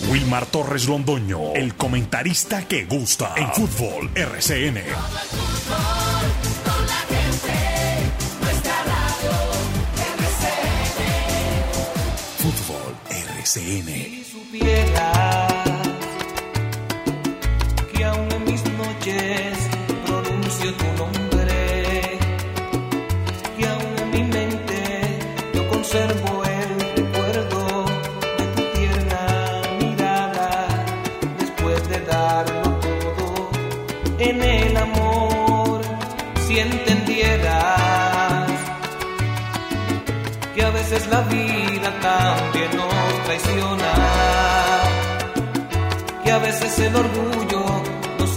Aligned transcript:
Wilmar 0.00 0.46
Torres 0.46 0.86
Londoño, 0.88 1.54
el 1.54 1.74
comentarista 1.74 2.66
que 2.68 2.84
gusta 2.84 3.34
en 3.36 3.50
fútbol 3.52 4.10
RCN. 4.14 4.82
Fútbol 12.38 12.96
RCN. 13.10 14.15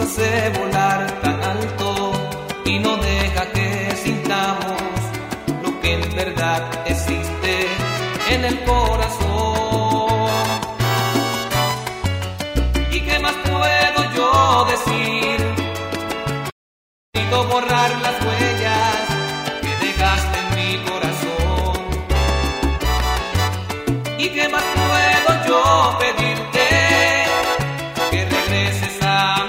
Hace 0.09 0.49
volar 0.57 1.21
tan 1.21 1.43
alto 1.43 2.11
y 2.65 2.79
no 2.79 2.97
deja 2.97 3.51
que 3.51 3.95
sintamos 3.95 4.81
lo 5.63 5.79
que 5.81 5.93
en 5.93 6.15
verdad 6.15 6.61
existe 6.87 7.67
en 8.31 8.45
el 8.45 8.59
corazón. 8.63 10.29
¿Y 12.91 12.99
qué 13.01 13.19
más 13.19 13.35
puedo 13.51 13.99
yo 14.15 14.65
decir? 14.73 15.37
Necesito 17.13 17.43
borrar 17.47 17.91
las 18.01 18.17
huellas 18.25 19.01
que 19.61 19.73
dejaste 19.85 20.37
en 20.39 20.49
mi 20.57 20.71
corazón. 20.89 21.77
¿Y 24.17 24.29
qué 24.29 24.49
más 24.49 24.63
puedo 24.79 25.29
yo 25.47 25.99
pedirte? 25.99 26.67
Que 28.11 28.25
regreses 28.25 28.99
a 29.03 29.45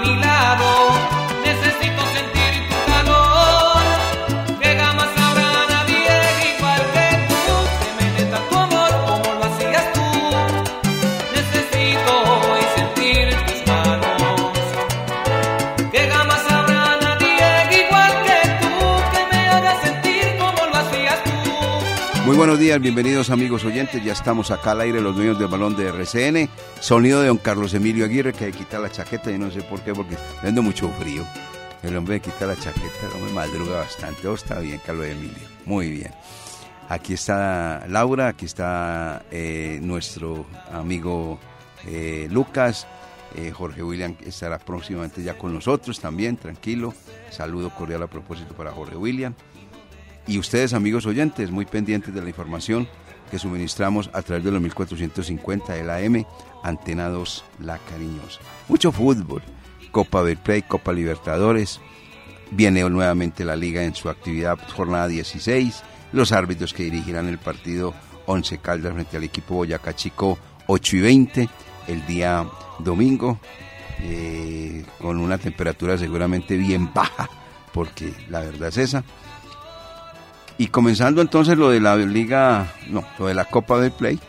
buenos 22.51 22.65
días, 22.65 22.81
bienvenidos 22.81 23.29
amigos 23.29 23.63
oyentes. 23.63 24.03
Ya 24.03 24.11
estamos 24.11 24.51
acá 24.51 24.71
al 24.71 24.81
aire, 24.81 24.99
los 24.99 25.15
dueños 25.15 25.39
del 25.39 25.47
balón 25.47 25.77
de 25.77 25.87
RCN. 25.87 26.49
Sonido 26.81 27.21
de 27.21 27.27
don 27.27 27.37
Carlos 27.37 27.73
Emilio 27.73 28.03
Aguirre, 28.03 28.33
que 28.33 28.51
quitar 28.51 28.81
la 28.81 28.91
chaqueta 28.91 29.31
y 29.31 29.37
no 29.37 29.49
sé 29.49 29.61
por 29.61 29.79
qué, 29.79 29.93
porque 29.93 30.17
dando 30.43 30.61
mucho 30.61 30.89
frío. 30.99 31.25
El 31.81 31.95
hombre 31.95 32.19
quita 32.19 32.45
la 32.45 32.57
chaqueta, 32.57 33.07
el 33.07 33.13
hombre 33.13 33.31
madruga 33.31 33.77
bastante. 33.77 34.27
Oh, 34.27 34.33
está 34.33 34.59
bien, 34.59 34.81
Carlos 34.85 35.05
Emilio. 35.05 35.47
Muy 35.65 35.91
bien. 35.91 36.11
Aquí 36.89 37.13
está 37.13 37.85
Laura, 37.87 38.27
aquí 38.27 38.47
está 38.47 39.23
eh, 39.31 39.79
nuestro 39.81 40.45
amigo 40.73 41.39
eh, 41.87 42.27
Lucas. 42.29 42.85
Eh, 43.37 43.51
Jorge 43.51 43.81
William 43.81 44.17
estará 44.25 44.59
próximamente 44.59 45.23
ya 45.23 45.37
con 45.37 45.53
nosotros 45.53 46.01
también, 46.01 46.35
tranquilo. 46.35 46.93
Saludo 47.29 47.69
cordial 47.69 48.03
a 48.03 48.07
propósito 48.07 48.53
para 48.55 48.71
Jorge 48.71 48.97
William. 48.97 49.33
Y 50.27 50.37
ustedes, 50.37 50.73
amigos 50.73 51.05
oyentes, 51.05 51.51
muy 51.51 51.65
pendientes 51.65 52.13
de 52.13 52.21
la 52.21 52.29
información 52.29 52.87
que 53.29 53.39
suministramos 53.39 54.09
a 54.13 54.21
través 54.21 54.43
de 54.43 54.51
los 54.51 54.61
1450 54.61 55.73
de 55.73 55.83
la 55.83 55.97
AM, 55.97 56.25
Antena 56.63 57.09
2, 57.09 57.45
La 57.61 57.77
Cariñosa. 57.77 58.41
Mucho 58.67 58.91
fútbol, 58.91 59.41
Copa 59.91 60.21
Betplay, 60.21 60.61
Copa 60.63 60.91
Libertadores, 60.91 61.79
viene 62.51 62.87
nuevamente 62.89 63.45
la 63.45 63.55
liga 63.55 63.83
en 63.83 63.95
su 63.95 64.09
actividad 64.09 64.59
jornada 64.75 65.07
16, 65.07 65.81
los 66.11 66.33
árbitros 66.33 66.73
que 66.73 66.83
dirigirán 66.83 67.29
el 67.29 67.37
partido 67.37 67.93
11 68.25 68.57
Caldas 68.59 68.93
frente 68.93 69.17
al 69.17 69.23
equipo 69.23 69.55
Boyacá 69.55 69.95
Chico 69.95 70.37
8 70.67 70.97
y 70.97 70.99
20 71.01 71.49
el 71.87 72.05
día 72.05 72.45
domingo, 72.79 73.39
eh, 74.01 74.85
con 74.99 75.17
una 75.17 75.37
temperatura 75.37 75.97
seguramente 75.97 76.57
bien 76.57 76.93
baja, 76.93 77.29
porque 77.73 78.13
la 78.29 78.41
verdad 78.41 78.69
es 78.69 78.77
esa. 78.77 79.03
Y 80.61 80.67
comenzando 80.67 81.23
entonces 81.23 81.57
lo 81.57 81.71
de 81.71 81.79
la 81.79 81.95
liga, 81.95 82.71
no, 82.87 83.03
lo 83.17 83.25
de 83.25 83.33
la 83.33 83.45
Copa 83.45 83.79
del 83.79 83.91
Play. 83.91 84.19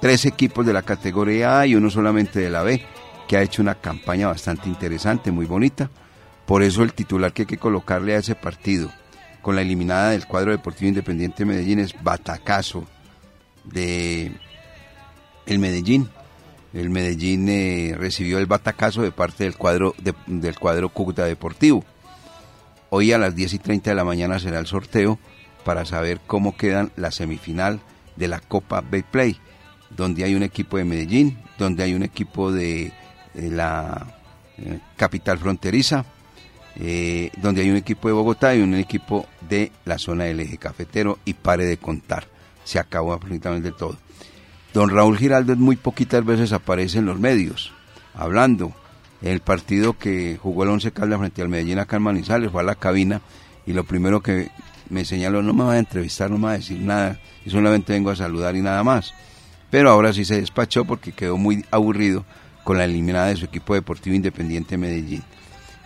Tres 0.00 0.24
equipos 0.24 0.64
de 0.64 0.72
la 0.72 0.80
categoría 0.80 1.60
A 1.60 1.66
y 1.66 1.74
uno 1.74 1.90
solamente 1.90 2.40
de 2.40 2.48
la 2.48 2.62
B, 2.62 2.82
que 3.28 3.36
ha 3.36 3.42
hecho 3.42 3.60
una 3.60 3.74
campaña 3.74 4.28
bastante 4.28 4.70
interesante, 4.70 5.30
muy 5.30 5.44
bonita. 5.44 5.90
Por 6.46 6.62
eso 6.62 6.82
el 6.82 6.94
titular 6.94 7.34
que 7.34 7.42
hay 7.42 7.46
que 7.46 7.58
colocarle 7.58 8.14
a 8.14 8.20
ese 8.20 8.34
partido, 8.34 8.90
con 9.42 9.54
la 9.54 9.60
eliminada 9.60 10.12
del 10.12 10.26
cuadro 10.26 10.50
deportivo 10.50 10.88
independiente 10.88 11.40
de 11.40 11.44
Medellín, 11.44 11.78
es 11.80 11.94
Batacazo 12.02 12.86
de 13.64 14.32
el 15.44 15.58
Medellín. 15.58 16.08
El 16.72 16.88
Medellín 16.88 17.50
eh, 17.50 17.94
recibió 17.98 18.38
el 18.38 18.46
batacazo 18.46 19.02
de 19.02 19.12
parte 19.12 19.44
del 19.44 19.58
cuadro, 19.58 19.94
de- 19.98 20.14
del 20.26 20.58
cuadro 20.58 20.88
Cúcuta 20.88 21.26
Deportivo. 21.26 21.84
Hoy 22.94 23.10
a 23.12 23.16
las 23.16 23.34
10 23.34 23.54
y 23.54 23.58
30 23.58 23.88
de 23.88 23.96
la 23.96 24.04
mañana 24.04 24.38
será 24.38 24.58
el 24.58 24.66
sorteo 24.66 25.18
para 25.64 25.86
saber 25.86 26.20
cómo 26.26 26.58
quedan 26.58 26.92
la 26.94 27.10
semifinal 27.10 27.80
de 28.16 28.28
la 28.28 28.38
Copa 28.38 28.82
Betplay, 28.82 29.38
donde 29.88 30.24
hay 30.24 30.34
un 30.34 30.42
equipo 30.42 30.76
de 30.76 30.84
Medellín, 30.84 31.38
donde 31.56 31.84
hay 31.84 31.94
un 31.94 32.02
equipo 32.02 32.52
de, 32.52 32.92
la 33.34 34.14
eh, 34.58 34.78
capital 34.98 35.38
fronteriza, 35.38 36.04
eh, 36.76 37.30
donde 37.38 37.62
hay 37.62 37.70
un 37.70 37.78
equipo 37.78 38.08
de 38.08 38.14
Bogotá 38.14 38.54
y 38.54 38.60
un 38.60 38.74
equipo 38.74 39.26
de 39.48 39.72
la 39.86 39.96
zona 39.96 40.24
del 40.24 40.40
eje 40.40 40.58
cafetero 40.58 41.18
y 41.24 41.32
pare 41.32 41.64
de 41.64 41.78
contar. 41.78 42.26
Se 42.62 42.78
acabó 42.78 43.14
absolutamente 43.14 43.72
todo. 43.72 43.96
Don 44.74 44.90
Raúl 44.90 45.16
Giraldo 45.16 45.56
muy 45.56 45.76
poquitas 45.76 46.26
veces 46.26 46.52
aparece 46.52 46.98
en 46.98 47.06
los 47.06 47.18
medios, 47.18 47.72
hablando. 48.12 48.74
El 49.22 49.40
partido 49.40 49.96
que 49.96 50.36
jugó 50.40 50.64
el 50.64 50.70
Once 50.70 50.90
Caldas 50.90 51.18
frente 51.18 51.42
al 51.42 51.48
Medellín 51.48 51.78
acá 51.78 51.96
en 51.96 52.50
fue 52.50 52.60
a 52.60 52.64
la 52.64 52.74
cabina 52.74 53.20
y 53.66 53.72
lo 53.72 53.84
primero 53.84 54.20
que 54.20 54.50
me 54.90 55.04
señaló, 55.04 55.42
no 55.42 55.54
me 55.54 55.64
va 55.64 55.74
a 55.74 55.78
entrevistar, 55.78 56.30
no 56.30 56.38
me 56.38 56.46
va 56.46 56.50
a 56.52 56.58
decir 56.58 56.80
nada, 56.80 57.18
y 57.44 57.50
solamente 57.50 57.92
vengo 57.92 58.10
a 58.10 58.16
saludar 58.16 58.56
y 58.56 58.60
nada 58.60 58.82
más. 58.84 59.14
Pero 59.70 59.90
ahora 59.90 60.12
sí 60.12 60.24
se 60.24 60.40
despachó 60.40 60.84
porque 60.84 61.12
quedó 61.12 61.38
muy 61.38 61.64
aburrido 61.70 62.24
con 62.64 62.78
la 62.78 62.84
eliminada 62.84 63.28
de 63.28 63.36
su 63.36 63.46
equipo 63.46 63.74
deportivo 63.74 64.14
independiente 64.14 64.76
Medellín. 64.76 65.22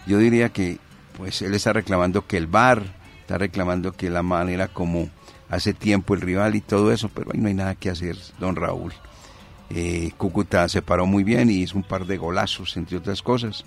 Yo 0.06 0.18
diría 0.18 0.48
que 0.48 0.78
pues 1.16 1.40
él 1.42 1.54
está 1.54 1.72
reclamando 1.72 2.26
que 2.26 2.36
el 2.36 2.46
VAR, 2.46 2.82
está 3.20 3.38
reclamando 3.38 3.92
que 3.92 4.10
la 4.10 4.22
manera 4.22 4.68
como 4.68 5.08
hace 5.48 5.72
tiempo 5.72 6.14
el 6.14 6.20
rival 6.20 6.54
y 6.54 6.60
todo 6.60 6.92
eso, 6.92 7.08
pero 7.14 7.30
ahí 7.32 7.40
no 7.40 7.48
hay 7.48 7.54
nada 7.54 7.74
que 7.74 7.90
hacer, 7.90 8.16
don 8.38 8.56
Raúl. 8.56 8.92
Eh, 9.70 10.12
Cúcuta 10.16 10.68
se 10.68 10.82
paró 10.82 11.06
muy 11.06 11.24
bien 11.24 11.50
y 11.50 11.62
hizo 11.62 11.76
un 11.76 11.82
par 11.82 12.06
de 12.06 12.16
golazos, 12.16 12.76
entre 12.76 12.96
otras 12.96 13.22
cosas. 13.22 13.64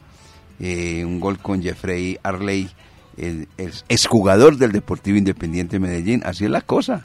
Eh, 0.59 1.03
un 1.05 1.19
gol 1.19 1.39
con 1.39 1.61
Jeffrey 1.61 2.17
Arley, 2.23 2.69
el, 3.17 3.47
el 3.57 3.73
exjugador 3.89 4.57
del 4.57 4.71
Deportivo 4.71 5.17
Independiente 5.17 5.75
de 5.75 5.79
Medellín. 5.79 6.21
Así 6.25 6.45
es 6.45 6.51
la 6.51 6.61
cosa. 6.61 7.03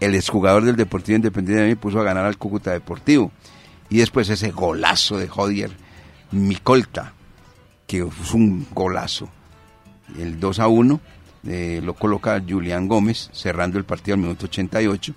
El 0.00 0.14
exjugador 0.14 0.64
del 0.64 0.76
Deportivo 0.76 1.16
Independiente 1.16 1.64
de 1.64 1.76
puso 1.76 2.00
a 2.00 2.04
ganar 2.04 2.26
al 2.26 2.38
Cúcuta 2.38 2.72
Deportivo. 2.72 3.32
Y 3.88 3.98
después 3.98 4.28
ese 4.28 4.50
golazo 4.50 5.16
de 5.16 5.28
Jodier 5.28 5.70
Micolta, 6.32 7.12
que 7.86 8.04
fue 8.04 8.40
un 8.40 8.66
golazo. 8.72 9.28
El 10.18 10.38
2 10.38 10.58
a 10.60 10.68
1 10.68 11.00
eh, 11.48 11.80
lo 11.82 11.94
coloca 11.94 12.42
Julián 12.46 12.88
Gómez, 12.88 13.30
cerrando 13.32 13.78
el 13.78 13.84
partido 13.84 14.14
al 14.14 14.20
minuto 14.20 14.46
88 14.46 15.14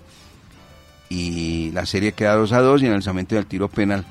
y 1.10 1.72
la 1.72 1.84
serie 1.84 2.12
queda 2.12 2.36
2 2.36 2.52
a 2.52 2.60
2 2.60 2.80
y 2.80 2.84
en 2.84 2.92
el 2.92 2.94
lanzamiento 2.94 3.34
del 3.34 3.44
tiro 3.44 3.68
penal 3.68 4.06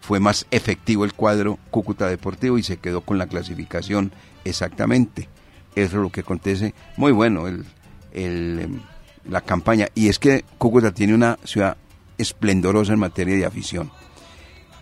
fue 0.00 0.18
más 0.18 0.46
efectivo 0.50 1.04
el 1.04 1.12
cuadro 1.12 1.58
Cúcuta 1.70 2.08
Deportivo 2.08 2.58
y 2.58 2.62
se 2.62 2.78
quedó 2.78 3.02
con 3.02 3.18
la 3.18 3.28
clasificación 3.28 4.10
exactamente. 4.44 5.28
Eso 5.76 5.96
es 5.98 6.02
lo 6.02 6.10
que 6.10 6.22
acontece. 6.22 6.74
Muy 6.96 7.12
bueno 7.12 7.44
em, 8.12 8.80
la 9.28 9.42
campaña. 9.42 9.88
Y 9.94 10.08
es 10.08 10.18
que 10.18 10.44
Cúcuta 10.56 10.92
tiene 10.92 11.14
una 11.14 11.38
ciudad 11.44 11.76
esplendorosa 12.16 12.94
en 12.94 12.98
materia 12.98 13.36
de 13.36 13.44
afición. 13.44 13.92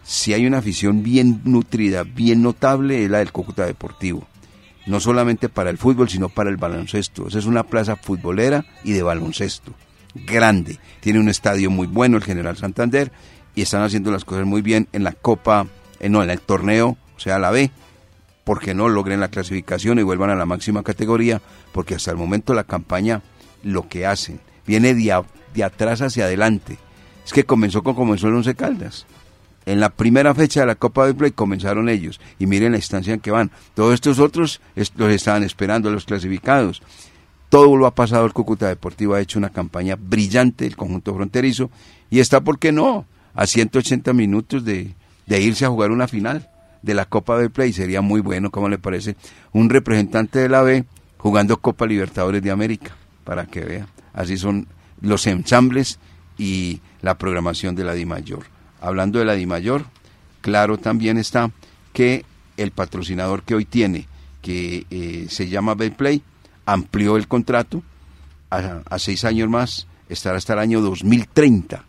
Si 0.05 0.33
hay 0.33 0.47
una 0.47 0.59
afición 0.59 1.03
bien 1.03 1.43
nutrida, 1.45 2.05
bien 2.05 2.41
notable, 2.41 3.05
es 3.05 3.11
la 3.11 3.19
del 3.19 3.33
Cúcuta 3.33 3.67
Deportivo. 3.67 4.27
No 4.87 5.01
solamente 5.01 5.49
para 5.49 5.71
el 5.71 5.77
fútbol, 5.77 6.09
sino 6.09 6.29
para 6.29 6.51
el 6.51 6.57
baloncesto. 6.57 7.27
Esa 7.27 7.41
es 7.41 7.47
una 7.47 7.65
plaza 7.65 7.97
futbolera 7.97 8.65
y 8.85 8.93
de 8.93 9.03
baloncesto 9.03 9.75
grande. 10.27 10.79
Tiene 11.01 11.21
un 11.21 11.29
estadio 11.29 11.71
muy 11.71 11.87
bueno, 11.87 12.17
el 12.17 12.25
General 12.25 12.57
Santander, 12.57 13.13
y 13.55 13.63
están 13.63 13.83
haciendo 13.83 14.11
las 14.11 14.25
cosas 14.25 14.47
muy 14.47 14.63
bien 14.63 14.89
en 14.93 15.05
la 15.05 15.13
Copa, 15.13 15.67
eh, 16.01 16.09
no, 16.09 16.23
en 16.23 16.31
el 16.31 16.41
torneo, 16.41 16.97
o 17.17 17.21
sea, 17.21 17.39
la 17.39 17.51
B, 17.51 17.71
porque 18.45 18.75
no 18.75 18.89
logren 18.89 19.21
la 19.21 19.29
clasificación 19.29 19.99
y 19.99 20.03
vuelvan 20.03 20.31
a 20.31 20.35
la 20.35 20.47
máxima 20.47 20.83
categoría, 20.83 21.43
porque 21.73 21.95
hasta 21.95 22.11
el 22.11 22.17
momento 22.17 22.55
la 22.55 22.65
campaña 22.65 23.23
lo 23.63 23.89
que 23.89 24.07
hacen 24.07 24.41
viene 24.67 24.95
de, 24.95 25.13
atrás 25.65 26.03
hacia 26.03 26.27
adelante. 26.27 26.79
Es 27.25 27.33
que 27.33 27.45
comenzó 27.45 27.83
con 27.83 27.95
comenzó 27.95 28.29
el 28.29 28.35
Once 28.35 28.55
Caldas. 28.55 29.07
En 29.67 29.81
la 29.81 29.91
primera 29.91 30.35
fecha 30.35 30.61
de 30.61 30.67
la 30.67 30.77
Copa 30.77 31.07
de 31.07 31.15
Play 31.15 31.33
comenzaron 31.33 31.89
ellos 31.89 32.21
y 32.39 32.47
miren 32.47 32.73
la 32.73 32.79
instancia 32.79 33.13
en 33.13 33.21
que 33.21 33.31
van. 33.31 33.51
Todos 33.75 33.95
estos 33.95 34.19
otros 34.19 34.61
los 34.97 35.11
estaban 35.11 35.43
esperando, 35.43 35.91
los 35.91 36.05
clasificados. 36.05 36.83
Todo 37.49 37.77
lo 37.77 37.87
ha 37.87 37.95
pasado 37.95 38.27
el 38.27 38.33
Cúcuta 38.33 38.69
Deportivo, 38.69 39.15
ha 39.15 39.21
hecho 39.21 39.39
una 39.39 39.51
campaña 39.51 39.97
brillante 39.99 40.67
el 40.67 40.77
conjunto 40.77 41.15
fronterizo 41.15 41.71
y 42.11 42.21
está, 42.21 42.43
¿por 42.43 42.59
qué 42.59 42.73
no?, 42.73 43.07
a 43.35 43.47
180 43.47 44.13
minutos 44.13 44.65
de, 44.65 44.95
de 45.27 45.41
irse 45.41 45.65
a 45.65 45.69
jugar 45.69 45.91
una 45.91 46.09
final 46.09 46.51
de 46.83 46.95
la 46.95 47.07
Copa 47.07 47.39
de 47.39 47.51
Play. 47.51 47.73
Sería 47.73 48.01
muy 48.01 48.21
bueno, 48.21 48.51
como 48.51 48.69
le 48.69 48.79
parece, 48.79 49.17
un 49.53 49.71
representante 49.71 50.39
de 50.41 50.49
la 50.49 50.63
B 50.63 50.85
jugando 51.17 51.61
Copa 51.61 51.87
Libertadores 51.87 52.43
de 52.43 52.51
América, 52.51 52.97
para 53.25 53.47
que 53.47 53.61
vea. 53.61 53.87
Así 54.13 54.37
son 54.37 54.67
los 55.01 55.27
ensambles 55.27 55.99
y 56.37 56.81
la 57.03 57.17
programación 57.17 57.75
de 57.75 57.85
la 57.85 57.95
DIMAYOR. 57.95 58.45
Hablando 58.81 59.19
de 59.19 59.25
la 59.25 59.35
DIMAYOR, 59.35 59.85
claro 60.41 60.79
también 60.79 61.19
está 61.19 61.51
que 61.93 62.25
el 62.57 62.71
patrocinador 62.71 63.43
que 63.43 63.55
hoy 63.55 63.65
tiene, 63.65 64.07
que 64.43 64.87
eh, 64.91 65.27
se 65.29 65.49
llama 65.49 65.75
Betplay, 65.75 66.23
amplió 66.69 67.17
el 67.17 67.27
contrato 67.29 67.83
a, 68.51 68.99
seis 68.99 69.25
años 69.25 69.49
más, 69.49 69.87
estará 70.09 70.37
hasta 70.37 70.53
el 70.53 70.59
año 70.59 70.81
2030. 70.83 71.83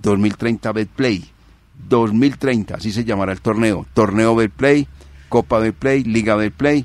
2030 0.00 0.72
Betplay. 0.72 1.24
2030, 1.88 2.76
así 2.76 2.92
se 2.92 3.04
llamará 3.04 3.32
el 3.32 3.42
torneo. 3.42 3.86
Torneo 3.92 4.34
Betplay, 4.34 4.88
Copa 5.28 5.58
Betplay, 5.58 6.04
Liga 6.04 6.36
Betplay, 6.36 6.84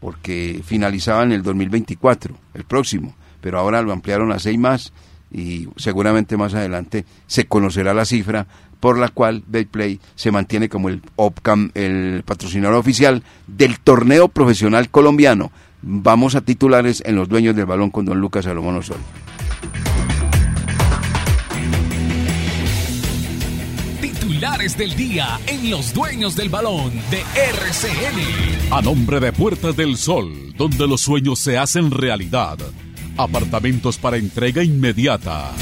porque 0.00 0.62
finalizaba 0.64 1.22
en 1.22 1.32
el 1.32 1.42
2024, 1.42 2.36
el 2.54 2.64
próximo, 2.64 3.14
pero 3.40 3.58
ahora 3.58 3.82
lo 3.82 3.92
ampliaron 3.92 4.32
a 4.32 4.38
seis 4.38 4.58
más 4.58 4.92
y 5.30 5.68
seguramente 5.76 6.36
más 6.36 6.54
adelante 6.54 7.04
se 7.26 7.46
conocerá 7.46 7.94
la 7.94 8.04
cifra 8.04 8.46
por 8.80 8.98
la 8.98 9.08
cual 9.08 9.42
Betplay 9.46 9.98
se 10.14 10.30
mantiene 10.30 10.68
como 10.68 10.88
el, 10.88 11.02
el 11.74 12.22
patrocinador 12.24 12.76
oficial 12.76 13.22
del 13.46 13.80
torneo 13.80 14.28
profesional 14.28 14.90
colombiano. 14.90 15.50
Vamos 15.88 16.34
a 16.34 16.40
titulares 16.40 17.00
en 17.06 17.14
los 17.14 17.28
dueños 17.28 17.54
del 17.54 17.64
balón 17.64 17.90
con 17.92 18.04
don 18.04 18.18
Lucas 18.18 18.44
Salomón 18.44 18.74
Osorio. 18.74 19.04
Titulares 24.00 24.76
del 24.76 24.96
día 24.96 25.38
en 25.46 25.70
los 25.70 25.94
dueños 25.94 26.34
del 26.34 26.48
balón 26.48 26.90
de 27.08 27.20
RCN. 27.20 28.72
A 28.72 28.82
nombre 28.82 29.20
de 29.20 29.32
Puertas 29.32 29.76
del 29.76 29.96
Sol, 29.96 30.52
donde 30.56 30.88
los 30.88 31.02
sueños 31.02 31.38
se 31.38 31.56
hacen 31.56 31.92
realidad. 31.92 32.58
Apartamentos 33.16 33.96
para 33.96 34.16
entrega 34.16 34.64
inmediata. 34.64 35.52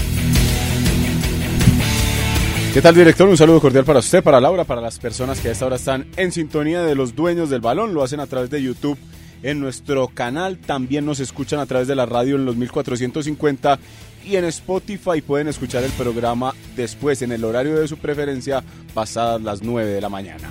¿Qué 2.72 2.80
tal, 2.80 2.94
director? 2.94 3.28
Un 3.28 3.36
saludo 3.36 3.60
cordial 3.60 3.84
para 3.84 3.98
usted, 3.98 4.24
para 4.24 4.40
Laura, 4.40 4.64
para 4.64 4.80
las 4.80 4.98
personas 4.98 5.38
que 5.40 5.48
a 5.48 5.52
esta 5.52 5.66
hora 5.66 5.76
están 5.76 6.06
en 6.16 6.32
sintonía 6.32 6.82
de 6.82 6.94
los 6.94 7.14
dueños 7.14 7.50
del 7.50 7.60
balón. 7.60 7.92
Lo 7.92 8.02
hacen 8.02 8.20
a 8.20 8.26
través 8.26 8.48
de 8.48 8.62
YouTube 8.62 8.98
en 9.44 9.61
nuestro 9.61 10.08
canal. 10.08 10.58
También 10.58 11.06
nos 11.06 11.20
escuchan 11.20 11.61
a 11.61 11.67
través 11.67 11.87
de 11.87 11.94
la 11.94 12.06
radio 12.06 12.35
en 12.35 12.44
los 12.44 12.56
1450 12.56 13.79
y 14.25 14.37
en 14.37 14.46
Spotify 14.46 15.20
pueden 15.20 15.49
escuchar 15.49 15.85
el 15.85 15.93
programa 15.93 16.55
después 16.75 17.23
en 17.23 17.31
el 17.31 17.44
horario 17.44 17.79
de 17.79 17.87
su 17.87 17.99
preferencia 17.99 18.64
pasadas 18.93 19.41
las 19.43 19.62
9 19.62 19.93
de 19.93 20.00
la 20.00 20.08
mañana. 20.08 20.50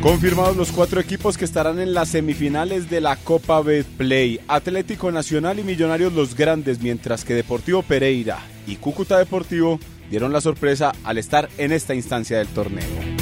Confirmados 0.00 0.56
los 0.56 0.70
cuatro 0.70 1.00
equipos 1.00 1.36
que 1.36 1.44
estarán 1.44 1.80
en 1.80 1.92
las 1.92 2.10
semifinales 2.10 2.88
de 2.88 3.00
la 3.00 3.16
Copa 3.16 3.60
Betplay. 3.60 4.40
Atlético 4.46 5.10
Nacional 5.10 5.58
y 5.58 5.64
Millonarios 5.64 6.12
los 6.12 6.36
grandes, 6.36 6.80
mientras 6.80 7.24
que 7.24 7.34
Deportivo 7.34 7.82
Pereira 7.82 8.38
y 8.66 8.76
Cúcuta 8.76 9.18
Deportivo 9.18 9.80
dieron 10.08 10.32
la 10.32 10.40
sorpresa 10.40 10.92
al 11.02 11.18
estar 11.18 11.48
en 11.58 11.72
esta 11.72 11.96
instancia 11.96 12.38
del 12.38 12.46
torneo. 12.46 13.17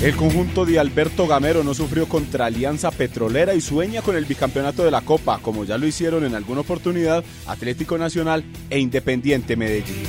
El 0.00 0.14
conjunto 0.14 0.64
de 0.64 0.78
Alberto 0.78 1.26
Gamero 1.26 1.64
no 1.64 1.74
sufrió 1.74 2.08
contra 2.08 2.46
Alianza 2.46 2.92
Petrolera 2.92 3.54
y 3.54 3.60
sueña 3.60 4.00
con 4.00 4.14
el 4.14 4.26
bicampeonato 4.26 4.84
de 4.84 4.92
la 4.92 5.00
Copa, 5.00 5.40
como 5.42 5.64
ya 5.64 5.76
lo 5.76 5.88
hicieron 5.88 6.24
en 6.24 6.36
alguna 6.36 6.60
oportunidad 6.60 7.24
Atlético 7.46 7.98
Nacional 7.98 8.44
e 8.70 8.78
Independiente 8.78 9.56
Medellín. 9.56 10.04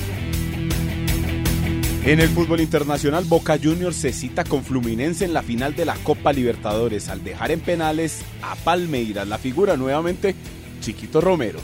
En 2.06 2.20
el 2.20 2.30
fútbol 2.30 2.62
internacional, 2.62 3.24
Boca 3.26 3.58
Juniors 3.62 3.96
se 3.96 4.14
cita 4.14 4.44
con 4.44 4.64
Fluminense 4.64 5.26
en 5.26 5.34
la 5.34 5.42
final 5.42 5.76
de 5.76 5.86
la 5.86 5.96
Copa 5.96 6.34
Libertadores 6.34 7.10
al 7.10 7.24
dejar 7.24 7.50
en 7.50 7.60
penales 7.60 8.22
a 8.44 8.56
Palmeiras. 8.56 9.28
La 9.28 9.40
figura 9.40 9.76
nuevamente 9.76 10.36
Chiquito 10.82 11.20
Romero. 11.20 11.60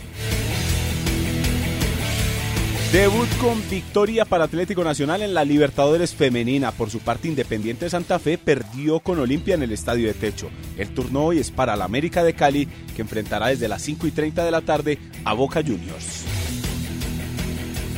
Debut 2.95 3.27
con 3.41 3.61
victoria 3.69 4.23
para 4.23 4.45
Atlético 4.45 4.81
Nacional 4.81 5.21
en 5.21 5.33
la 5.33 5.43
Libertadores 5.43 6.15
Femenina. 6.15 6.71
Por 6.71 6.89
su 6.89 6.99
parte, 6.99 7.27
Independiente 7.27 7.89
Santa 7.89 8.19
Fe 8.19 8.37
perdió 8.37 9.01
con 9.01 9.19
Olimpia 9.19 9.55
en 9.55 9.63
el 9.63 9.73
Estadio 9.73 10.07
de 10.07 10.13
Techo. 10.13 10.49
El 10.77 10.93
turno 10.93 11.25
hoy 11.25 11.39
es 11.39 11.51
para 11.51 11.75
la 11.75 11.83
América 11.83 12.23
de 12.23 12.33
Cali, 12.33 12.69
que 12.95 13.01
enfrentará 13.01 13.47
desde 13.47 13.67
las 13.67 13.81
5 13.81 14.07
y 14.07 14.11
30 14.11 14.45
de 14.45 14.51
la 14.51 14.61
tarde 14.61 14.97
a 15.25 15.33
Boca 15.33 15.61
Juniors. 15.61 16.23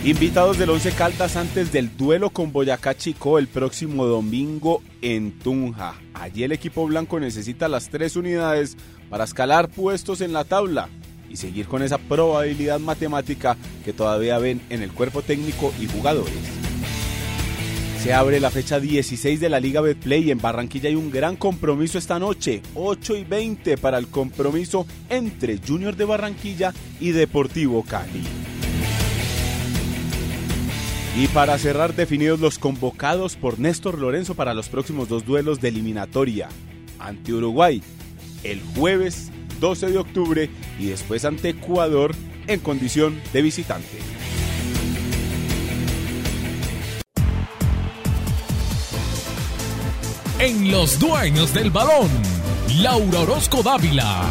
Invitados 0.03 0.57
del 0.57 0.71
Once 0.71 0.91
Caldas 0.94 1.35
antes 1.35 1.71
del 1.71 1.95
duelo 1.95 2.31
con 2.31 2.51
Boyacá 2.51 2.97
Chico 2.97 3.38
el 3.38 3.47
próximo 3.47 4.07
domingo 4.07 4.81
en 5.03 5.38
Tunja. 5.38 5.94
Allí 6.15 6.41
el 6.44 6.53
equipo 6.53 6.88
blanco 6.88 7.19
necesita 7.19 7.67
las 7.67 7.89
tres 7.89 8.15
unidades 8.15 8.77
para 9.11 9.25
escalar 9.25 9.69
puestos 9.69 10.21
en 10.21 10.33
la 10.33 10.44
tabla 10.44 10.89
y 11.29 11.38
seguir 11.38 11.68
con 11.68 11.83
esa 11.83 11.97
probabilidad 11.97 12.79
matemática 12.79 13.57
que 13.83 13.94
todavía 13.94 14.38
ven 14.38 14.62
en 14.69 14.81
el 14.81 14.91
cuerpo 14.91 15.21
técnico 15.21 15.74
y 15.79 15.88
jugadores. 15.88 16.33
Se 18.01 18.13
abre 18.13 18.39
la 18.39 18.51
fecha 18.51 18.79
16 18.79 19.39
de 19.39 19.50
la 19.50 19.59
Liga 19.59 19.81
Betplay. 19.81 20.31
En 20.31 20.39
Barranquilla 20.39 20.89
hay 20.89 20.95
un 20.95 21.12
gran 21.12 21.35
compromiso 21.35 21.97
esta 21.97 22.19
noche, 22.19 22.62
8 22.75 23.15
y 23.18 23.24
20 23.24 23.77
para 23.77 23.97
el 23.97 24.07
compromiso 24.07 24.85
entre 25.09 25.57
Junior 25.57 25.95
de 25.95 26.06
Barranquilla 26.06 26.74
y 27.00 27.12
Deportivo 27.12 27.83
Cali. 27.83 28.23
Y 31.18 31.27
para 31.30 31.57
cerrar, 31.57 31.95
definidos 31.95 32.39
los 32.39 32.59
convocados 32.59 33.35
por 33.35 33.59
Néstor 33.59 33.97
Lorenzo 33.97 34.35
para 34.35 34.54
los 34.54 34.69
próximos 34.69 35.09
dos 35.09 35.25
duelos 35.25 35.59
de 35.59 35.69
eliminatoria 35.69 36.47
ante 36.99 37.33
Uruguay 37.33 37.81
el 38.44 38.61
jueves 38.75 39.31
12 39.59 39.92
de 39.92 39.97
octubre 39.97 40.49
y 40.80 40.87
después 40.87 41.26
ante 41.26 41.49
Ecuador 41.49 42.16
en 42.47 42.59
condición 42.59 43.21
de 43.33 43.42
visitante. 43.42 43.97
En 50.40 50.71
los 50.71 50.99
dueños 50.99 51.54
del 51.54 51.71
balón, 51.71 52.09
Laura 52.80 53.21
Orozco 53.21 53.64
Dávila. 53.64 54.23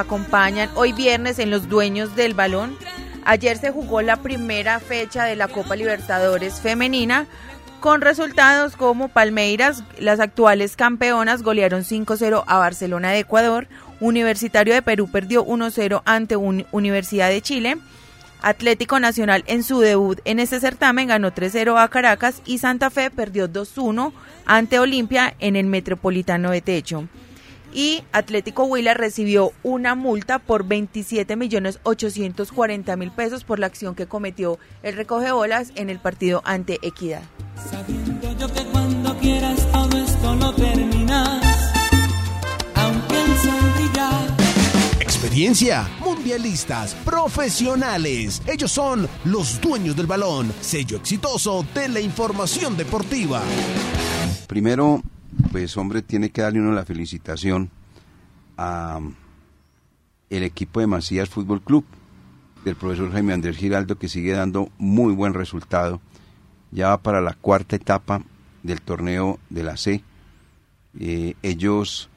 Acompañan 0.00 0.70
hoy 0.74 0.92
viernes 0.92 1.38
en 1.38 1.50
Los 1.50 1.68
Dueños 1.68 2.16
del 2.16 2.34
Balón. 2.34 2.76
Ayer 3.24 3.56
se 3.58 3.70
jugó 3.70 4.02
la 4.02 4.16
primera 4.16 4.80
fecha 4.80 5.24
de 5.24 5.36
la 5.36 5.48
Copa 5.48 5.76
Libertadores 5.76 6.60
femenina 6.60 7.26
con 7.80 8.02
resultados 8.02 8.76
como 8.76 9.08
Palmeiras, 9.08 9.84
las 9.98 10.20
actuales 10.20 10.76
campeonas, 10.76 11.42
golearon 11.42 11.82
5-0 11.82 12.44
a 12.46 12.58
Barcelona 12.58 13.10
de 13.10 13.20
Ecuador, 13.20 13.68
Universitario 14.00 14.74
de 14.74 14.82
Perú 14.82 15.08
perdió 15.10 15.46
1-0 15.46 16.02
ante 16.04 16.36
Universidad 16.36 17.30
de 17.30 17.40
Chile, 17.40 17.78
Atlético 18.42 19.00
Nacional 19.00 19.44
en 19.46 19.62
su 19.62 19.80
debut 19.80 20.20
en 20.24 20.40
este 20.40 20.60
certamen 20.60 21.08
ganó 21.08 21.30
3-0 21.30 21.82
a 21.82 21.88
Caracas 21.88 22.42
y 22.46 22.58
Santa 22.58 22.90
Fe 22.90 23.10
perdió 23.10 23.48
2-1 23.48 24.12
ante 24.46 24.78
Olimpia 24.78 25.34
en 25.40 25.56
el 25.56 25.66
Metropolitano 25.66 26.50
de 26.50 26.62
Techo. 26.62 27.08
Y 27.72 28.02
Atlético 28.12 28.64
Huila 28.64 28.94
recibió 28.94 29.52
una 29.62 29.94
multa 29.94 30.38
por 30.38 30.64
27 30.64 31.36
millones 31.36 31.80
840 31.84 32.96
mil 32.96 33.10
pesos 33.10 33.44
por 33.44 33.58
la 33.58 33.66
acción 33.66 33.94
que 33.94 34.06
cometió 34.06 34.58
el 34.82 34.96
recoge 34.96 35.30
bolas 35.32 35.72
en 35.76 35.90
el 35.90 35.98
partido 35.98 36.42
ante 36.44 36.78
Equidad. 36.82 37.22
Sabiendo 37.70 38.36
yo 38.38 38.52
que 38.52 38.64
cuando 38.72 39.16
quieras 39.18 39.66
todo 39.72 39.98
esto 39.98 40.34
lo 40.34 40.52
terminas, 40.54 41.72
aunque 42.74 43.16
el. 43.22 43.80
Experiencia, 45.22 45.86
mundialistas, 46.00 46.94
profesionales. 47.04 48.40
Ellos 48.46 48.72
son 48.72 49.06
los 49.24 49.60
dueños 49.60 49.94
del 49.94 50.06
balón, 50.06 50.52
sello 50.60 50.96
exitoso 50.96 51.64
de 51.74 51.88
la 51.88 52.00
información 52.00 52.76
deportiva. 52.76 53.42
Primero, 54.46 55.02
pues 55.50 55.76
hombre, 55.76 56.02
tiene 56.02 56.30
que 56.30 56.42
darle 56.42 56.60
uno 56.60 56.72
la 56.72 56.84
felicitación 56.84 57.70
a 58.56 59.00
el 60.28 60.42
equipo 60.44 60.80
de 60.80 60.86
Macías 60.86 61.28
Fútbol 61.28 61.60
Club 61.60 61.84
del 62.64 62.76
profesor 62.76 63.10
Jaime 63.12 63.32
Andrés 63.32 63.56
Giraldo 63.56 63.98
que 63.98 64.08
sigue 64.08 64.32
dando 64.32 64.70
muy 64.78 65.12
buen 65.12 65.34
resultado. 65.34 66.00
Ya 66.70 66.88
va 66.88 66.98
para 66.98 67.20
la 67.20 67.34
cuarta 67.34 67.74
etapa 67.74 68.22
del 68.62 68.80
torneo 68.80 69.40
de 69.48 69.62
la 69.64 69.76
C. 69.76 70.04
Eh, 70.98 71.34
ellos 71.42 72.10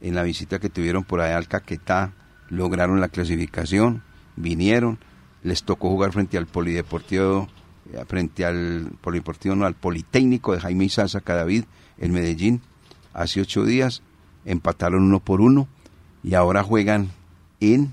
en 0.00 0.14
la 0.14 0.22
visita 0.22 0.58
que 0.58 0.70
tuvieron 0.70 1.04
por 1.04 1.20
allá 1.20 1.36
al 1.36 1.48
Caquetá 1.48 2.12
lograron 2.48 3.00
la 3.00 3.08
clasificación, 3.08 4.02
vinieron, 4.36 4.98
les 5.42 5.64
tocó 5.64 5.90
jugar 5.90 6.12
frente 6.12 6.38
al 6.38 6.46
Polideportivo, 6.46 7.48
eh, 7.92 8.02
frente 8.06 8.46
al 8.46 8.92
Polideportivo, 9.00 9.54
no, 9.54 9.66
al 9.66 9.74
Politécnico 9.74 10.54
de 10.54 10.60
Jaime 10.60 10.84
Isaza 10.84 11.20
Cadavid 11.20 11.64
en 11.98 12.12
Medellín. 12.12 12.62
Hace 13.18 13.40
ocho 13.40 13.64
días 13.64 14.02
empataron 14.44 15.02
uno 15.02 15.18
por 15.18 15.40
uno 15.40 15.66
y 16.22 16.34
ahora 16.34 16.62
juegan 16.62 17.10
en 17.58 17.92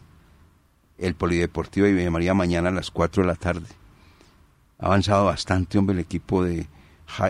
el 0.99 1.15
Polideportivo 1.15 1.87
de 1.87 1.93
Villa 1.93 2.11
María 2.11 2.35
mañana 2.35 2.69
a 2.69 2.71
las 2.71 2.91
4 2.91 3.23
de 3.23 3.27
la 3.27 3.33
tarde. 3.33 3.65
Ha 4.77 4.85
avanzado 4.85 5.25
bastante, 5.25 5.79
hombre, 5.79 5.95
el 5.95 5.99
equipo 6.01 6.43
de 6.43 6.67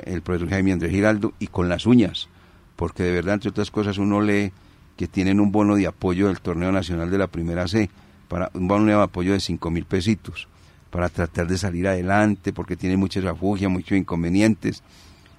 el 0.03 0.21
profesor 0.23 0.49
Jaime 0.49 0.73
Andrés 0.73 0.91
Giraldo 0.91 1.31
y 1.39 1.47
con 1.47 1.69
las 1.69 1.85
uñas, 1.85 2.27
porque 2.75 3.03
de 3.03 3.13
verdad, 3.13 3.35
entre 3.35 3.51
otras 3.51 3.71
cosas, 3.71 3.97
uno 3.97 4.19
lee 4.19 4.51
que 4.97 5.07
tienen 5.07 5.39
un 5.39 5.53
bono 5.53 5.77
de 5.77 5.87
apoyo 5.87 6.27
del 6.27 6.41
torneo 6.41 6.73
nacional 6.73 7.09
de 7.09 7.17
la 7.17 7.27
primera 7.27 7.65
C, 7.65 7.89
para 8.27 8.51
un 8.55 8.67
bono 8.67 8.87
de 8.87 9.01
apoyo 9.01 9.31
de 9.31 9.39
cinco 9.39 9.71
mil 9.71 9.85
pesitos, 9.85 10.49
para 10.89 11.07
tratar 11.07 11.47
de 11.47 11.57
salir 11.57 11.87
adelante, 11.87 12.51
porque 12.51 12.75
tiene 12.75 12.97
muchas 12.97 13.23
refugias, 13.23 13.71
muchos 13.71 13.97
inconvenientes. 13.97 14.83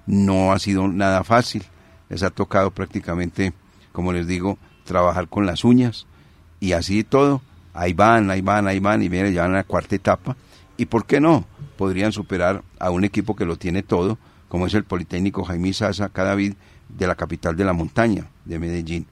No 0.07 0.53
ha 0.53 0.57
sido 0.57 0.87
nada 0.87 1.23
fácil, 1.23 1.63
les 2.09 2.23
ha 2.23 2.29
tocado 2.29 2.71
prácticamente, 2.71 3.53
como 3.91 4.13
les 4.13 4.27
digo, 4.27 4.57
trabajar 4.85 5.27
con 5.27 5.45
las 5.45 5.63
uñas 5.63 6.05
y 6.59 6.71
así 6.73 7.03
todo, 7.03 7.41
ahí 7.73 7.93
van, 7.93 8.29
ahí 8.31 8.41
van, 8.41 8.67
ahí 8.67 8.79
van 8.79 9.03
y 9.03 9.09
vienen, 9.09 9.33
ya 9.33 9.43
van 9.43 9.51
a 9.51 9.57
la 9.57 9.63
cuarta 9.63 9.95
etapa. 9.95 10.35
¿Y 10.77 10.85
por 10.85 11.05
qué 11.05 11.19
no? 11.19 11.45
Podrían 11.77 12.11
superar 12.11 12.63
a 12.79 12.89
un 12.91 13.03
equipo 13.03 13.35
que 13.35 13.45
lo 13.45 13.57
tiene 13.57 13.83
todo, 13.83 14.17
como 14.47 14.67
es 14.67 14.73
el 14.73 14.83
Politécnico 14.83 15.43
Jaime 15.43 15.73
Sasa 15.73 16.09
Cadavid 16.09 16.53
de 16.89 17.07
la 17.07 17.15
capital 17.15 17.55
de 17.57 17.65
la 17.65 17.73
montaña, 17.73 18.27
de 18.45 18.59
Medellín. 18.59 19.07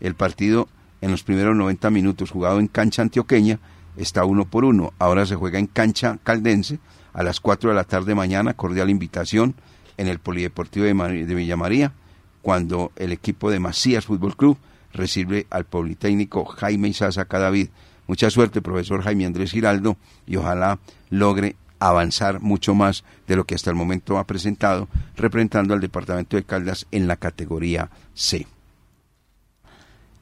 El 0.00 0.14
partido 0.14 0.68
en 1.00 1.10
los 1.10 1.22
primeros 1.22 1.54
90 1.56 1.90
minutos 1.90 2.30
jugado 2.30 2.58
en 2.60 2.68
cancha 2.68 3.02
antioqueña 3.02 3.58
está 3.96 4.24
uno 4.24 4.44
por 4.46 4.64
uno. 4.64 4.92
Ahora 4.98 5.26
se 5.26 5.34
juega 5.36 5.58
en 5.58 5.66
cancha 5.66 6.18
caldense 6.24 6.78
a 7.12 7.22
las 7.22 7.40
4 7.40 7.70
de 7.70 7.76
la 7.76 7.84
tarde 7.84 8.14
mañana, 8.14 8.54
cordial 8.54 8.90
invitación 8.90 9.54
en 9.96 10.06
el 10.06 10.20
Polideportivo 10.20 10.86
de, 10.86 10.94
Mar- 10.94 11.12
de 11.12 11.34
Villa 11.34 11.56
María, 11.56 11.92
cuando 12.42 12.92
el 12.96 13.12
equipo 13.12 13.50
de 13.50 13.60
Macías 13.60 14.06
Fútbol 14.06 14.36
Club 14.36 14.58
recibe 14.92 15.46
al 15.50 15.64
Politécnico 15.64 16.44
Jaime 16.44 16.88
Isaza 16.88 17.26
Cadavid. 17.26 17.68
Mucha 18.06 18.30
suerte, 18.30 18.62
profesor 18.62 19.02
Jaime 19.02 19.26
Andrés 19.26 19.52
Giraldo, 19.52 19.96
y 20.26 20.36
ojalá 20.36 20.78
logre 21.10 21.56
avanzar 21.78 22.40
mucho 22.40 22.74
más 22.74 23.04
de 23.26 23.36
lo 23.36 23.44
que 23.44 23.54
hasta 23.54 23.70
el 23.70 23.76
momento 23.76 24.18
ha 24.18 24.26
presentado, 24.26 24.88
representando 25.16 25.74
al 25.74 25.80
departamento 25.80 26.36
de 26.36 26.44
Caldas 26.44 26.86
en 26.90 27.06
la 27.06 27.16
categoría 27.16 27.90
C. 28.14 28.46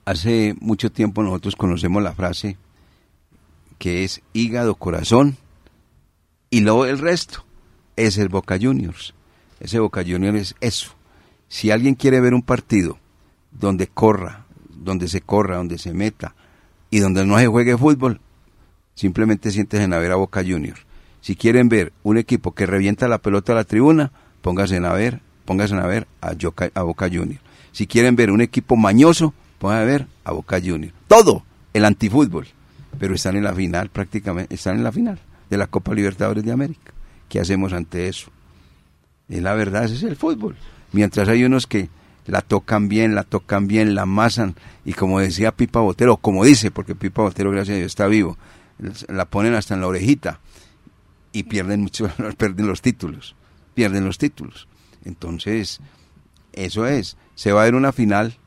Hace 0.05 0.55
mucho 0.61 0.93
tiempo 0.93 1.23
nosotros 1.23 1.57
conocemos 1.57 2.03
la 2.03 2.13
frase 2.13 2.57
que 3.79 4.05
es 4.05 4.23
hígado, 4.33 4.75
corazón 4.77 5.37
y 6.51 6.61
luego 6.61 6.87
el 6.87 6.99
resto 6.99 7.45
es 7.97 8.19
el 8.19 8.29
Boca 8.29 8.59
Juniors. 8.61 9.15
Ese 9.59 9.79
Boca 9.79 10.03
Juniors 10.07 10.37
es 10.37 10.55
eso. 10.61 10.96
Si 11.49 11.71
alguien 11.71 11.95
quiere 11.95 12.21
ver 12.21 12.35
un 12.35 12.43
partido 12.43 12.99
donde 13.53 13.87
corra, 13.87 14.47
donde 14.69 15.09
se 15.09 15.21
corra, 15.21 15.57
donde 15.57 15.79
se 15.79 15.95
meta 15.95 16.35
y 16.91 16.99
donde 16.99 17.25
no 17.25 17.39
se 17.39 17.47
juegue 17.47 17.77
fútbol, 17.77 18.21
simplemente 18.95 19.51
siéntese 19.51 19.85
a 19.85 19.99
ver 19.99 20.13
a 20.13 20.17
Boca 20.17 20.43
Juniors. 20.43 20.81
Si 21.21 21.37
quieren 21.37 21.69
ver 21.69 21.93
un 22.03 22.19
equipo 22.19 22.53
que 22.53 22.67
revienta 22.67 23.09
la 23.09 23.19
pelota 23.19 23.53
a 23.53 23.57
la 23.57 23.65
tribuna, 23.65 24.13
pónganse 24.43 24.77
a 24.77 24.93
ver, 24.93 25.21
pónganse 25.45 25.75
a 25.75 25.87
ver 25.87 26.07
a, 26.21 26.33
a 26.75 26.83
Boca 26.83 27.09
Juniors. 27.09 27.43
Si 27.73 27.87
quieren 27.87 28.17
ver 28.17 28.31
un 28.31 28.41
equipo 28.41 28.77
mañoso, 28.77 29.35
pónganse 29.59 29.83
a 29.83 29.87
ver 29.87 30.07
a 30.25 30.33
Boca 30.33 30.61
Juniors. 30.61 30.95
Todo 31.09 31.45
el 31.73 31.85
antifútbol, 31.85 32.47
pero 32.99 33.15
están 33.15 33.37
en 33.37 33.45
la 33.45 33.55
final 33.55 33.91
prácticamente, 33.91 34.55
están 34.55 34.77
en 34.77 34.85
la 34.85 34.93
final 34.93 35.19
de 35.51 35.57
la 35.57 35.67
Copa 35.67 35.95
Libertadores 35.95 36.45
de 36.45 36.53
América. 36.53 36.93
¿Qué 37.29 37.41
hacemos 37.41 37.73
ante 37.73 38.09
eso? 38.09 38.31
Y 39.29 39.41
la 39.41 39.55
verdad, 39.55 39.85
ese 39.85 39.95
es 39.95 40.03
el 40.05 40.17
fútbol. 40.17 40.57
Mientras 40.97 41.29
hay 41.29 41.45
unos 41.45 41.67
que 41.67 41.91
la 42.25 42.41
tocan 42.41 42.89
bien, 42.89 43.15
la 43.15 43.23
tocan 43.23 43.67
bien, 43.67 43.95
la 43.95 44.03
amasan, 44.03 44.55
y 44.83 44.95
como 44.95 45.21
decía 45.21 45.55
Pipa 45.55 45.81
Botero, 45.81 46.17
como 46.17 46.43
dice, 46.43 46.71
porque 46.71 46.95
Pipa 46.95 47.21
Botero, 47.21 47.51
gracias 47.51 47.75
a 47.75 47.79
Dios, 47.81 47.93
está 47.93 48.07
vivo, 48.07 48.39
la 49.07 49.27
ponen 49.27 49.53
hasta 49.53 49.75
en 49.75 49.83
la 49.83 49.89
orejita 49.89 50.41
y 51.33 51.43
pierden 51.43 51.83
mucho, 51.83 52.09
pierden 52.39 52.67
los 52.67 52.81
títulos, 52.81 53.37
pierden 53.75 54.07
los 54.07 54.17
títulos. 54.17 54.69
Entonces, 55.05 55.81
eso 56.55 56.87
es, 56.87 57.19
se 57.35 57.53
va 57.53 57.61
a 57.61 57.65
ver 57.67 57.75
una 57.75 57.93
final 57.93 58.39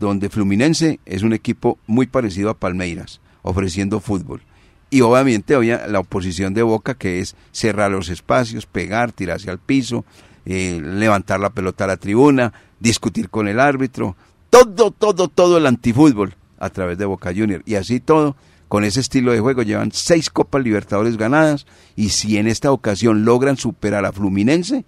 donde 0.00 0.28
Fluminense 0.28 0.98
es 1.06 1.22
un 1.22 1.34
equipo 1.34 1.78
muy 1.86 2.08
parecido 2.08 2.50
a 2.50 2.58
Palmeiras, 2.58 3.20
ofreciendo 3.42 4.00
fútbol. 4.00 4.42
Y 4.90 5.02
obviamente 5.02 5.54
había 5.54 5.86
la 5.86 6.00
oposición 6.00 6.52
de 6.52 6.62
Boca, 6.64 6.94
que 6.94 7.20
es 7.20 7.36
cerrar 7.52 7.92
los 7.92 8.08
espacios, 8.08 8.66
pegar, 8.66 9.12
tirarse 9.12 9.50
al 9.50 9.60
piso, 9.60 10.04
eh, 10.46 10.80
levantar 10.80 11.40
la 11.40 11.50
pelota 11.50 11.84
a 11.84 11.88
la 11.88 11.96
tribuna, 11.96 12.52
discutir 12.78 13.30
con 13.30 13.48
el 13.48 13.58
árbitro, 13.58 14.16
todo, 14.48 14.92
todo, 14.92 15.28
todo 15.28 15.58
el 15.58 15.66
antifútbol 15.66 16.36
a 16.58 16.70
través 16.70 16.98
de 16.98 17.04
Boca 17.04 17.32
Junior. 17.34 17.62
Y 17.66 17.74
así 17.74 17.98
todo, 18.00 18.36
con 18.68 18.84
ese 18.84 19.00
estilo 19.00 19.32
de 19.32 19.40
juego, 19.40 19.62
llevan 19.62 19.90
seis 19.92 20.30
Copas 20.30 20.62
Libertadores 20.62 21.16
ganadas 21.16 21.66
y 21.96 22.10
si 22.10 22.38
en 22.38 22.46
esta 22.46 22.70
ocasión 22.70 23.24
logran 23.24 23.56
superar 23.56 24.04
a 24.04 24.12
Fluminense, 24.12 24.84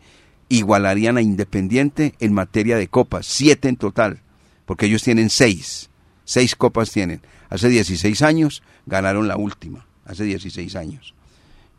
igualarían 0.49 1.17
a 1.17 1.23
Independiente 1.23 2.15
en 2.21 2.33
materia 2.33 2.77
de 2.77 2.89
copas, 2.89 3.27
siete 3.27 3.69
en 3.69 3.77
total, 3.77 4.21
porque 4.65 4.87
ellos 4.87 5.03
tienen 5.03 5.29
seis, 5.29 5.91
seis 6.25 6.55
copas 6.55 6.91
tienen. 6.91 7.21
Hace 7.51 7.69
16 7.69 8.23
años 8.23 8.63
ganaron 8.87 9.27
la 9.27 9.37
última, 9.37 9.87
hace 10.05 10.25
16 10.25 10.77
años. 10.77 11.15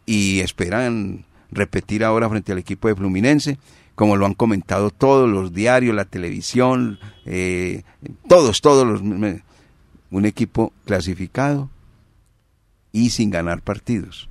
Y 0.06 0.40
esperan 0.40 1.26
repetir 1.52 2.04
ahora 2.04 2.30
frente 2.30 2.52
al 2.52 2.58
equipo 2.58 2.88
de 2.88 2.96
Fluminense, 2.96 3.58
como 3.96 4.16
lo 4.16 4.26
han 4.26 4.34
comentado 4.34 4.92
todos 4.92 5.30
los 5.30 5.54
diarios, 5.54 5.96
la 5.96 6.06
televisión, 6.06 7.00
eh, 7.26 7.84
todos, 8.28 8.62
todos 8.62 8.88
los... 8.88 9.02
Un 10.12 10.26
equipo 10.26 10.74
clasificado 10.86 11.70
y 12.92 13.12
sin 13.12 13.30
ganar 13.30 13.62
partidos 13.62 14.30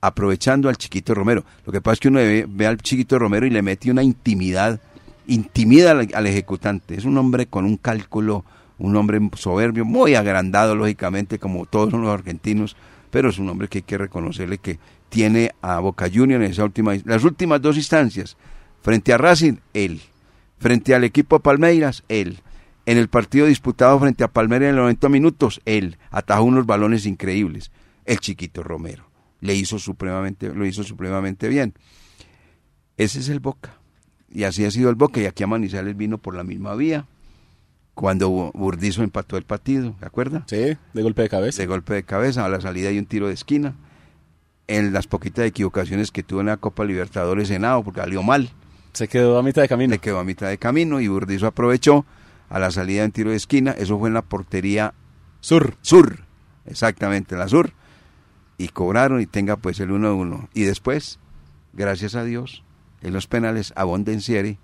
aprovechando 0.00 0.68
al 0.68 0.76
chiquito 0.76 1.14
Romero. 1.14 1.44
Lo 1.64 1.72
que 1.72 1.80
pasa 1.80 1.94
es 1.94 2.00
que 2.00 2.08
uno 2.08 2.20
ve, 2.20 2.66
al 2.66 2.78
chiquito 2.78 3.18
Romero 3.18 3.46
y 3.46 3.50
le 3.50 3.62
mete 3.62 3.90
una 3.90 4.02
intimidad, 4.02 4.80
intimida 5.26 5.92
al, 5.92 6.08
al, 6.14 6.26
ejecutante. 6.26 6.94
Es 6.94 7.04
un 7.04 7.18
hombre 7.18 7.46
con 7.46 7.64
un 7.64 7.76
cálculo, 7.76 8.44
un 8.78 8.96
hombre 8.96 9.20
soberbio, 9.36 9.84
muy 9.84 10.14
agrandado, 10.14 10.74
lógicamente, 10.74 11.38
como 11.38 11.66
todos 11.66 11.92
los 11.92 12.08
argentinos, 12.08 12.76
pero 13.10 13.30
es 13.30 13.38
un 13.38 13.48
hombre 13.48 13.68
que 13.68 13.78
hay 13.78 13.82
que 13.82 13.98
reconocerle 13.98 14.58
que 14.58 14.78
tiene 15.08 15.52
a 15.62 15.78
Boca 15.80 16.08
Juniors 16.12 16.44
en 16.44 16.50
esa 16.50 16.64
última, 16.64 16.94
las 17.04 17.24
últimas 17.24 17.60
dos 17.60 17.76
instancias. 17.76 18.36
Frente 18.80 19.12
a 19.12 19.18
Racing, 19.18 19.56
él. 19.74 20.00
Frente 20.58 20.94
al 20.94 21.04
equipo 21.04 21.40
Palmeiras, 21.40 22.04
él. 22.08 22.40
En 22.86 22.96
el 22.98 23.08
partido 23.08 23.46
disputado 23.46 23.98
frente 24.00 24.24
a 24.24 24.28
Palmeiras 24.28 24.70
en 24.70 24.76
los 24.76 24.84
90 24.84 25.08
minutos, 25.08 25.60
él 25.66 25.98
atajó 26.10 26.44
unos 26.44 26.66
balones 26.66 27.06
increíbles. 27.06 27.70
El 28.06 28.18
chiquito 28.18 28.62
Romero 28.62 29.08
le 29.40 29.54
hizo 29.54 29.78
supremamente, 29.78 30.52
lo 30.54 30.66
hizo 30.66 30.82
supremamente 30.82 31.48
bien. 31.48 31.74
Ese 32.96 33.20
es 33.20 33.28
el 33.28 33.40
Boca. 33.40 33.78
Y 34.30 34.44
así 34.44 34.64
ha 34.64 34.70
sido 34.70 34.90
el 34.90 34.96
Boca. 34.96 35.20
Y 35.20 35.26
aquí 35.26 35.42
a 35.42 35.46
Manizales 35.46 35.96
vino 35.96 36.18
por 36.18 36.34
la 36.34 36.44
misma 36.44 36.74
vía. 36.74 37.06
Cuando 37.94 38.30
Burdizo 38.54 39.02
empató 39.02 39.36
el 39.36 39.44
partido, 39.44 39.96
¿de 40.00 40.06
acuerdo? 40.06 40.44
Sí, 40.46 40.76
de 40.92 41.02
golpe 41.02 41.22
de 41.22 41.28
cabeza. 41.28 41.62
De 41.62 41.66
golpe 41.66 41.94
de 41.94 42.04
cabeza, 42.04 42.44
a 42.44 42.48
la 42.48 42.60
salida 42.60 42.90
hay 42.90 42.98
un 42.98 43.06
tiro 43.06 43.26
de 43.26 43.34
esquina. 43.34 43.74
En 44.68 44.92
las 44.92 45.06
poquitas 45.06 45.46
equivocaciones 45.46 46.12
que 46.12 46.22
tuvo 46.22 46.40
en 46.40 46.46
la 46.46 46.58
Copa 46.58 46.84
Libertadores 46.84 47.48
Senado, 47.48 47.82
porque 47.82 48.00
salió 48.00 48.22
mal. 48.22 48.50
Se 48.92 49.08
quedó 49.08 49.38
a 49.38 49.42
mitad 49.42 49.62
de 49.62 49.68
camino. 49.68 49.90
Le 49.90 49.98
quedó 49.98 50.18
a 50.18 50.24
mitad 50.24 50.48
de 50.48 50.58
camino 50.58 51.00
y 51.00 51.08
Burdizo 51.08 51.46
aprovechó 51.46 52.04
a 52.48 52.58
la 52.58 52.70
salida 52.70 53.04
en 53.04 53.12
tiro 53.12 53.30
de 53.30 53.36
esquina. 53.36 53.72
Eso 53.72 53.98
fue 53.98 54.08
en 54.08 54.14
la 54.14 54.22
portería 54.22 54.94
Sur. 55.40 55.76
sur, 55.82 56.20
exactamente, 56.66 57.36
la 57.36 57.48
sur. 57.48 57.72
Y 58.58 58.68
cobraron 58.68 59.20
y 59.20 59.26
tenga 59.26 59.56
pues 59.56 59.80
el 59.80 59.90
1-1. 59.90 60.48
Y 60.52 60.64
después, 60.64 61.18
gracias 61.72 62.14
a 62.14 62.24
Dios, 62.24 62.64
en 63.02 63.12
los 63.12 63.26
penales, 63.26 63.72
Abondencieri 63.76 64.58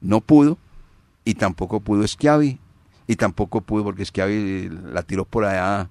no 0.00 0.20
pudo 0.20 0.58
y 1.24 1.34
tampoco 1.34 1.80
pudo 1.80 2.06
Schiavi 2.06 2.58
y 3.06 3.16
tampoco 3.16 3.60
pudo 3.60 3.84
porque 3.84 4.04
Schiavi 4.04 4.68
la 4.92 5.02
tiró 5.02 5.24
por 5.24 5.44
allá 5.44 5.88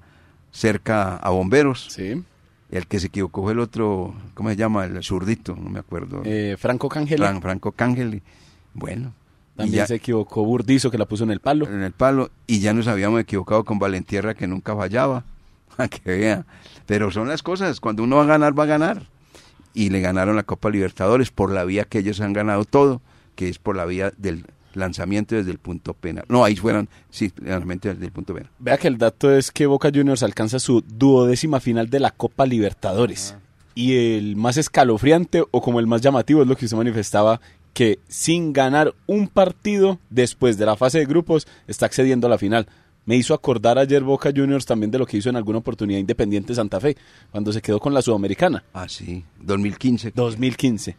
cerca 0.51 1.15
a 1.15 1.29
Bomberos. 1.29 1.87
Sí. 1.89 2.23
El 2.69 2.87
que 2.87 2.99
se 2.99 3.07
equivocó 3.07 3.43
fue 3.43 3.53
el 3.53 3.59
otro, 3.59 4.13
¿cómo 4.33 4.49
se 4.49 4.55
llama? 4.57 4.85
El 4.85 5.01
zurdito, 5.03 5.55
no 5.55 5.69
me 5.69 5.79
acuerdo. 5.79 6.21
Eh, 6.25 6.55
Franco 6.59 6.89
Cangel. 6.89 7.19
Fran- 7.19 7.41
Franco 7.41 7.71
Cangeli. 7.71 8.21
Bueno. 8.73 9.13
También 9.55 9.77
ya- 9.77 9.87
se 9.87 9.95
equivocó 9.95 10.43
Burdizo 10.45 10.91
que 10.91 10.97
la 10.99 11.05
puso 11.07 11.23
en 11.23 11.31
el 11.31 11.39
palo. 11.39 11.65
en 11.67 11.81
el 11.81 11.91
palo 11.93 12.29
y 12.45 12.59
ya 12.59 12.73
nos 12.73 12.87
habíamos 12.87 13.19
equivocado 13.21 13.63
con 13.63 13.79
Valentierra 13.79 14.35
que 14.35 14.45
nunca 14.47 14.75
fallaba. 14.75 15.23
A 15.77 15.87
que 15.87 16.01
vea. 16.09 16.45
Pero 16.85 17.09
son 17.11 17.27
las 17.27 17.41
cosas, 17.43 17.79
cuando 17.79 18.03
uno 18.03 18.17
va 18.17 18.23
a 18.23 18.27
ganar, 18.27 18.57
va 18.57 18.63
a 18.63 18.67
ganar. 18.67 19.03
Y 19.73 19.89
le 19.89 20.01
ganaron 20.01 20.35
la 20.35 20.43
Copa 20.43 20.69
Libertadores 20.69 21.29
por 21.31 21.51
la 21.51 21.63
vía 21.63 21.85
que 21.85 21.99
ellos 21.99 22.19
han 22.21 22.33
ganado 22.33 22.65
todo, 22.65 23.01
que 23.35 23.47
es 23.49 23.59
por 23.59 23.75
la 23.75 23.85
vía 23.85 24.11
del 24.17 24.45
lanzamiento 24.77 25.35
desde 25.35 25.51
el 25.51 25.57
punto 25.57 25.93
penal. 25.93 26.25
No, 26.29 26.43
ahí 26.43 26.55
fueron, 26.55 26.89
sí, 27.09 27.31
lanzamiento 27.41 27.89
desde 27.89 28.05
el 28.05 28.11
punto 28.11 28.33
penal. 28.33 28.49
Vea 28.59 28.77
que 28.77 28.87
el 28.87 28.97
dato 28.97 29.35
es 29.35 29.51
que 29.51 29.65
Boca 29.65 29.91
Juniors 29.93 30.23
alcanza 30.23 30.59
su 30.59 30.81
duodécima 30.81 31.59
final 31.59 31.89
de 31.89 31.99
la 31.99 32.11
Copa 32.11 32.45
Libertadores. 32.45 33.35
Y 33.75 34.15
el 34.15 34.35
más 34.35 34.57
escalofriante 34.57 35.43
o 35.51 35.61
como 35.61 35.79
el 35.79 35.87
más 35.87 36.01
llamativo 36.01 36.41
es 36.41 36.47
lo 36.47 36.55
que 36.55 36.65
usted 36.65 36.77
manifestaba, 36.77 37.39
que 37.73 37.99
sin 38.07 38.53
ganar 38.53 38.95
un 39.05 39.27
partido 39.27 39.99
después 40.09 40.57
de 40.57 40.65
la 40.65 40.75
fase 40.75 40.97
de 40.99 41.05
grupos 41.05 41.47
está 41.67 41.85
accediendo 41.85 42.25
a 42.25 42.29
la 42.29 42.39
final. 42.39 42.67
Me 43.05 43.15
hizo 43.15 43.33
acordar 43.33 43.77
ayer 43.77 44.03
Boca 44.03 44.31
Juniors 44.35 44.65
también 44.65 44.91
de 44.91 44.99
lo 44.99 45.05
que 45.05 45.17
hizo 45.17 45.29
en 45.29 45.37
alguna 45.37 45.59
oportunidad 45.59 45.99
Independiente 45.99 46.53
Santa 46.55 46.79
Fe, 46.79 46.97
cuando 47.31 47.53
se 47.53 47.61
quedó 47.61 47.79
con 47.79 47.93
la 47.93 48.01
Sudamericana. 48.01 48.63
Ah, 48.73 48.89
sí, 48.89 49.23
2015. 49.39 50.11
2015. 50.13 50.97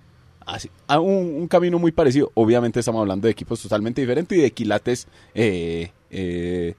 Así, 0.48 0.70
a 0.86 0.98
un, 0.98 1.34
un 1.42 1.46
camino 1.46 1.78
muy 1.78 1.92
parecido. 1.92 2.30
Obviamente 2.32 2.80
estamos 2.80 3.00
hablando 3.02 3.26
de 3.26 3.32
equipos 3.32 3.60
totalmente 3.60 4.00
diferentes 4.00 4.36
y 4.36 4.40
de 4.40 4.50
quilates 4.50 5.06
eh, 5.34 5.92
eh, 6.10 6.74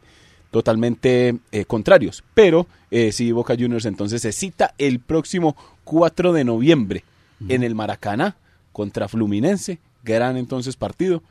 totalmente 0.50 1.38
eh, 1.52 1.66
contrarios. 1.66 2.24
Pero 2.34 2.66
sí, 3.12 3.32
Boca 3.32 3.56
Juniors 3.56 3.86
entonces 3.86 4.24
se 4.24 4.32
cita 4.32 4.74
el 4.80 5.00
próximo 5.00 5.56
4 5.84 6.34
de 6.34 6.44
noviembre 6.44 7.04
en 7.48 7.64
el 7.64 7.76
Maracaná 7.76 8.38
contra 8.72 9.08
Fluminense. 9.08 9.78
Gran 10.04 10.36
entonces 10.38 10.76
partido. 10.76 11.22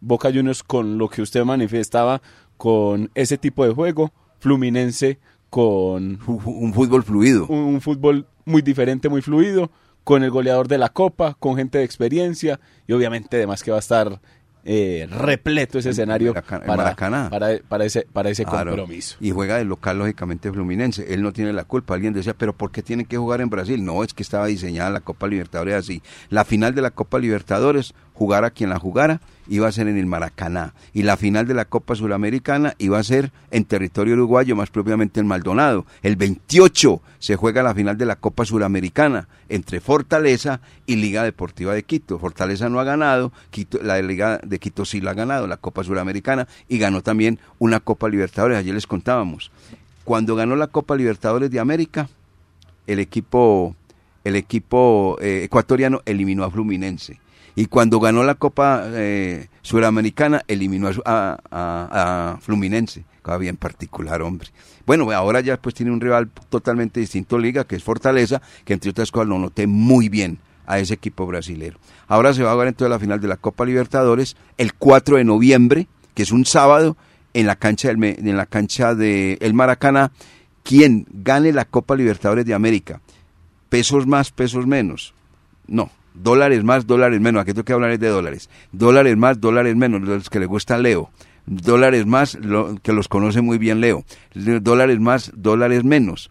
Boca 0.00 0.28
Juniors 0.30 0.62
con 0.62 0.98
lo 0.98 1.08
que 1.08 1.22
usted 1.22 1.44
manifestaba 1.44 2.20
con 2.58 3.10
ese 3.14 3.38
tipo 3.38 3.64
de 3.66 3.72
juego. 3.72 4.12
Fluminense 4.38 5.18
con 5.48 6.18
Un 6.26 6.74
fútbol 6.74 7.02
fluido. 7.04 7.46
un, 7.46 7.58
un 7.58 7.80
fútbol 7.80 8.26
muy 8.44 8.60
diferente, 8.60 9.08
muy 9.08 9.22
fluido, 9.22 9.70
con 10.06 10.22
el 10.22 10.30
goleador 10.30 10.68
de 10.68 10.78
la 10.78 10.88
Copa, 10.90 11.34
con 11.40 11.56
gente 11.56 11.78
de 11.78 11.84
experiencia 11.84 12.60
y 12.86 12.92
obviamente 12.92 13.38
además 13.38 13.64
que 13.64 13.72
va 13.72 13.78
a 13.78 13.80
estar 13.80 14.20
eh, 14.68 15.08
repleto 15.10 15.78
ese 15.80 15.90
escenario 15.90 16.32
Maracaná- 16.32 16.64
para, 16.66 16.76
Maracaná. 16.76 17.28
para, 17.30 17.48
para 17.68 17.84
ese, 17.84 18.06
para 18.12 18.30
ese 18.30 18.44
Claro. 18.44 18.70
compromiso. 18.72 19.16
Y 19.20 19.32
juega 19.32 19.58
de 19.58 19.64
local, 19.64 19.98
lógicamente, 19.98 20.50
Fluminense. 20.52 21.12
Él 21.12 21.22
no 21.22 21.32
tiene 21.32 21.52
la 21.52 21.64
culpa. 21.64 21.94
Alguien 21.94 22.12
decía, 22.14 22.34
¿pero 22.34 22.52
por 22.52 22.70
qué 22.70 22.82
tiene 22.82 23.04
que 23.04 23.16
jugar 23.16 23.40
en 23.40 23.50
Brasil? 23.50 23.84
No, 23.84 24.04
es 24.04 24.12
que 24.14 24.22
estaba 24.22 24.46
diseñada 24.46 24.90
la 24.90 25.00
Copa 25.00 25.26
Libertadores 25.28 25.74
así. 25.74 26.02
La 26.30 26.44
final 26.44 26.74
de 26.74 26.82
la 26.82 26.90
Copa 26.92 27.18
Libertadores, 27.18 27.94
jugara 28.16 28.50
quien 28.50 28.70
la 28.70 28.78
jugara, 28.78 29.20
iba 29.48 29.68
a 29.68 29.72
ser 29.72 29.88
en 29.88 29.98
el 29.98 30.06
Maracaná. 30.06 30.74
Y 30.92 31.02
la 31.02 31.16
final 31.16 31.46
de 31.46 31.54
la 31.54 31.66
Copa 31.66 31.94
Suramericana 31.94 32.74
iba 32.78 32.98
a 32.98 33.04
ser 33.04 33.30
en 33.50 33.64
territorio 33.64 34.14
uruguayo, 34.14 34.56
más 34.56 34.70
propiamente 34.70 35.20
en 35.20 35.26
Maldonado. 35.26 35.84
El 36.02 36.16
28 36.16 37.00
se 37.18 37.36
juega 37.36 37.62
la 37.62 37.74
final 37.74 37.98
de 37.98 38.06
la 38.06 38.16
Copa 38.16 38.44
Suramericana 38.44 39.28
entre 39.48 39.80
Fortaleza 39.80 40.60
y 40.86 40.96
Liga 40.96 41.22
Deportiva 41.22 41.74
de 41.74 41.82
Quito. 41.82 42.18
Fortaleza 42.18 42.68
no 42.68 42.80
ha 42.80 42.84
ganado, 42.84 43.32
Quito, 43.50 43.78
la 43.82 44.00
Liga 44.00 44.40
de 44.42 44.58
Quito 44.58 44.84
sí 44.84 45.00
la 45.00 45.12
ha 45.12 45.14
ganado, 45.14 45.46
la 45.46 45.58
Copa 45.58 45.84
Suramericana, 45.84 46.48
y 46.68 46.78
ganó 46.78 47.02
también 47.02 47.38
una 47.58 47.80
Copa 47.80 48.08
Libertadores. 48.08 48.58
Ayer 48.58 48.74
les 48.74 48.86
contábamos. 48.86 49.50
Cuando 50.04 50.36
ganó 50.36 50.56
la 50.56 50.68
Copa 50.68 50.96
Libertadores 50.96 51.50
de 51.50 51.60
América, 51.60 52.08
el 52.86 52.98
equipo, 52.98 53.74
el 54.24 54.36
equipo 54.36 55.18
eh, 55.20 55.42
ecuatoriano 55.44 56.00
eliminó 56.06 56.44
a 56.44 56.50
Fluminense. 56.50 57.18
Y 57.56 57.66
cuando 57.66 57.98
ganó 57.98 58.22
la 58.22 58.34
Copa 58.36 58.84
eh, 58.86 59.48
Suramericana, 59.62 60.42
eliminó 60.46 60.88
a, 60.88 60.92
a- 61.04 61.38
a- 61.50 62.38
Fluminense. 62.40 63.04
Cosa 63.22 63.38
bien 63.38 63.56
particular, 63.56 64.22
hombre. 64.22 64.50
Bueno, 64.86 65.10
ahora 65.10 65.40
ya 65.40 65.56
pues 65.56 65.74
tiene 65.74 65.90
un 65.90 66.00
rival 66.00 66.30
totalmente 66.48 67.00
distinto 67.00 67.38
Liga, 67.38 67.64
que 67.64 67.74
es 67.76 67.82
Fortaleza, 67.82 68.40
que 68.64 68.74
entre 68.74 68.90
otras 68.90 69.10
cosas 69.10 69.26
lo 69.28 69.38
noté 69.38 69.66
muy 69.66 70.08
bien 70.08 70.38
a 70.66 70.78
ese 70.78 70.94
equipo 70.94 71.26
brasilero. 71.26 71.78
Ahora 72.06 72.32
se 72.34 72.42
va 72.44 72.50
a 72.50 72.52
jugar 72.52 72.68
entonces 72.68 72.90
la 72.90 72.98
final 73.00 73.20
de 73.20 73.26
la 73.28 73.36
Copa 73.36 73.64
Libertadores 73.64 74.36
el 74.58 74.74
4 74.74 75.16
de 75.16 75.24
noviembre, 75.24 75.88
que 76.14 76.22
es 76.22 76.30
un 76.30 76.44
sábado, 76.44 76.96
en 77.34 77.46
la 77.46 77.56
cancha 77.56 77.88
del, 77.88 78.02
en 78.04 78.36
la 78.36 78.46
cancha 78.46 78.94
de 78.94 79.38
el 79.40 79.54
Maracaná. 79.54 80.12
Quien 80.62 81.06
gane 81.10 81.52
la 81.52 81.64
Copa 81.64 81.96
Libertadores 81.96 82.44
de 82.44 82.54
América, 82.54 83.00
pesos 83.68 84.06
más, 84.06 84.30
pesos 84.30 84.66
menos. 84.66 85.14
No, 85.66 85.90
dólares 86.22 86.64
más, 86.64 86.86
dólares 86.86 87.20
menos. 87.20 87.42
Aquí 87.42 87.52
tengo 87.52 87.64
que 87.64 87.72
hablar 87.72 87.98
de 87.98 88.08
dólares. 88.08 88.50
Dólares 88.72 89.16
más, 89.16 89.40
dólares 89.40 89.76
menos, 89.76 90.02
los 90.02 90.30
que 90.30 90.40
le 90.40 90.46
gusta 90.46 90.78
Leo. 90.78 91.10
Dólares 91.46 92.06
más, 92.06 92.38
que 92.82 92.92
los 92.92 93.08
conoce 93.08 93.40
muy 93.40 93.58
bien 93.58 93.80
Leo. 93.80 94.04
Dólares 94.34 94.98
más, 94.98 95.32
dólares 95.34 95.84
menos. 95.84 96.30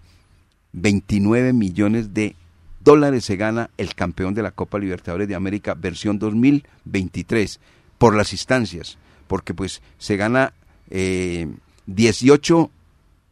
29 0.74 1.54
millones 1.54 2.13
de 2.13 2.36
dólares 2.82 3.26
se 3.26 3.38
gana 3.38 3.69
el 3.78 3.95
campeón 3.95 4.34
de 4.34 4.43
la 4.43 4.52
Copa 4.52 4.78
Libertadores 4.78 5.28
de 5.28 5.36
América 5.36 5.74
versión 5.74 6.19
2023 6.19 7.60
por 7.98 8.15
las 8.15 8.34
instancias, 8.34 8.98
porque 9.28 9.54
pues 9.54 9.82
se 9.98 10.17
gana 10.17 10.54
eh, 10.89 11.48
18 11.88 12.69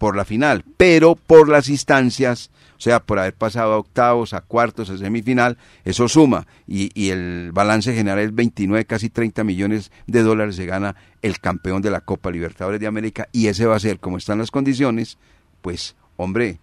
por 0.03 0.17
la 0.17 0.25
final, 0.25 0.65
pero 0.75 1.15
por 1.15 1.47
las 1.47 1.69
instancias, 1.69 2.51
o 2.77 2.81
sea, 2.81 2.99
por 2.99 3.19
haber 3.19 3.35
pasado 3.35 3.71
a 3.71 3.77
octavos, 3.77 4.33
a 4.33 4.41
cuartos, 4.41 4.89
a 4.89 4.97
semifinal, 4.97 5.57
eso 5.85 6.09
suma 6.09 6.45
y, 6.67 6.91
y 6.93 7.11
el 7.11 7.53
balance 7.53 7.95
general 7.95 8.19
es 8.19 8.35
29, 8.35 8.83
casi 8.83 9.09
30 9.09 9.45
millones 9.45 9.93
de 10.05 10.21
dólares 10.21 10.57
se 10.57 10.65
gana 10.65 10.97
el 11.21 11.39
campeón 11.39 11.81
de 11.81 11.89
la 11.89 12.01
Copa 12.01 12.31
Libertadores 12.31 12.81
de 12.81 12.87
América 12.87 13.29
y 13.31 13.47
ese 13.47 13.65
va 13.65 13.77
a 13.77 13.79
ser, 13.79 14.01
como 14.01 14.17
están 14.17 14.39
las 14.39 14.51
condiciones, 14.51 15.17
pues, 15.61 15.95
hombre, 16.17 16.59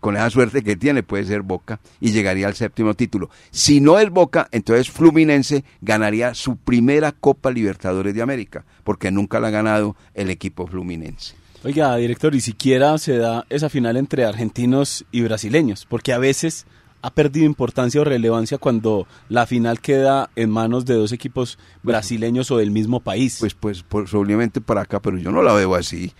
con 0.00 0.16
esa 0.16 0.28
suerte 0.28 0.62
que 0.62 0.76
tiene 0.76 1.02
puede 1.02 1.24
ser 1.24 1.40
Boca 1.40 1.80
y 2.00 2.10
llegaría 2.10 2.48
al 2.48 2.54
séptimo 2.54 2.92
título. 2.92 3.30
Si 3.50 3.80
no 3.80 3.98
es 3.98 4.10
Boca, 4.10 4.46
entonces 4.52 4.90
Fluminense 4.90 5.64
ganaría 5.80 6.34
su 6.34 6.58
primera 6.58 7.12
Copa 7.12 7.50
Libertadores 7.50 8.14
de 8.14 8.20
América, 8.20 8.66
porque 8.84 9.10
nunca 9.10 9.40
la 9.40 9.48
ha 9.48 9.52
ganado 9.52 9.96
el 10.12 10.28
equipo 10.28 10.66
Fluminense. 10.66 11.47
Oiga, 11.64 11.96
director, 11.96 12.36
y 12.36 12.40
siquiera 12.40 12.96
se 12.98 13.18
da 13.18 13.44
esa 13.50 13.68
final 13.68 13.96
entre 13.96 14.24
argentinos 14.24 15.04
y 15.10 15.22
brasileños, 15.22 15.86
porque 15.86 16.12
a 16.12 16.18
veces 16.18 16.66
ha 17.02 17.10
perdido 17.10 17.46
importancia 17.46 18.00
o 18.00 18.04
relevancia 18.04 18.58
cuando 18.58 19.08
la 19.28 19.44
final 19.44 19.80
queda 19.80 20.30
en 20.36 20.50
manos 20.50 20.84
de 20.84 20.94
dos 20.94 21.10
equipos 21.10 21.58
brasileños 21.82 22.52
o 22.52 22.58
del 22.58 22.70
mismo 22.70 23.00
país. 23.00 23.38
Pues, 23.40 23.54
pues, 23.54 24.14
obviamente 24.14 24.60
para 24.60 24.82
acá, 24.82 25.02
pero 25.02 25.18
yo 25.18 25.32
no 25.32 25.42
la 25.42 25.52
veo 25.52 25.74
así. 25.74 26.12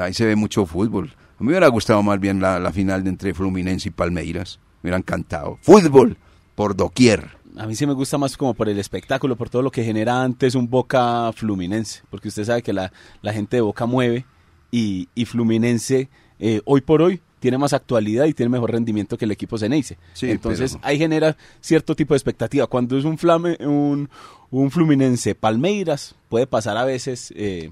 Ahí 0.00 0.14
se 0.14 0.24
ve 0.24 0.36
mucho 0.36 0.64
fútbol. 0.64 1.14
A 1.38 1.42
mí 1.42 1.46
me 1.46 1.52
hubiera 1.52 1.68
gustado 1.68 2.02
más 2.02 2.18
bien 2.18 2.40
la, 2.40 2.58
la 2.58 2.72
final 2.72 3.04
de 3.04 3.10
entre 3.10 3.34
Fluminense 3.34 3.90
y 3.90 3.92
Palmeiras. 3.92 4.58
Me 4.82 4.88
hubiera 4.88 4.96
encantado. 4.96 5.58
Fútbol 5.60 6.16
por 6.54 6.74
doquier. 6.74 7.36
A 7.58 7.66
mí 7.66 7.74
sí 7.74 7.86
me 7.86 7.92
gusta 7.92 8.16
más 8.16 8.36
como 8.36 8.54
por 8.54 8.68
el 8.68 8.78
espectáculo, 8.78 9.36
por 9.36 9.50
todo 9.50 9.62
lo 9.62 9.70
que 9.70 9.84
genera 9.84 10.22
antes 10.22 10.54
un 10.54 10.68
Boca 10.68 11.30
Fluminense, 11.34 12.02
porque 12.10 12.28
usted 12.28 12.44
sabe 12.44 12.62
que 12.62 12.72
la, 12.72 12.90
la 13.20 13.32
gente 13.32 13.56
de 13.56 13.60
Boca 13.60 13.84
mueve 13.84 14.24
y, 14.70 15.08
y 15.14 15.24
Fluminense 15.24 16.08
eh, 16.38 16.60
hoy 16.64 16.80
por 16.80 17.02
hoy 17.02 17.20
tiene 17.40 17.56
más 17.58 17.72
actualidad 17.72 18.24
y 18.26 18.34
tiene 18.34 18.50
mejor 18.50 18.72
rendimiento 18.72 19.16
que 19.16 19.24
el 19.24 19.30
equipo 19.30 19.58
Ceneice. 19.58 19.96
Sí, 20.12 20.30
Entonces 20.30 20.72
pero- 20.74 20.86
ahí 20.86 20.98
genera 20.98 21.36
cierto 21.60 21.94
tipo 21.94 22.14
de 22.14 22.18
expectativa. 22.18 22.66
Cuando 22.66 22.98
es 22.98 23.04
un, 23.04 23.16
flame, 23.18 23.56
un, 23.60 24.08
un 24.50 24.70
Fluminense 24.70 25.34
Palmeiras, 25.34 26.14
puede 26.28 26.46
pasar 26.46 26.76
a 26.76 26.84
veces 26.84 27.32
eh, 27.36 27.70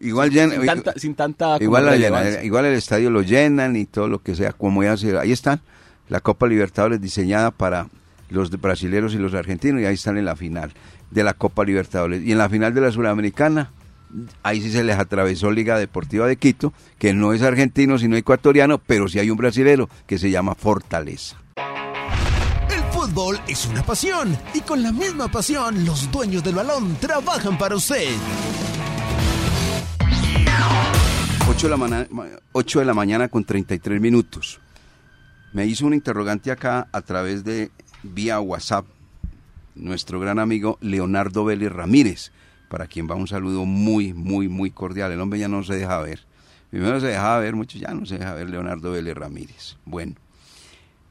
Igual 0.00 0.30
llena- 0.30 0.54
sin 0.56 0.66
tanta, 0.66 0.92
sin 0.96 1.14
tanta 1.14 1.56
igual, 1.60 1.84
la 1.86 1.96
llena- 1.96 2.42
igual 2.42 2.64
el 2.64 2.74
estadio 2.74 3.10
lo 3.10 3.22
llenan 3.22 3.76
y 3.76 3.84
todo 3.84 4.08
lo 4.08 4.22
que 4.22 4.34
sea, 4.34 4.52
como 4.52 4.82
ya 4.82 4.96
se, 4.96 5.16
ahí 5.18 5.30
están, 5.30 5.60
la 6.08 6.20
Copa 6.20 6.46
Libertadores 6.48 7.00
diseñada 7.00 7.50
para 7.50 7.88
los 8.30 8.50
brasileros 8.50 9.14
y 9.14 9.18
los 9.18 9.34
argentinos 9.34 9.82
y 9.82 9.84
ahí 9.84 9.94
están 9.94 10.16
en 10.18 10.24
la 10.24 10.34
final 10.36 10.72
de 11.10 11.22
la 11.22 11.34
Copa 11.34 11.64
Libertadores. 11.64 12.22
Y 12.24 12.32
en 12.32 12.38
la 12.38 12.48
final 12.48 12.72
de 12.74 12.80
la 12.80 12.90
Suramericana, 12.90 13.70
ahí 14.42 14.60
sí 14.60 14.70
se 14.70 14.84
les 14.84 14.98
atravesó 14.98 15.50
Liga 15.50 15.78
Deportiva 15.78 16.26
de 16.26 16.36
Quito, 16.36 16.72
que 16.98 17.12
no 17.12 17.32
es 17.32 17.42
argentino 17.42 17.98
sino 17.98 18.16
ecuatoriano, 18.16 18.78
pero 18.78 19.08
sí 19.08 19.18
hay 19.18 19.30
un 19.30 19.36
brasilero 19.36 19.88
que 20.06 20.18
se 20.18 20.30
llama 20.30 20.54
Fortaleza. 20.54 21.36
fútbol 22.92 23.40
es 23.48 23.66
una 23.66 23.82
pasión 23.82 24.36
y 24.54 24.60
con 24.60 24.82
la 24.82 24.92
misma 24.92 25.28
pasión 25.28 25.84
los 25.84 26.10
dueños 26.10 26.44
del 26.44 26.54
balón 26.54 26.96
trabajan 27.00 27.58
para 27.58 27.76
usted. 27.76 28.08
8 31.48 31.66
de, 31.66 31.70
la 31.70 31.76
mañana, 31.76 32.06
8 32.52 32.78
de 32.78 32.84
la 32.84 32.94
mañana 32.94 33.28
con 33.28 33.44
33 33.44 34.00
minutos. 34.00 34.60
Me 35.52 35.66
hizo 35.66 35.86
un 35.86 35.94
interrogante 35.94 36.50
acá 36.50 36.88
a 36.92 37.02
través 37.02 37.44
de 37.44 37.70
vía 38.02 38.40
WhatsApp 38.40 38.86
nuestro 39.74 40.20
gran 40.20 40.38
amigo 40.38 40.78
Leonardo 40.80 41.44
Vélez 41.44 41.72
Ramírez, 41.72 42.32
para 42.72 42.86
quien 42.86 43.06
va 43.06 43.14
un 43.16 43.28
saludo 43.28 43.66
muy, 43.66 44.14
muy, 44.14 44.48
muy 44.48 44.70
cordial. 44.70 45.12
El 45.12 45.20
hombre 45.20 45.38
ya 45.38 45.46
no 45.46 45.62
se 45.62 45.74
deja 45.74 46.00
ver. 46.00 46.24
Primero 46.70 46.98
se 47.00 47.08
dejaba 47.08 47.38
ver, 47.38 47.54
mucho 47.54 47.76
ya 47.76 47.92
no 47.92 48.06
se 48.06 48.16
deja 48.16 48.32
ver 48.32 48.48
Leonardo 48.48 48.92
Vélez 48.92 49.14
Ramírez. 49.14 49.76
Bueno, 49.84 50.14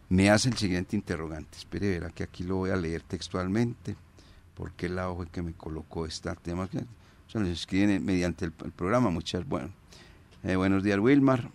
me 0.09 0.31
hace 0.31 0.49
el 0.49 0.57
siguiente 0.57 0.95
interrogante. 0.95 1.59
Espere, 1.59 1.87
verá 1.91 2.09
que 2.09 2.23
aquí 2.23 2.43
lo 2.43 2.55
voy 2.55 2.71
a 2.71 2.75
leer 2.75 3.03
textualmente, 3.03 3.95
porque 4.55 4.89
la 4.89 5.11
hoja 5.11 5.27
que 5.27 5.43
me 5.43 5.53
colocó 5.53 6.07
este 6.07 6.33
tema. 6.41 6.67
Se 7.27 7.39
lo 7.39 7.45
escriben 7.45 8.03
mediante 8.03 8.45
el, 8.45 8.53
el 8.65 8.71
programa, 8.71 9.11
muchas, 9.11 9.47
bueno. 9.47 9.69
Eh, 10.43 10.55
buenos 10.55 10.81
días, 10.81 10.97
Wilmar. 10.97 11.47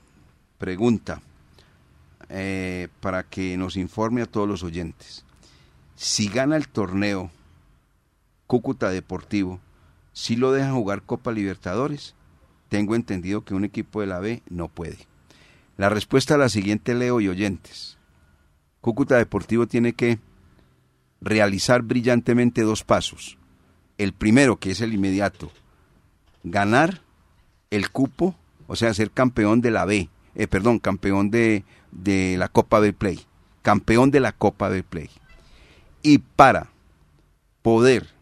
Pregunta, 0.57 1.21
eh, 2.29 2.87
para 3.01 3.25
que 3.25 3.57
nos 3.57 3.77
informe 3.77 4.23
a 4.23 4.27
todos 4.27 4.49
los 4.49 4.63
oyentes. 4.63 5.25
Si 5.97 6.29
gana 6.29 6.57
el 6.57 6.69
torneo 6.69 7.29
Cúcuta 8.47 8.91
Deportivo, 8.91 9.59
¿sí 10.17 10.35
lo 10.35 10.51
dejan 10.51 10.73
jugar 10.73 11.03
Copa 11.03 11.31
Libertadores? 11.31 12.15
Tengo 12.71 12.95
entendido 12.95 13.45
que 13.45 13.55
un 13.55 13.67
equipo 13.67 14.01
de 14.01 14.07
la 14.07 14.19
B 14.19 14.43
no 14.49 14.69
puede. 14.69 14.97
La 15.77 15.91
respuesta 15.91 16.35
a 16.35 16.39
la 16.39 16.49
siguiente 16.49 16.95
leo 16.95 17.21
y 17.21 17.29
oyentes. 17.29 17.99
Cúcuta 18.81 19.19
Deportivo 19.19 19.67
tiene 19.67 19.93
que 19.93 20.19
realizar 21.21 21.83
brillantemente 21.83 22.63
dos 22.63 22.83
pasos. 22.83 23.37
El 23.99 24.15
primero, 24.15 24.57
que 24.57 24.71
es 24.71 24.81
el 24.81 24.95
inmediato, 24.95 25.53
ganar 26.45 27.03
el 27.69 27.91
cupo, 27.91 28.35
o 28.69 28.75
sea, 28.75 28.95
ser 28.95 29.11
campeón 29.11 29.61
de 29.61 29.71
la 29.71 29.85
B, 29.85 30.09
eh, 30.35 30.47
perdón, 30.47 30.79
campeón 30.79 31.31
de, 31.31 31.65
de 31.93 32.37
la 32.39 32.49
Copa 32.49 32.81
del 32.81 32.95
Play, 32.95 33.21
campeón 33.61 34.11
de 34.11 34.21
la 34.21 34.33
Copa 34.33 34.71
del 34.71 34.83
Play. 34.83 35.11
Y 36.03 36.19
para 36.19 36.71
poder 37.61 38.16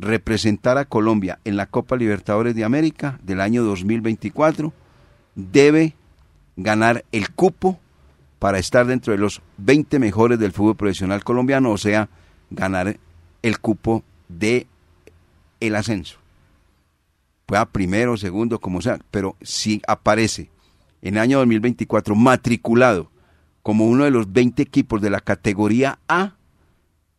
representar 0.00 0.78
a 0.78 0.86
Colombia 0.86 1.38
en 1.44 1.56
la 1.56 1.66
Copa 1.66 1.96
Libertadores 1.96 2.54
de 2.54 2.64
América 2.64 3.20
del 3.22 3.40
año 3.40 3.62
2024, 3.62 4.72
debe 5.34 5.94
ganar 6.56 7.04
el 7.12 7.30
cupo 7.30 7.78
para 8.38 8.58
estar 8.58 8.86
dentro 8.86 9.12
de 9.12 9.18
los 9.18 9.42
20 9.58 9.98
mejores 9.98 10.38
del 10.38 10.52
fútbol 10.52 10.76
profesional 10.76 11.22
colombiano, 11.22 11.70
o 11.70 11.78
sea, 11.78 12.08
ganar 12.50 12.98
el 13.42 13.60
cupo 13.60 14.02
de 14.28 14.66
el 15.60 15.76
ascenso. 15.76 16.18
Pueda 17.44 17.66
primero, 17.66 18.16
segundo, 18.16 18.58
como 18.58 18.80
sea, 18.80 18.98
pero 19.10 19.36
si 19.42 19.82
aparece 19.86 20.50
en 21.02 21.14
el 21.14 21.20
año 21.20 21.38
2024 21.38 22.14
matriculado 22.14 23.10
como 23.62 23.86
uno 23.86 24.04
de 24.04 24.10
los 24.10 24.32
20 24.32 24.62
equipos 24.62 25.02
de 25.02 25.10
la 25.10 25.20
categoría 25.20 25.98
A, 26.08 26.34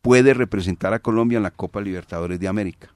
puede 0.01 0.33
representar 0.33 0.93
a 0.93 0.99
Colombia 0.99 1.37
en 1.37 1.43
la 1.43 1.51
Copa 1.51 1.81
Libertadores 1.81 2.39
de 2.39 2.47
América. 2.47 2.89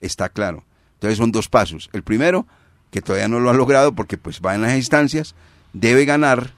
Está 0.00 0.28
claro. 0.28 0.64
Entonces 0.94 1.18
son 1.18 1.32
dos 1.32 1.48
pasos. 1.48 1.90
El 1.92 2.02
primero, 2.02 2.46
que 2.90 3.02
todavía 3.02 3.28
no 3.28 3.40
lo 3.40 3.50
ha 3.50 3.54
logrado 3.54 3.92
porque 3.92 4.16
pues 4.16 4.40
va 4.40 4.54
en 4.54 4.62
las 4.62 4.76
instancias, 4.76 5.34
debe 5.72 6.04
ganar 6.04 6.52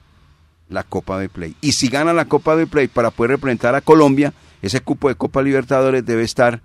la 0.69 0.83
Copa 0.83 1.19
de 1.19 1.29
Play. 1.29 1.55
Y 1.61 1.73
si 1.73 1.87
gana 1.87 2.13
la 2.13 2.25
Copa 2.25 2.55
de 2.55 2.67
Play 2.67 2.87
para 2.87 3.11
poder 3.11 3.31
representar 3.31 3.75
a 3.75 3.81
Colombia, 3.81 4.33
ese 4.61 4.81
cupo 4.81 5.09
de 5.09 5.15
Copa 5.15 5.41
Libertadores 5.41 6.05
debe 6.05 6.23
estar 6.23 6.61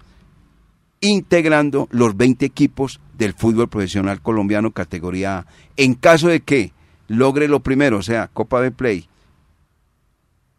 integrando 1.01 1.89
los 1.91 2.17
20 2.17 2.47
equipos 2.47 3.01
del 3.19 3.35
fútbol 3.35 3.69
profesional 3.69 4.21
colombiano 4.23 4.71
categoría 4.71 5.39
A. 5.39 5.47
En 5.77 5.95
caso 5.95 6.29
de 6.29 6.41
que 6.41 6.73
logre 7.09 7.49
lo 7.49 7.61
primero, 7.61 7.99
o 7.99 8.03
sea, 8.03 8.29
Copa 8.29 8.61
de 8.61 8.71
Play, 8.71 9.09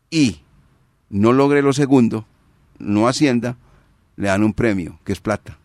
y 0.09 0.41
no 1.09 1.33
logre 1.33 1.61
lo 1.61 1.73
segundo, 1.73 2.25
no 2.83 3.07
Hacienda, 3.07 3.57
le 4.15 4.27
dan 4.27 4.43
un 4.43 4.53
premio, 4.53 4.99
que 5.03 5.13
es 5.13 5.19
plata. 5.19 5.57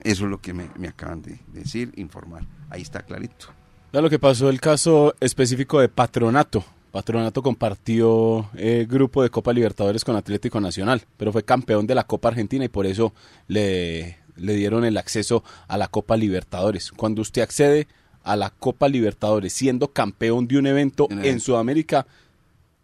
Eso 0.00 0.24
es 0.24 0.30
lo 0.30 0.40
que 0.40 0.54
me, 0.54 0.70
me 0.76 0.88
acaban 0.88 1.22
de 1.22 1.40
decir, 1.52 1.92
informar. 1.96 2.44
Ahí 2.70 2.82
está 2.82 3.02
clarito. 3.02 3.46
Ya 3.92 4.00
lo 4.00 4.08
que 4.08 4.18
pasó 4.18 4.48
el 4.48 4.60
caso 4.60 5.14
específico 5.20 5.80
de 5.80 5.88
Patronato. 5.88 6.64
Patronato 6.90 7.42
compartió 7.42 8.48
eh, 8.56 8.86
grupo 8.88 9.22
de 9.22 9.30
Copa 9.30 9.52
Libertadores 9.52 10.04
con 10.04 10.16
Atlético 10.16 10.60
Nacional, 10.60 11.02
pero 11.16 11.32
fue 11.32 11.44
campeón 11.44 11.86
de 11.86 11.94
la 11.94 12.04
Copa 12.04 12.28
Argentina 12.28 12.64
y 12.64 12.68
por 12.68 12.86
eso 12.86 13.12
le, 13.46 14.18
le 14.36 14.54
dieron 14.54 14.84
el 14.84 14.96
acceso 14.96 15.44
a 15.68 15.76
la 15.76 15.88
Copa 15.88 16.16
Libertadores. 16.16 16.90
Cuando 16.92 17.22
usted 17.22 17.42
accede 17.42 17.86
a 18.22 18.36
la 18.36 18.50
Copa 18.50 18.88
Libertadores 18.88 19.52
siendo 19.52 19.88
campeón 19.88 20.46
de 20.48 20.58
un 20.58 20.66
evento 20.66 21.06
en 21.10 21.20
evento. 21.20 21.44
Sudamérica, 21.44 22.06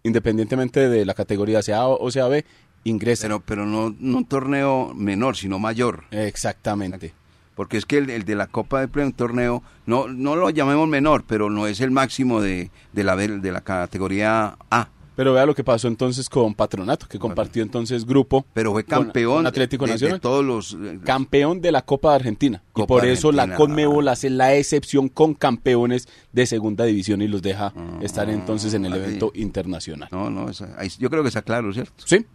independientemente 0.02 0.88
de 0.88 1.04
la 1.04 1.14
categoría 1.14 1.62
sea 1.62 1.80
A 1.80 1.88
o 1.88 2.10
sea 2.10 2.28
B, 2.28 2.44
ingresa. 2.88 3.22
Pero, 3.26 3.40
pero 3.40 3.66
no, 3.66 3.94
no 3.98 4.18
un 4.18 4.24
torneo 4.24 4.92
menor, 4.94 5.36
sino 5.36 5.58
mayor. 5.58 6.04
Exactamente. 6.10 7.12
Porque 7.54 7.78
es 7.78 7.86
que 7.86 7.98
el, 7.98 8.10
el 8.10 8.24
de 8.24 8.34
la 8.34 8.46
Copa 8.48 8.80
de 8.80 8.88
Play, 8.88 9.06
un 9.06 9.12
torneo, 9.12 9.62
no, 9.86 10.08
no 10.08 10.36
lo 10.36 10.50
llamemos 10.50 10.86
menor, 10.88 11.24
pero 11.26 11.48
no 11.48 11.66
es 11.66 11.80
el 11.80 11.90
máximo 11.90 12.40
de, 12.42 12.70
de, 12.92 13.04
la, 13.04 13.16
de 13.16 13.50
la 13.52 13.62
categoría 13.62 14.56
A. 14.70 14.88
Pero 15.16 15.32
vea 15.32 15.46
lo 15.46 15.54
que 15.54 15.64
pasó 15.64 15.88
entonces 15.88 16.28
con 16.28 16.52
Patronato, 16.52 17.06
que 17.08 17.18
compartió 17.18 17.62
entonces 17.62 18.04
grupo. 18.04 18.44
Pero 18.52 18.72
fue 18.72 18.84
campeón 18.84 19.36
con 19.36 19.46
Atlético 19.46 19.86
de, 19.86 19.92
de 19.92 19.94
Nacional. 19.94 20.20
todos 20.20 20.44
los... 20.44 20.74
eh, 20.74 20.98
campeón 21.02 21.62
de 21.62 21.72
la 21.72 21.80
Copa 21.80 22.10
de 22.10 22.16
Argentina. 22.16 22.62
y 22.76 22.82
por 22.82 23.06
eso 23.06 23.32
la. 23.32 23.54
Conmebol 23.54 24.06
hace 24.08 24.28
la 24.28 24.54
excepción 24.54 25.08
con 25.08 25.32
campeones 25.32 26.06
de 26.32 26.44
segunda 26.44 26.84
división 26.84 27.22
y 27.22 27.28
los 27.28 27.40
deja 27.40 27.72
Ah, 27.74 27.98
estar 28.02 28.28
entonces 28.28 28.74
en 28.74 28.84
el 28.84 28.92
evento 28.92 29.32
internacional. 29.34 30.10
No, 30.12 30.28
no, 30.28 30.50
esa- 30.50 30.74
ahí- 30.76 30.90
yo 30.98 31.08
creo 31.08 31.22
que 31.22 31.28
está 31.28 31.40
claro, 31.40 31.72
¿cierto? 31.72 31.94
Sí, 32.04 32.26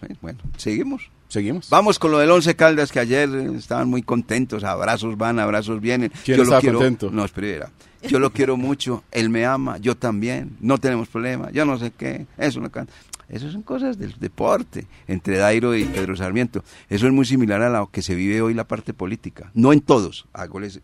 Sí, 0.00 0.06
bueno, 0.20 0.38
seguimos. 0.56 1.10
seguimos. 1.28 1.68
Vamos 1.70 1.98
con 1.98 2.10
lo 2.10 2.18
del 2.18 2.30
Once 2.30 2.54
Caldas, 2.54 2.92
que 2.92 3.00
ayer 3.00 3.28
eh, 3.34 3.52
estaban 3.56 3.88
muy 3.88 4.02
contentos, 4.02 4.62
abrazos 4.64 5.16
van, 5.16 5.38
abrazos 5.38 5.80
vienen. 5.80 6.12
¿Quién 6.24 6.38
yo 6.38 6.44
lo 6.44 6.60
quiero, 6.60 6.78
contento? 6.78 7.10
No, 7.10 7.24
espera, 7.24 7.70
yo 8.08 8.18
lo 8.18 8.32
quiero 8.32 8.56
mucho, 8.56 9.02
él 9.10 9.30
me 9.30 9.44
ama, 9.46 9.78
yo 9.78 9.96
también, 9.96 10.56
no 10.60 10.78
tenemos 10.78 11.08
problema, 11.08 11.50
yo 11.50 11.64
no 11.64 11.78
sé 11.78 11.92
qué, 11.96 12.26
eso 12.38 12.60
no 12.60 12.70
can- 12.70 12.88
Eso 13.28 13.50
son 13.50 13.62
cosas 13.62 13.98
del 13.98 14.14
deporte, 14.20 14.86
entre 15.08 15.38
Dairo 15.38 15.74
y 15.74 15.84
Pedro 15.84 16.14
Sarmiento. 16.14 16.62
Eso 16.88 17.06
es 17.08 17.12
muy 17.12 17.24
similar 17.24 17.60
a 17.62 17.70
lo 17.70 17.90
que 17.90 18.00
se 18.02 18.14
vive 18.14 18.40
hoy 18.40 18.54
la 18.54 18.68
parte 18.68 18.94
política. 18.94 19.50
No 19.54 19.72
en 19.72 19.80
todos, 19.80 20.26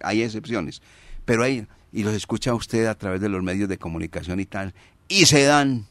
hay 0.00 0.22
excepciones, 0.22 0.82
pero 1.24 1.44
hay, 1.44 1.66
y 1.92 2.02
los 2.02 2.14
escucha 2.14 2.52
usted 2.54 2.86
a 2.86 2.96
través 2.96 3.20
de 3.20 3.28
los 3.28 3.42
medios 3.44 3.68
de 3.68 3.78
comunicación 3.78 4.40
y 4.40 4.46
tal, 4.46 4.74
y 5.06 5.26
se 5.26 5.44
dan 5.44 5.86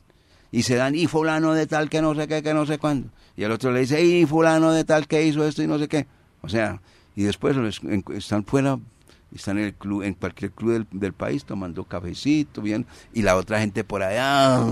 y 0.52 0.64
se 0.64 0.76
dan, 0.76 0.96
y 0.96 1.08
fulano 1.08 1.54
de 1.54 1.66
tal 1.68 1.90
que 1.90 2.02
no 2.02 2.14
sé 2.14 2.28
qué, 2.28 2.44
que 2.44 2.54
no 2.54 2.66
sé 2.66 2.78
cuándo. 2.78 3.10
Y 3.38 3.44
el 3.44 3.52
otro 3.52 3.72
le 3.72 3.82
dice, 3.82 4.04
y 4.04 4.26
fulano 4.26 4.72
de 4.72 4.84
tal 4.84 5.08
que 5.08 5.26
hizo 5.26 5.46
esto 5.46 5.64
y 5.64 5.68
no 5.68 5.80
sé 5.80 5.88
qué. 5.88 6.08
O 6.42 6.50
sea, 6.50 6.82
y 7.16 7.24
después 7.24 7.56
están 8.14 8.44
fuera, 8.44 8.78
están 9.34 9.58
en 9.58 9.66
el 9.66 9.74
club, 9.74 10.04
en 10.04 10.14
cualquier 10.14 10.52
club 10.52 10.74
del, 10.74 10.88
del 10.92 11.14
país 11.14 11.46
tomando 11.46 11.84
cafecito, 11.86 12.62
bien, 12.62 12.86
y 13.14 13.22
la 13.22 13.38
otra 13.38 13.60
gente 13.60 13.84
por 13.84 14.04
allá, 14.04 14.66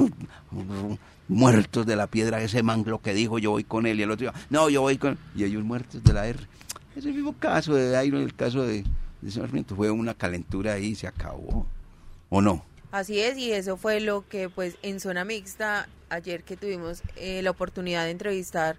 muertos 1.29 1.85
de 1.85 1.95
la 1.95 2.07
piedra, 2.07 2.41
ese 2.41 2.61
man 2.63 2.83
lo 2.85 3.01
que 3.01 3.13
dijo, 3.13 3.39
yo 3.39 3.51
voy 3.51 3.63
con 3.63 3.85
él, 3.85 3.99
y 3.99 4.03
el 4.03 4.11
otro, 4.11 4.33
no, 4.49 4.69
yo 4.69 4.81
voy 4.81 4.97
con, 4.97 5.17
y 5.35 5.45
ellos 5.45 5.63
muertos 5.63 6.03
de 6.03 6.13
la 6.13 6.27
R. 6.27 6.39
Es 6.95 7.05
el 7.05 7.13
mismo 7.13 7.33
caso 7.33 7.73
de 7.73 7.89
Dairo, 7.89 8.19
el 8.19 8.35
caso 8.35 8.63
de, 8.63 8.83
de 9.21 9.31
Sarmiento, 9.31 9.75
fue 9.75 9.89
una 9.91 10.13
calentura 10.13 10.73
ahí 10.73 10.87
y 10.87 10.95
se 10.95 11.07
acabó. 11.07 11.65
¿O 12.29 12.41
no? 12.41 12.63
Así 12.91 13.19
es, 13.19 13.37
y 13.37 13.51
eso 13.51 13.77
fue 13.77 13.99
lo 13.99 14.27
que 14.27 14.49
pues 14.49 14.75
en 14.81 14.99
zona 14.99 15.23
mixta, 15.23 15.87
ayer 16.09 16.43
que 16.43 16.57
tuvimos 16.57 17.03
eh, 17.17 17.41
la 17.43 17.51
oportunidad 17.51 18.05
de 18.05 18.11
entrevistar 18.11 18.77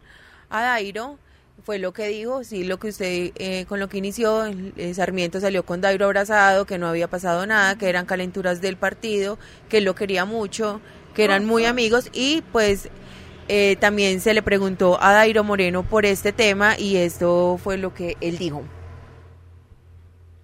a 0.49 0.63
Dairo, 0.63 1.17
fue 1.65 1.79
lo 1.79 1.93
que 1.93 2.09
dijo, 2.09 2.43
sí, 2.43 2.65
lo 2.65 2.79
que 2.79 2.89
usted, 2.89 3.33
eh, 3.37 3.67
con 3.69 3.79
lo 3.81 3.89
que 3.89 3.99
inició, 3.99 4.47
eh, 4.47 4.95
Sarmiento 4.95 5.41
salió 5.41 5.65
con 5.65 5.81
Dairo 5.81 6.07
abrazado, 6.07 6.65
que 6.65 6.79
no 6.79 6.89
había 6.89 7.09
pasado 7.09 7.47
nada, 7.47 7.77
que 7.77 7.89
eran 7.89 8.07
calenturas 8.07 8.61
del 8.61 8.77
partido, 8.77 9.39
que 9.69 9.79
él 9.79 9.85
lo 9.85 9.95
quería 9.95 10.25
mucho, 10.25 10.81
que 11.15 11.25
eran 11.25 11.45
muy 11.45 11.65
amigos 11.65 12.09
y 12.13 12.43
pues 12.53 12.89
eh, 13.49 13.77
también 13.81 14.21
se 14.21 14.35
le 14.35 14.43
preguntó 14.43 15.03
a 15.03 15.13
Dairo 15.13 15.45
Moreno 15.45 15.83
por 15.83 16.07
este 16.07 16.33
tema 16.33 16.79
y 16.79 16.97
esto 16.97 17.59
fue 17.63 17.77
lo 17.77 17.95
que 17.95 18.17
él 18.21 18.39
dijo. 18.39 18.65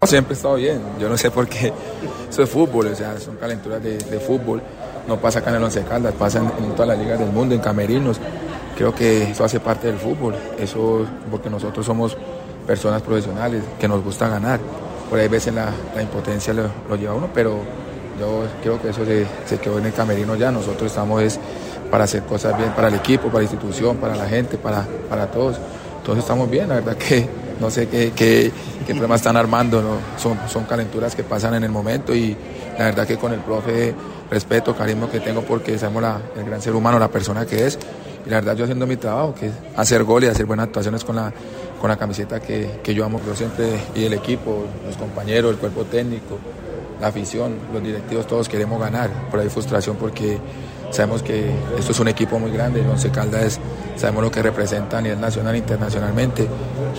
Siempre 0.09 0.35
he 0.35 0.37
estado 0.37 0.55
bien, 0.55 0.81
yo 1.01 1.09
no 1.09 1.16
sé 1.16 1.31
por 1.31 1.49
qué. 1.49 1.73
Eso 2.31 2.42
es 2.42 2.51
fútbol, 2.51 2.87
o 2.87 2.95
sea, 2.95 3.19
son 3.19 3.37
calenturas 3.37 3.83
de, 3.83 4.21
fútbol. 4.21 4.62
No 5.09 5.21
pasa 5.21 5.40
acá 5.40 5.51
en 5.51 5.57
el 5.57 5.64
Once 5.64 5.83
Caldas, 5.83 6.14
pasa 6.14 6.38
en, 6.38 6.73
todas 6.73 6.88
las 6.88 6.99
ligas 6.99 7.19
del 7.19 7.31
mundo, 7.31 7.55
en 7.55 7.61
camerinos. 7.61 8.19
Creo 8.77 8.95
que 8.95 9.31
eso 9.31 9.45
hace 9.45 9.61
parte 9.61 9.88
del 9.88 9.99
fútbol. 9.99 10.35
Eso 10.59 11.07
porque 11.31 11.51
nosotros 11.51 11.85
somos 11.85 12.16
personas 12.66 13.03
profesionales 13.03 13.62
que 13.81 13.88
nos 13.88 14.03
gusta 14.03 14.29
ganar. 14.29 14.61
Por 15.11 15.19
ahí 15.19 15.29
veces 15.29 15.55
la, 15.55 15.73
impotencia 16.01 16.53
lo, 16.53 16.69
lo 16.88 16.97
lleva 16.97 17.12
a 17.12 17.16
uno, 17.16 17.29
pero 17.33 17.59
yo 18.21 18.45
creo 18.62 18.81
que 18.81 18.90
eso 18.90 19.05
se, 19.05 19.27
se 19.47 19.59
quedó 19.59 19.79
en 19.79 19.87
el 19.87 19.92
camerino 19.92 20.37
ya. 20.37 20.51
Nosotros 20.51 20.90
estamos 20.90 21.23
es 21.23 21.40
para 21.90 22.05
hacer 22.05 22.23
cosas 22.23 22.57
bien 22.57 22.71
para 22.71 22.88
el 22.88 22.95
equipo, 22.95 23.27
para 23.29 23.38
la 23.38 23.45
institución, 23.45 23.97
para 23.97 24.14
la 24.14 24.27
gente, 24.27 24.57
para, 24.59 24.87
para 25.09 25.27
todos. 25.31 25.57
Entonces 25.99 26.25
estamos 26.25 26.51
bien, 26.51 26.69
la 26.69 26.77
verdad 26.77 26.97
que 26.97 27.29
no 27.61 27.71
sé 27.71 27.88
qué, 27.88 28.12
qué, 28.14 28.53
problemas 28.87 29.21
están 29.21 29.37
armando, 29.37 29.83
¿no? 29.83 29.99
son, 30.19 30.38
son 30.49 30.64
calenturas 30.64 31.14
que 31.14 31.25
pasan 31.25 31.55
en 31.55 31.64
el 31.64 31.71
momento 31.71 32.14
y 32.14 32.37
la 32.79 32.85
verdad 32.87 33.07
que 33.07 33.16
con 33.16 33.33
el 33.33 33.40
profe 33.40 33.95
respeto, 34.31 34.75
cariño 34.75 35.11
que 35.11 35.21
tengo 35.21 35.42
porque 35.42 35.79
sabemos 35.79 36.03
la, 36.03 36.21
el 36.37 36.45
gran 36.45 36.61
ser 36.61 36.75
humano, 36.75 36.99
la 36.99 37.09
persona 37.09 37.47
que 37.47 37.66
es 37.66 37.79
y 38.27 38.31
la 38.31 38.37
verdad 38.37 38.57
yo 38.57 38.64
haciendo 38.64 38.87
mi 38.87 38.97
trabajo, 38.97 39.35
que 39.35 39.47
es 39.47 39.53
hacer 39.77 40.03
goles, 40.03 40.31
hacer 40.31 40.47
buenas 40.47 40.66
actuaciones 40.66 41.05
con 41.05 41.16
la, 41.16 41.33
con 41.81 41.88
la 41.88 41.97
camiseta 41.97 42.40
que, 42.40 42.81
que 42.83 42.92
yo 42.92 43.05
amo, 43.05 43.21
yo 43.25 43.35
siempre, 43.37 43.79
y 43.95 44.05
el 44.05 44.12
equipo, 44.14 44.64
los 44.85 44.97
compañeros, 44.97 45.53
el 45.53 45.59
cuerpo 45.59 45.85
técnico, 45.85 46.38
la 47.01 47.09
afición, 47.09 47.57
los 47.73 47.83
directivos, 47.83 48.27
todos 48.27 48.49
queremos 48.49 48.81
ganar, 48.81 49.11
pero 49.31 49.42
hay 49.42 49.49
frustración 49.49 49.97
porque 49.97 50.38
sabemos 50.90 51.22
que 51.22 51.51
esto 51.79 51.92
es 51.92 52.01
un 52.01 52.09
equipo 52.09 52.38
muy 52.38 52.51
grande, 52.51 52.81
el 52.81 52.88
Once 52.88 53.11
Caldas 53.11 53.59
sabemos 53.96 54.25
lo 54.25 54.31
que 54.31 54.42
representa 54.42 54.99
a 54.99 55.01
nivel 55.01 55.20
nacional 55.20 55.55
e 55.55 55.59
internacionalmente, 55.59 56.46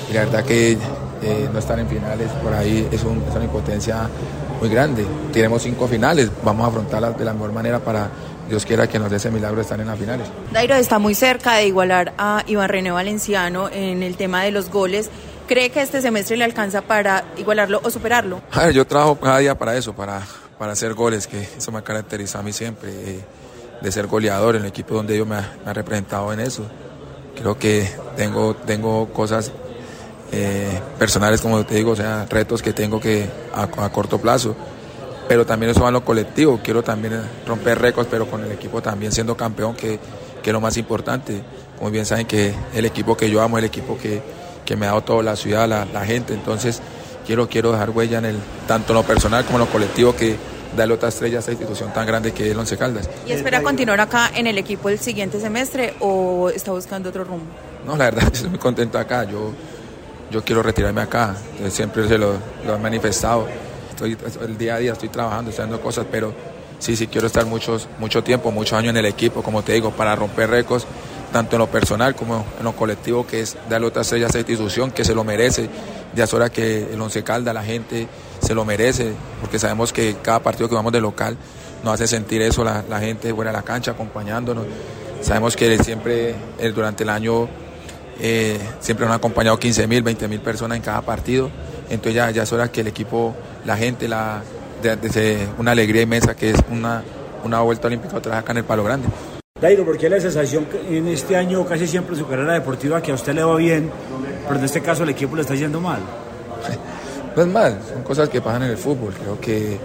y 0.10 0.14
la 0.14 0.26
verdad 0.26 0.44
que 0.44 0.72
eh, 0.72 1.50
no 1.52 1.60
estar 1.60 1.80
en 1.80 1.88
finales 1.88 2.30
por 2.44 2.54
ahí 2.54 2.88
es, 2.92 3.04
un, 3.04 3.24
es 3.28 3.36
una 3.36 3.46
impotencia 3.46 4.08
muy 4.60 4.70
grande. 4.70 5.06
Tenemos 5.32 5.62
cinco 5.62 5.88
finales, 5.88 6.30
vamos 6.44 6.66
a 6.66 6.70
afrontarlas 6.70 7.18
de 7.18 7.26
la 7.26 7.34
mejor 7.34 7.52
manera 7.52 7.80
para 7.80 8.10
Dios 8.50 8.66
quiera 8.66 8.88
que 8.88 8.98
nos 8.98 9.10
dé 9.10 9.18
ese 9.18 9.30
milagro 9.30 9.58
de 9.58 9.64
estar 9.64 9.80
en 9.80 9.88
las 9.88 10.00
finales. 10.00 10.28
Dairo 10.52 10.76
está 10.76 11.00
muy 11.00 11.16
cerca 11.16 11.56
de 11.56 11.68
igualar 11.68 12.14
a 12.18 12.44
Iván 12.48 12.70
René 12.70 12.92
Valenciano 12.92 13.70
en 13.70 14.04
el 14.04 14.16
tema 14.16 14.44
de 14.44 14.52
los 14.52 14.70
goles. 14.70 15.10
¿Cree 15.48 15.70
que 15.70 15.82
este 15.82 16.02
semestre 16.02 16.38
le 16.38 16.44
alcanza 16.44 16.82
para 16.82 17.26
igualarlo 17.38 17.82
o 17.84 17.90
superarlo? 17.90 18.42
A 18.52 18.66
ver, 18.66 18.74
yo 18.74 18.86
trabajo 18.86 19.18
cada 19.18 19.40
día 19.40 19.58
para 19.58 19.76
eso, 19.76 19.94
para, 19.94 20.22
para 20.58 20.74
hacer 20.74 20.94
goles, 20.94 21.28
que 21.28 21.42
eso 21.58 21.72
me 21.72 21.84
caracteriza 21.84 22.40
a 22.40 22.44
mí 22.44 22.54
siempre, 22.54 22.90
eh, 22.92 23.26
de 23.82 23.92
ser 23.92 24.08
goleador 24.08 24.56
en 24.56 24.64
el 24.64 24.68
equipo 24.70 24.96
donde 24.96 25.18
yo 25.18 25.26
me 25.26 25.36
ha, 25.36 25.74
representado 25.74 26.32
en 26.34 26.40
eso. 26.40 26.64
Creo 27.36 27.58
que 27.58 27.90
tengo, 28.16 28.56
tengo 28.56 29.10
cosas 29.14 29.52
eh, 30.32 30.82
personales, 30.98 31.42
como 31.42 31.66
te 31.66 31.76
digo, 31.76 31.92
o 31.92 31.96
sea, 31.96 32.26
retos 32.30 32.62
que 32.62 32.74
tengo 32.74 33.00
que 33.00 33.30
a, 33.54 33.68
corto 33.90 34.20
plazo 34.20 34.56
pero 35.28 35.46
también 35.46 35.72
eso 35.72 35.82
va 35.82 35.90
en 35.90 35.94
lo 35.96 36.06
colectivo. 36.06 36.62
Quiero 36.64 36.84
también 36.84 37.22
romper 37.46 37.80
récords, 37.80 38.08
pero 38.10 38.28
con 38.28 38.46
el 38.46 38.52
equipo 38.54 38.82
también 38.82 39.12
siendo 39.12 39.36
campeón, 39.36 39.76
que, 39.76 40.00
que 40.42 40.50
es 40.50 40.54
lo 40.54 40.62
más 40.62 40.78
importante. 40.78 41.42
Como 41.78 41.92
bien 41.92 42.06
saben 42.06 42.26
que 42.26 42.54
el 42.74 42.86
equipo 42.86 43.18
que 43.18 43.30
yo 43.30 43.42
amo, 43.42 43.58
el 43.58 43.66
equipo 43.66 43.98
que, 43.98 44.22
que 44.66 44.78
me 44.78 44.86
ha 44.86 44.90
dado 44.90 45.02
toda 45.02 45.24
la 45.24 45.36
ciudad, 45.36 45.68
la, 45.68 45.86
la, 45.86 46.06
gente, 46.06 46.34
entonces 46.34 46.82
quiero, 47.26 47.50
quiero 47.50 47.74
dejar 47.74 47.90
huella 47.90 48.20
en 48.20 48.26
el, 48.26 48.38
tanto 48.68 48.94
en 48.94 49.00
lo 49.00 49.04
personal 49.04 49.44
como 49.44 49.58
en 49.60 49.66
lo 49.66 49.72
colectivo 49.72 50.16
que 50.16 50.38
darle 50.76 50.94
otra 50.94 51.10
estrella 51.10 51.38
a 51.38 51.40
esta 51.40 51.52
institución 51.52 51.94
tan 51.94 52.06
grande 52.06 52.32
que 52.34 52.52
es 52.52 52.58
Once 52.58 52.78
Caldas. 52.78 53.10
¿Y 53.26 53.32
espera 53.32 53.62
continuar 53.62 54.02
acá 54.02 54.32
en 54.36 54.48
el 54.48 54.58
equipo 54.58 54.90
el 54.90 55.00
siguiente 55.00 55.40
semestre 55.40 55.94
o 56.00 56.50
está 56.50 56.72
buscando 56.72 57.10
otro 57.10 57.24
rumbo? 57.24 57.46
No, 57.86 57.96
la 57.96 58.06
verdad, 58.06 58.24
estoy 58.34 58.50
muy 58.50 58.60
contento 58.60 58.98
acá. 58.98 59.24
Yo, 59.24 59.54
yo 60.32 60.44
quiero 60.44 60.62
retirarme 60.62 61.02
acá, 61.02 61.36
siempre 61.70 62.08
se 62.08 62.18
lo, 62.18 62.34
lo 62.66 62.76
he 62.76 62.80
manifestado 62.80 63.48
estoy, 64.06 64.18
el 64.46 64.58
día 64.58 64.76
a 64.76 64.80
día 64.80 64.94
estoy 64.94 65.10
trabajando, 65.10 65.50
estoy 65.50 65.64
haciendo 65.64 65.84
cosas, 65.84 66.06
pero 66.10 66.34
sí, 66.80 66.96
sí 66.96 67.08
quiero 67.08 67.28
estar 67.28 67.46
muchos, 67.46 67.88
mucho 68.00 68.24
tiempo, 68.24 68.52
muchos 68.52 68.78
años 68.78 68.92
en 68.92 68.98
el 68.98 69.06
equipo, 69.06 69.42
como 69.42 69.64
te 69.64 69.74
digo, 69.74 69.92
para 69.92 70.16
romper 70.16 70.50
récords, 70.50 70.86
tanto 71.32 71.56
en 71.56 71.60
lo 71.60 71.68
personal 71.68 72.16
como 72.16 72.46
en 72.58 72.64
lo 72.64 72.76
colectivo, 72.76 73.26
que 73.26 73.42
es 73.42 73.58
darle 73.70 73.88
otra 73.88 74.02
estrella 74.02 74.28
a 74.28 74.30
esa 74.30 74.40
institución 74.40 74.92
que 74.92 75.04
se 75.04 75.14
lo 75.14 75.24
merece. 75.24 75.70
Ya 76.16 76.24
es 76.24 76.34
hora 76.34 76.50
que 76.50 76.94
el 76.94 77.02
Once 77.02 77.24
Calda, 77.24 77.54
la 77.54 77.64
gente 77.64 78.08
se 78.42 78.54
lo 78.54 78.66
merece, 78.66 79.14
porque 79.42 79.60
sabemos 79.60 79.94
que 79.94 80.16
cada 80.22 80.40
partido 80.40 80.70
que 80.70 80.76
vamos 80.76 80.94
de 80.94 81.02
local 81.02 81.38
nos 81.84 81.94
hace 81.94 82.08
sentir 82.08 82.42
eso, 82.42 82.64
la, 82.64 83.00
gente 83.00 83.34
fuera 83.34 83.52
de 83.52 83.58
la 83.58 83.64
cancha 83.64 83.92
acompañándonos. 83.92 84.66
Sabemos 85.22 85.56
que 85.56 85.78
siempre 85.84 86.36
eh, 86.60 86.72
durante 86.74 87.04
el 87.04 87.10
año 87.10 87.48
eh, 88.20 88.60
siempre 88.80 89.06
nos 89.06 89.14
han 89.14 89.18
acompañado 89.18 89.60
15 89.60 89.88
mil, 89.88 90.04
20 90.04 90.28
mil 90.28 90.40
personas 90.40 90.78
en 90.78 90.82
cada 90.82 91.02
partido. 91.02 91.50
Entonces 91.90 92.16
ya, 92.16 92.32
ya 92.32 92.44
es 92.44 92.52
hora 92.52 92.72
que 92.72 92.82
el 92.82 92.88
equipo 92.88 93.36
la 93.66 93.78
gente, 93.78 94.08
la, 94.08 94.42
de, 94.82 95.48
una 95.58 95.72
alegría 95.72 96.02
inmensa 96.02 96.36
que 96.36 96.52
es 96.52 96.58
una, 96.72 97.04
una 97.44 97.62
vuelta 97.62 97.88
olímpica 97.88 98.18
otra 98.18 98.34
vez 98.34 98.42
acá 98.42 98.52
en 98.54 98.60
el 98.60 98.64
Palo 98.64 98.84
Grande. 98.84 99.08
Dairo, 99.62 99.84
¿por 99.84 99.98
qué 99.98 100.08
la 100.08 100.20
sensación 100.20 100.68
en 100.88 101.08
este 101.08 101.36
año, 101.36 101.66
casi 101.66 101.88
siempre 101.88 102.14
en 102.14 102.22
su 102.22 102.28
carrera 102.28 102.54
deportiva, 102.54 103.02
que 103.02 103.12
a 103.12 103.16
usted 103.16 103.34
le 103.34 103.44
va 103.44 103.56
bien, 103.56 103.90
pero 104.48 104.60
en 104.60 104.66
este 104.66 104.82
caso 104.82 105.04
el 105.04 105.10
equipo 105.10 105.36
le 105.36 105.42
está 105.42 105.56
yendo 105.56 105.82
mal? 105.82 106.00
No 107.36 107.42
es 107.42 107.48
mal, 107.48 107.80
son 107.92 108.04
cosas 108.04 108.30
que 108.30 108.40
pasan 108.40 108.64
en 108.64 108.72
el 108.72 108.78
fútbol. 108.78 109.14
Creo 109.14 109.40
que 109.40 109.80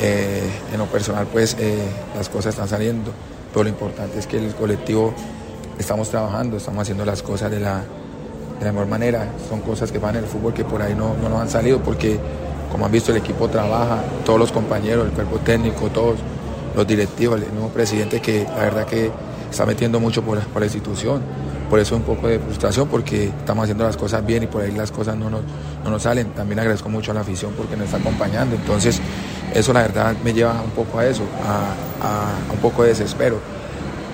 eh, 0.00 0.50
en 0.72 0.78
lo 0.78 0.86
personal, 0.86 1.26
pues 1.30 1.56
eh, 1.58 1.76
las 2.16 2.30
cosas 2.30 2.54
están 2.54 2.68
saliendo, 2.68 3.10
pero 3.52 3.64
lo 3.64 3.68
importante 3.68 4.18
es 4.18 4.26
que 4.26 4.38
el 4.38 4.54
colectivo 4.54 5.12
estamos 5.78 6.08
trabajando, 6.08 6.56
estamos 6.56 6.80
haciendo 6.82 7.04
las 7.04 7.22
cosas 7.22 7.50
de 7.50 7.60
la, 7.60 7.82
de 8.58 8.64
la 8.64 8.72
mejor 8.72 8.88
manera. 8.88 9.28
Son 9.48 9.60
cosas 9.60 9.92
que 9.92 10.00
pasan 10.00 10.16
en 10.16 10.24
el 10.24 10.30
fútbol 10.30 10.54
que 10.54 10.64
por 10.64 10.80
ahí 10.80 10.94
no, 10.94 11.14
no 11.22 11.28
nos 11.28 11.42
han 11.42 11.50
salido 11.50 11.80
porque 11.80 12.18
como 12.72 12.86
han 12.86 12.92
visto, 12.92 13.12
el 13.12 13.18
equipo 13.18 13.48
trabaja, 13.48 14.02
todos 14.24 14.38
los 14.38 14.52
compañeros, 14.52 15.06
el 15.06 15.12
cuerpo 15.12 15.38
técnico, 15.38 15.88
todos 15.88 16.16
los 16.76 16.86
directivos, 16.86 17.40
el 17.40 17.50
mismo 17.50 17.70
presidente 17.70 18.20
que 18.20 18.44
la 18.44 18.64
verdad 18.64 18.86
que 18.86 19.10
está 19.50 19.66
metiendo 19.66 19.98
mucho 19.98 20.22
por, 20.22 20.38
la 20.38 20.64
institución. 20.64 21.22
Por 21.70 21.80
eso 21.80 21.96
un 21.96 22.02
poco 22.02 22.28
de 22.28 22.38
frustración 22.38 22.86
porque 22.86 23.24
estamos 23.24 23.64
haciendo 23.64 23.82
las 23.82 23.96
cosas 23.96 24.24
bien 24.24 24.44
y 24.44 24.46
por 24.46 24.62
ahí 24.62 24.70
las 24.70 24.92
cosas 24.92 25.16
no 25.16 25.28
nos, 25.28 25.40
no 25.82 25.90
nos 25.90 26.02
salen. 26.02 26.28
También 26.28 26.60
agradezco 26.60 26.88
mucho 26.88 27.10
a 27.10 27.14
la 27.14 27.22
afición 27.22 27.54
porque 27.56 27.76
nos 27.76 27.86
está 27.86 27.96
acompañando. 27.96 28.54
Entonces, 28.54 29.00
eso 29.52 29.72
la 29.72 29.82
verdad 29.82 30.14
me 30.22 30.32
lleva 30.32 30.60
un 30.62 30.70
poco 30.70 31.00
a 31.00 31.06
eso, 31.06 31.22
a 31.42 32.52
un 32.52 32.58
poco 32.60 32.84
de 32.84 32.90
desespero 32.90 33.40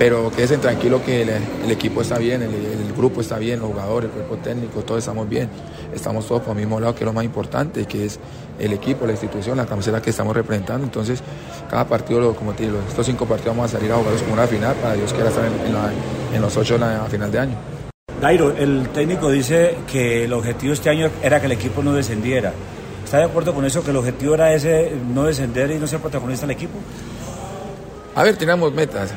pero 0.03 0.33
quédense 0.33 0.59
tranquilo 0.59 1.01
que 1.01 1.23
el, 1.23 1.29
el, 1.29 1.71
equipo 1.71 2.03
está 2.03 2.19
bien, 2.19 2.43
el, 2.43 2.53
el, 2.53 2.93
grupo 2.93 3.21
está 3.21 3.39
bien, 3.39 3.61
los 3.61 3.71
jugadores, 3.71 4.11
el 4.11 4.17
cuerpo 4.17 4.37
técnico, 4.43 4.81
todos 4.81 4.99
estamos 4.99 5.29
bien, 5.29 5.49
estamos 5.95 6.27
todos 6.27 6.43
por 6.43 6.57
el 6.57 6.65
mismo 6.65 6.81
lado, 6.81 6.93
que 6.93 7.05
es 7.05 7.07
lo 7.07 7.13
más 7.13 7.25
importante, 7.25 7.87
que 7.87 8.07
es 8.07 8.19
el 8.59 8.73
equipo, 8.73 9.07
la 9.07 9.13
institución, 9.13 9.57
la 9.57 9.65
camiseta 9.65 10.03
que 10.03 10.11
estamos 10.11 10.35
representando, 10.35 10.85
entonces 10.85 11.23
cada 11.71 11.87
partido, 11.87 12.35
como 12.35 12.53
te 12.53 12.65
digo, 12.65 12.79
estos 12.89 13.07
cinco 13.07 13.27
partidos 13.27 13.57
vamos 13.57 13.73
a 13.73 13.79
salir 13.79 13.93
a 13.93 13.95
jugarlos 13.95 14.23
como 14.23 14.35
una 14.35 14.49
final, 14.49 14.75
para 14.75 14.95
Dios 14.95 15.13
quiera 15.13 15.29
estar 15.29 15.45
en, 15.45 15.67
en, 15.67 15.73
la, 15.73 15.93
en 16.35 16.43
los 16.43 16.57
ocho 16.57 16.81
a 16.83 17.07
final 17.07 17.31
de 17.31 17.39
año. 17.39 17.55
Dairo, 18.21 18.57
el 18.57 18.89
técnico 18.89 19.31
dice 19.31 19.77
que 19.87 20.25
el 20.25 20.33
objetivo 20.33 20.73
este 20.73 20.91
año 20.91 21.11
era 21.23 21.39
que 21.39 21.47
el 21.47 21.53
equipo 21.53 21.81
no 21.81 21.95
descendiera. 21.95 22.53
¿Está 23.05 23.19
de 23.19 23.25
acuerdo 23.27 23.55
con 23.55 23.65
eso, 23.65 23.85
que 23.85 23.93
el 23.93 23.97
objetivo 23.99 24.35
era 24.35 24.53
ese, 24.53 24.91
no 25.15 25.27
descender 25.27 25.71
y 25.71 25.77
no 25.77 25.87
ser 25.87 26.01
protagonista 26.01 26.45
del 26.45 26.57
equipo? 26.57 26.77
A 28.17 28.25
ver, 28.25 28.37
teníamos 28.37 28.73
metas. 28.73 29.15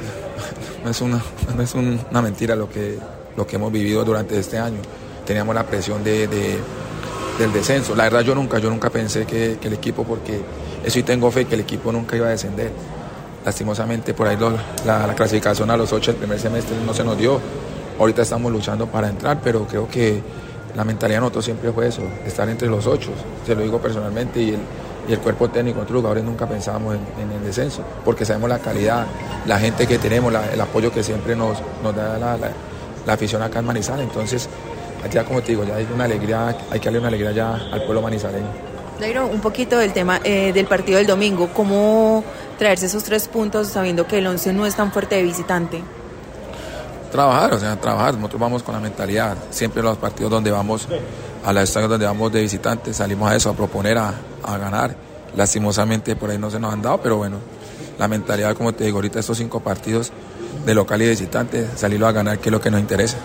No 0.85 0.91
es 0.91 1.01
una, 1.01 1.19
es 1.63 1.73
un, 1.73 1.99
una 2.11 2.21
mentira 2.21 2.55
lo 2.55 2.69
que, 2.69 2.99
lo 3.35 3.47
que 3.47 3.55
hemos 3.55 3.71
vivido 3.71 4.05
durante 4.05 4.37
este 4.37 4.59
año. 4.59 4.77
Teníamos 5.25 5.55
la 5.55 5.65
presión 5.65 6.03
de, 6.03 6.27
de, 6.27 6.59
del 7.39 7.51
descenso. 7.51 7.95
La 7.95 8.03
verdad 8.03 8.21
yo 8.21 8.35
nunca, 8.35 8.59
yo 8.59 8.69
nunca 8.69 8.91
pensé 8.91 9.25
que, 9.25 9.57
el 9.59 9.73
equipo, 9.73 10.03
porque 10.03 10.39
eso 10.85 10.99
y 10.99 11.01
tengo 11.01 11.31
fe 11.31 11.45
que 11.45 11.55
el 11.55 11.61
equipo 11.61 11.91
nunca 11.91 12.15
iba 12.15 12.27
a 12.27 12.29
descender. 12.29 12.69
Lastimosamente 13.43 14.13
por 14.13 14.27
ahí 14.27 14.37
la, 14.85 15.11
clasificación 15.15 15.71
a 15.71 15.77
los 15.77 15.91
ocho 15.91 16.11
el 16.11 16.17
primer 16.17 16.39
semestre 16.39 16.75
no 16.85 16.93
se 16.93 17.03
nos 17.03 17.17
dio. 17.17 17.39
Ahorita 17.99 18.21
estamos 18.21 18.51
luchando 18.51 18.85
para 18.85 19.09
entrar, 19.09 19.39
pero 19.43 19.65
creo 19.65 19.87
que 19.87 20.21
la 20.75 20.83
mentalidad 20.83 21.17
de 21.17 21.21
nosotros 21.21 21.45
siempre 21.45 21.71
fue 21.71 21.87
eso, 21.87 22.03
estar 22.27 22.47
entre 22.47 22.67
los 22.67 22.85
ocho. 22.85 23.09
Se 23.43 23.55
lo 23.55 23.63
digo 23.63 23.79
personalmente 23.79 24.39
y 24.39 24.49
el, 24.49 24.59
y 25.07 25.13
el 25.13 25.19
cuerpo 25.19 25.49
técnico, 25.49 25.81
otros 25.81 25.97
jugadores 25.97 26.23
nunca 26.23 26.47
pensábamos 26.47 26.95
en, 26.95 27.23
en, 27.23 27.31
el 27.31 27.43
descenso, 27.43 27.83
porque 28.03 28.25
sabemos 28.25 28.49
la 28.49 28.59
calidad, 28.59 29.05
la 29.45 29.59
gente 29.59 29.87
que 29.87 29.97
tenemos, 29.97 30.31
la, 30.31 30.51
el 30.51 30.59
apoyo 30.59 30.91
que 30.91 31.03
siempre 31.03 31.35
nos, 31.35 31.57
nos 31.83 31.95
da 31.95 32.17
la, 32.17 32.37
la, 32.37 32.49
la, 33.05 33.13
afición 33.13 33.41
acá 33.41 33.59
en 33.59 33.65
Manizales. 33.65 34.05
Entonces, 34.05 34.49
ya 35.11 35.23
como 35.23 35.41
te 35.41 35.49
digo, 35.49 35.63
ya 35.63 35.75
hay 35.75 35.87
una 35.93 36.05
alegría, 36.05 36.55
hay 36.71 36.79
que 36.79 36.85
darle 36.85 36.99
una 36.99 37.09
alegría 37.09 37.31
ya 37.31 37.53
al 37.71 37.83
pueblo 37.83 38.01
manizaleño. 38.01 38.47
Dairo, 38.99 39.27
un 39.27 39.41
poquito 39.41 39.77
del 39.77 39.91
tema 39.91 40.21
eh, 40.23 40.53
del 40.53 40.67
partido 40.67 40.97
del 40.97 41.07
domingo, 41.07 41.49
¿cómo 41.53 42.23
traerse 42.57 42.85
esos 42.85 43.03
tres 43.03 43.27
puntos 43.27 43.67
sabiendo 43.67 44.07
que 44.07 44.19
el 44.19 44.27
11 44.27 44.53
no 44.53 44.65
es 44.65 44.75
tan 44.75 44.91
fuerte 44.91 45.15
de 45.15 45.23
visitante? 45.23 45.83
Trabajar, 47.11 47.53
o 47.53 47.59
sea, 47.59 47.75
trabajar. 47.75 48.15
Nosotros 48.15 48.39
vamos 48.39 48.63
con 48.63 48.73
la 48.73 48.81
mentalidad. 48.81 49.37
Siempre 49.49 49.83
los 49.83 49.97
partidos 49.97 50.31
donde 50.31 50.51
vamos, 50.51 50.87
a 51.45 51.53
los 51.53 51.63
estadios 51.63 51.89
donde 51.89 52.05
vamos 52.05 52.31
de 52.31 52.41
visitantes, 52.41 52.97
salimos 52.97 53.29
a 53.29 53.35
eso, 53.35 53.49
a 53.49 53.53
proponer, 53.53 53.97
a, 53.97 54.13
a 54.45 54.57
ganar. 54.57 54.95
Lastimosamente 55.35 56.15
por 56.15 56.29
ahí 56.29 56.37
no 56.37 56.49
se 56.49 56.59
nos 56.59 56.73
han 56.73 56.81
dado, 56.81 57.01
pero 57.01 57.17
bueno, 57.17 57.37
la 57.99 58.07
mentalidad, 58.07 58.55
como 58.55 58.73
te 58.73 58.85
digo, 58.85 58.97
ahorita 58.97 59.19
estos 59.19 59.37
cinco 59.37 59.59
partidos 59.59 60.11
de 60.65 60.73
local 60.73 61.01
y 61.01 61.09
visitante, 61.09 61.67
salirlo 61.75 62.07
a 62.07 62.11
ganar, 62.11 62.39
que 62.39 62.49
es 62.49 62.51
lo 62.51 62.61
que 62.61 62.71
nos 62.71 62.79
interesa. 62.79 63.17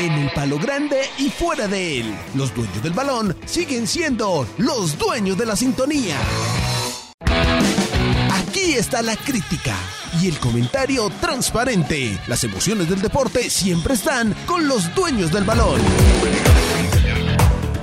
En 0.00 0.12
el 0.12 0.30
palo 0.32 0.58
grande 0.58 1.02
y 1.18 1.30
fuera 1.30 1.68
de 1.68 2.00
él, 2.00 2.14
los 2.34 2.54
dueños 2.54 2.82
del 2.82 2.92
balón 2.92 3.36
siguen 3.46 3.86
siendo 3.86 4.46
los 4.58 4.98
dueños 4.98 5.38
de 5.38 5.46
la 5.46 5.54
sintonía. 5.54 6.16
Aquí 8.32 8.74
está 8.74 9.00
la 9.02 9.16
crítica 9.16 9.76
y 10.20 10.28
el 10.28 10.38
comentario 10.38 11.08
transparente. 11.20 12.18
Las 12.26 12.44
emociones 12.44 12.88
del 12.88 13.00
deporte 13.00 13.48
siempre 13.48 13.94
están 13.94 14.34
con 14.46 14.66
los 14.66 14.94
dueños 14.94 15.32
del 15.32 15.44
balón. 15.44 15.80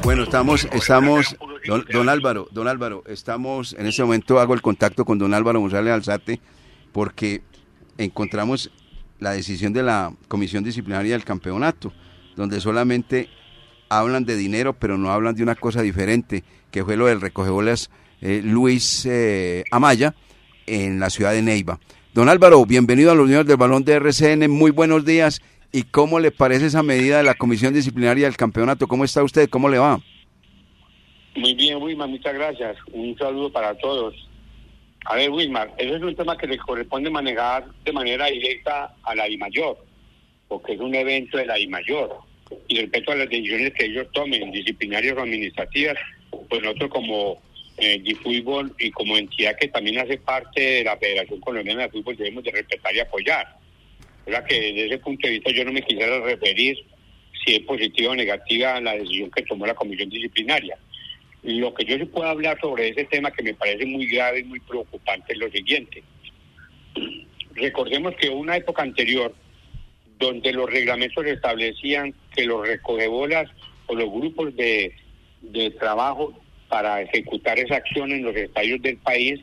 Bueno, 0.10 0.24
estamos, 0.24 0.68
estamos 0.72 1.38
Don, 1.68 1.86
don 1.94 2.10
Álvaro, 2.10 2.48
don 2.50 2.68
Álvaro, 2.68 3.04
estamos 3.06 3.76
en 3.78 3.86
este 3.86 4.02
momento 4.02 4.40
hago 4.40 4.56
el 4.56 4.62
contacto 4.64 5.06
con 5.06 5.20
don 5.20 5.36
Álvaro 5.36 5.60
González 5.60 5.94
Alzate 5.94 6.40
porque 6.92 7.44
encontramos 8.00 8.72
la 9.20 9.34
decisión 9.34 9.72
de 9.72 9.84
la 9.84 10.12
Comisión 10.28 10.64
Disciplinaria 10.64 11.12
del 11.12 11.24
Campeonato, 11.24 11.94
donde 12.36 12.60
solamente 12.60 13.30
hablan 13.88 14.26
de 14.26 14.36
dinero, 14.36 14.74
pero 14.74 14.98
no 14.98 15.12
hablan 15.12 15.36
de 15.36 15.44
una 15.44 15.54
cosa 15.54 15.84
diferente, 15.84 16.44
que 16.72 16.84
fue 16.84 16.98
lo 16.98 17.06
del 17.06 17.22
recogebolas 17.22 17.92
eh, 18.22 18.42
Luis 18.44 19.06
eh, 19.06 19.64
Amaya 19.70 20.16
en 20.66 21.00
la 21.00 21.12
ciudad 21.12 21.34
de 21.34 21.44
Neiva. 21.44 21.80
Don 22.16 22.30
Álvaro, 22.30 22.66
bienvenido 22.66 23.12
a 23.12 23.16
los 23.16 23.26
Unidos 23.26 23.46
del 23.46 23.58
Balón 23.58 23.84
de 23.84 23.94
RCN, 23.94 24.50
muy 24.50 24.72
buenos 24.72 25.06
días. 25.06 25.40
¿Y 25.72 25.84
cómo 25.84 26.20
le 26.20 26.32
parece 26.32 26.66
esa 26.66 26.82
medida 26.82 27.18
de 27.18 27.24
la 27.24 27.36
Comisión 27.36 27.74
Disciplinaria 27.74 28.26
del 28.26 28.38
Campeonato? 28.38 28.88
¿Cómo 28.88 29.06
está 29.06 29.24
usted? 29.24 29.50
¿Cómo 29.50 29.70
le 29.70 29.78
va? 29.78 30.02
Muy 31.36 31.54
bien, 31.54 31.82
Wilmar, 31.82 32.10
muchas 32.10 32.34
gracias. 32.34 32.76
Un 32.92 33.16
saludo 33.18 33.52
para 33.52 33.76
todos. 33.78 34.16
A 35.06 35.16
ver, 35.16 35.30
Wilmar, 35.30 35.72
ese 35.78 35.96
es 35.96 36.02
un 36.02 36.16
tema 36.16 36.36
que 36.38 36.48
le 36.48 36.58
corresponde 36.58 37.10
manejar 37.10 37.66
de 37.86 37.92
manera 37.92 38.26
directa 38.26 38.96
a 39.04 39.16
la 39.16 39.26
mayor, 39.38 39.78
porque 40.48 40.74
es 40.74 40.80
un 40.80 40.96
evento 40.96 41.38
de 41.38 41.46
la 41.46 41.56
mayor. 41.70 42.18
Y 42.68 42.80
respecto 42.80 43.12
a 43.12 43.16
las 43.16 43.30
decisiones 43.30 43.74
que 43.74 43.86
ellos 43.86 44.08
tomen, 44.12 44.52
disciplinarias 44.52 45.16
o 45.18 45.22
administrativas, 45.22 45.98
pues 46.50 46.64
nosotros 46.64 46.90
como 46.90 47.42
eh, 47.78 48.02
de 48.04 48.16
fútbol 48.16 48.76
y 48.80 48.90
como 48.90 49.18
entidad 49.18 49.56
que 49.56 49.68
también 49.68 50.00
hace 50.00 50.18
parte 50.18 50.60
de 50.60 50.84
la 50.84 50.98
Federación 50.98 51.40
Colombiana 51.40 51.84
de 51.84 51.90
Fútbol 51.90 52.18
debemos 52.18 52.44
de 52.44 52.52
respetar 52.52 52.96
y 52.96 53.00
apoyar. 53.00 53.56
Sea 54.30 54.44
que 54.44 54.60
desde 54.60 54.86
ese 54.86 54.98
punto 55.00 55.28
de 55.28 55.34
vista 55.34 55.52
yo 55.52 55.66
no 55.66 55.72
me 55.72 55.82
quisiera 55.82 56.20
referir 56.20 56.78
si 57.44 57.56
es 57.56 57.62
positiva 57.62 58.12
o 58.12 58.16
negativa 58.16 58.80
la 58.80 58.94
decisión 58.94 59.32
que 59.32 59.44
tomó 59.44 59.66
la 59.66 59.74
comisión 59.74 60.10
disciplinaria. 60.10 60.78
Lo 61.42 61.74
que 61.74 61.86
yo 61.86 61.98
sí 61.98 62.06
puedo 62.06 62.28
hablar 62.28 62.60
sobre 62.60 62.90
ese 62.90 63.06
tema 63.06 63.32
que 63.32 63.44
me 63.44 63.54
parece 63.54 63.86
muy 63.86 64.06
grave 64.08 64.40
y 64.40 64.44
muy 64.44 64.60
preocupante 64.60 65.34
es 65.34 65.40
lo 65.40 65.50
siguiente. 65.50 66.04
Recordemos 67.54 68.14
que 68.16 68.30
una 68.30 68.58
época 68.58 68.84
anterior, 68.84 69.34
donde 70.18 70.52
los 70.52 70.70
reglamentos 70.70 71.26
establecían 71.26 72.14
que 72.36 72.46
los 72.46 72.68
recogebolas 72.68 73.50
o 73.88 73.96
los 73.96 74.12
grupos 74.12 74.56
de, 74.56 74.94
de 75.42 75.72
trabajo 75.72 76.34
para 76.68 77.02
ejecutar 77.02 77.58
esa 77.58 77.78
acción 77.78 78.12
en 78.12 78.24
los 78.24 78.36
estadios 78.36 78.82
del 78.82 78.98
país 78.98 79.40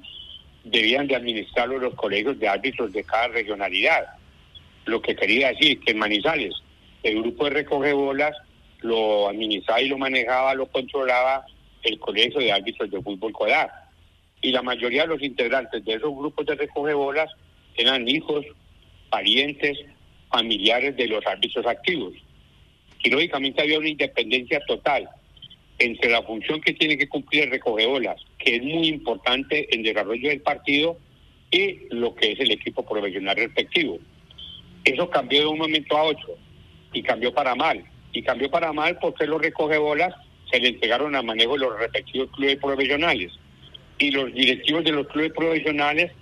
debían 0.64 1.06
de 1.06 1.16
administrarlo 1.16 1.78
los 1.78 1.94
colegios 1.94 2.38
de 2.38 2.48
árbitros 2.48 2.92
de 2.92 3.04
cada 3.04 3.28
regionalidad. 3.28 4.06
Lo 4.86 5.02
que 5.02 5.14
quería 5.14 5.48
decir 5.48 5.80
que 5.80 5.92
en 5.92 5.98
Manizales 5.98 6.54
el 7.02 7.20
grupo 7.22 7.44
de 7.44 7.50
recogebolas 7.50 8.34
lo 8.80 9.28
administraba 9.28 9.80
y 9.80 9.88
lo 9.88 9.98
manejaba, 9.98 10.54
lo 10.54 10.66
controlaba 10.66 11.44
el 11.82 11.98
Colegio 11.98 12.40
de 12.40 12.52
Árbitros 12.52 12.90
de 12.90 13.00
Fútbol 13.00 13.32
CODAR. 13.32 13.70
Y 14.42 14.52
la 14.52 14.62
mayoría 14.62 15.02
de 15.02 15.08
los 15.08 15.22
integrantes 15.22 15.84
de 15.84 15.94
esos 15.94 16.14
grupos 16.14 16.46
de 16.46 16.54
recogebolas 16.54 17.30
eran 17.76 18.08
hijos, 18.08 18.44
parientes, 19.10 19.78
familiares 20.30 20.96
de 20.96 21.08
los 21.08 21.24
árbitros 21.26 21.66
activos. 21.66 22.14
Y 23.02 23.10
lógicamente 23.10 23.62
había 23.62 23.78
una 23.78 23.88
independencia 23.88 24.60
total 24.66 25.08
entre 25.78 26.10
la 26.10 26.22
función 26.22 26.60
que 26.60 26.72
tiene 26.72 26.96
que 26.96 27.08
cumplir 27.08 27.44
el 27.44 27.50
recogebolas, 27.50 28.20
que 28.38 28.56
es 28.56 28.62
muy 28.62 28.88
importante 28.88 29.72
en 29.74 29.82
desarrollo 29.82 30.28
del 30.28 30.40
partido, 30.40 30.98
y 31.50 31.86
lo 31.90 32.14
que 32.14 32.32
es 32.32 32.40
el 32.40 32.50
equipo 32.50 32.84
profesional 32.84 33.36
respectivo. 33.36 33.98
Eso 34.86 35.10
cambió 35.10 35.40
de 35.40 35.46
un 35.46 35.58
momento 35.58 35.96
a 35.96 36.04
otro 36.04 36.38
y 36.92 37.02
cambió 37.02 37.34
para 37.34 37.56
mal. 37.56 37.84
Y 38.12 38.22
cambió 38.22 38.48
para 38.48 38.72
mal 38.72 38.96
porque 39.00 39.26
los 39.26 39.42
recogebolas 39.42 40.14
se 40.50 40.60
le 40.60 40.68
entregaron 40.68 41.16
a 41.16 41.22
manejo 41.22 41.54
de 41.54 41.58
los 41.58 41.78
respectivos 41.78 42.30
clubes 42.30 42.56
profesionales. 42.56 43.32
Y 43.98 44.12
los 44.12 44.32
directivos 44.32 44.84
de 44.84 44.92
los 44.92 45.08
clubes 45.08 45.32
profesionales, 45.32 46.12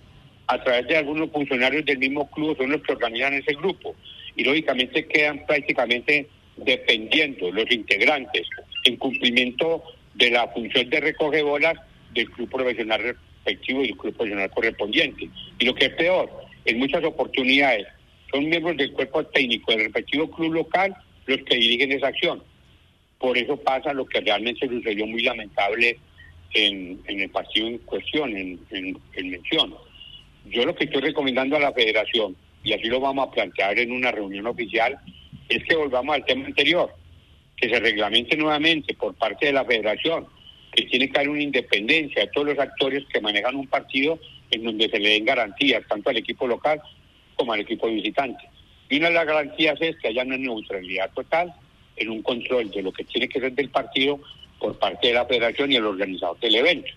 a 0.47 0.63
través 0.65 0.89
de 0.89 0.97
algunos 0.97 1.31
funcionarios 1.31 1.85
del 1.85 1.99
mismo 1.99 2.31
club, 2.31 2.57
son 2.57 2.71
los 2.71 2.83
que 2.83 2.93
organizan 2.93 3.35
ese 3.35 3.55
grupo. 3.55 3.95
Y 4.35 4.45
lógicamente 4.45 5.07
quedan 5.07 5.45
prácticamente 5.45 6.27
dependiendo 6.57 7.51
los 7.51 7.71
integrantes 7.71 8.47
en 8.85 8.97
cumplimiento 8.97 9.83
de 10.15 10.31
la 10.31 10.49
función 10.49 10.89
de 10.89 11.01
recogebolas 11.01 11.75
del 12.15 12.31
club 12.31 12.49
profesional 12.49 13.03
respectivo 13.03 13.85
y 13.85 13.89
del 13.89 13.97
club 13.99 14.17
profesional 14.17 14.51
correspondiente. 14.51 15.29
Y 15.59 15.65
lo 15.67 15.75
que 15.75 15.87
es 15.87 15.95
peor, 15.97 16.31
en 16.65 16.79
muchas 16.79 17.05
oportunidades 17.05 17.87
son 18.35 18.49
miembros 18.49 18.77
del 18.77 18.93
cuerpo 18.93 19.25
técnico 19.27 19.71
del 19.71 19.85
respectivo 19.85 20.29
club 20.29 20.55
local 20.55 20.97
los 21.27 21.39
que 21.43 21.55
dirigen 21.55 21.93
esa 21.93 22.09
acción. 22.09 22.43
Por 23.19 23.39
eso 23.39 23.57
pasa 23.57 23.95
lo 23.95 24.05
que 24.07 24.21
realmente 24.21 24.69
sucedió 24.69 25.07
muy 25.07 25.23
lamentable 25.23 25.97
en, 26.53 27.01
el 27.07 27.31
partido 27.31 27.69
en 27.69 27.79
cuestión, 27.79 28.37
en, 28.37 28.59
en 28.71 29.31
mención. 29.31 29.75
Yo 30.47 30.67
lo 30.67 30.75
que 30.75 30.85
estoy 30.85 31.01
recomendando 31.01 31.57
a 31.57 31.61
la 31.61 31.73
federación, 31.73 32.37
y 32.65 32.73
así 32.73 32.87
lo 32.87 32.99
vamos 32.99 33.29
a 33.29 33.31
plantear 33.31 33.79
en 33.79 33.93
una 33.93 34.11
reunión 34.11 34.47
oficial, 34.47 34.99
es 35.49 35.63
que 35.65 35.77
volvamos 35.77 36.17
al 36.17 36.25
tema 36.25 36.47
anterior, 36.47 36.91
que 37.57 37.69
se 37.69 37.79
reglamente 37.79 38.37
nuevamente 38.37 38.95
por 38.95 39.15
parte 39.15 39.47
de 39.47 39.53
la 39.53 39.65
federación, 39.65 40.27
que 40.73 40.87
tiene 40.87 41.09
que 41.09 41.19
haber 41.19 41.31
una 41.31 41.43
independencia 41.43 42.23
de 42.23 42.31
todos 42.33 42.49
los 42.49 42.59
actores 42.59 43.05
que 43.13 43.21
manejan 43.21 43.55
un 43.55 43.69
partido 43.69 44.19
en 44.51 44.65
donde 44.65 44.89
se 44.89 44.99
le 44.99 45.11
den 45.11 45.25
garantías 45.25 45.87
tanto 45.87 46.11
al 46.11 46.17
equipo 46.17 46.49
local 46.49 46.83
como 47.35 47.53
al 47.53 47.61
equipo 47.61 47.89
visitante. 47.89 48.49
Y 48.89 48.99
una 48.99 49.09
de 49.09 49.15
las 49.15 49.27
garantías 49.27 49.81
es 49.81 49.97
que 49.99 50.09
haya 50.09 50.23
una 50.23 50.37
neutralidad 50.37 51.11
total 51.13 51.55
en 51.97 52.11
un 52.11 52.23
control 52.23 52.71
de 52.71 52.83
lo 52.83 52.93
que 52.93 53.05
tiene 53.05 53.29
que 53.29 53.41
ser 53.41 53.53
del 53.53 53.71
partido 53.71 54.21
por 54.59 54.79
parte 54.79 55.09
de 55.09 55.15
la 55.15 55.27
federación 55.27 55.73
y 55.73 55.77
el 55.77 55.87
organizador 55.87 56.39
del 56.41 56.57
evento. 56.57 56.91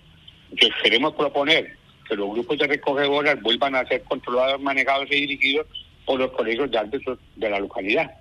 Entonces 0.51 0.75
queremos 0.83 1.13
proponer 1.13 1.75
que 2.07 2.15
los 2.15 2.29
grupos 2.31 2.57
de 2.57 2.67
recogebolas 2.67 3.41
vuelvan 3.41 3.75
a 3.75 3.85
ser 3.85 4.03
controlados, 4.03 4.61
manejados 4.61 5.07
y 5.11 5.15
dirigidos 5.15 5.67
por 6.05 6.19
los 6.19 6.31
colegios 6.31 6.71
de 6.71 6.77
árbitros 6.77 7.19
de 7.35 7.49
la 7.49 7.59
localidad. 7.59 8.11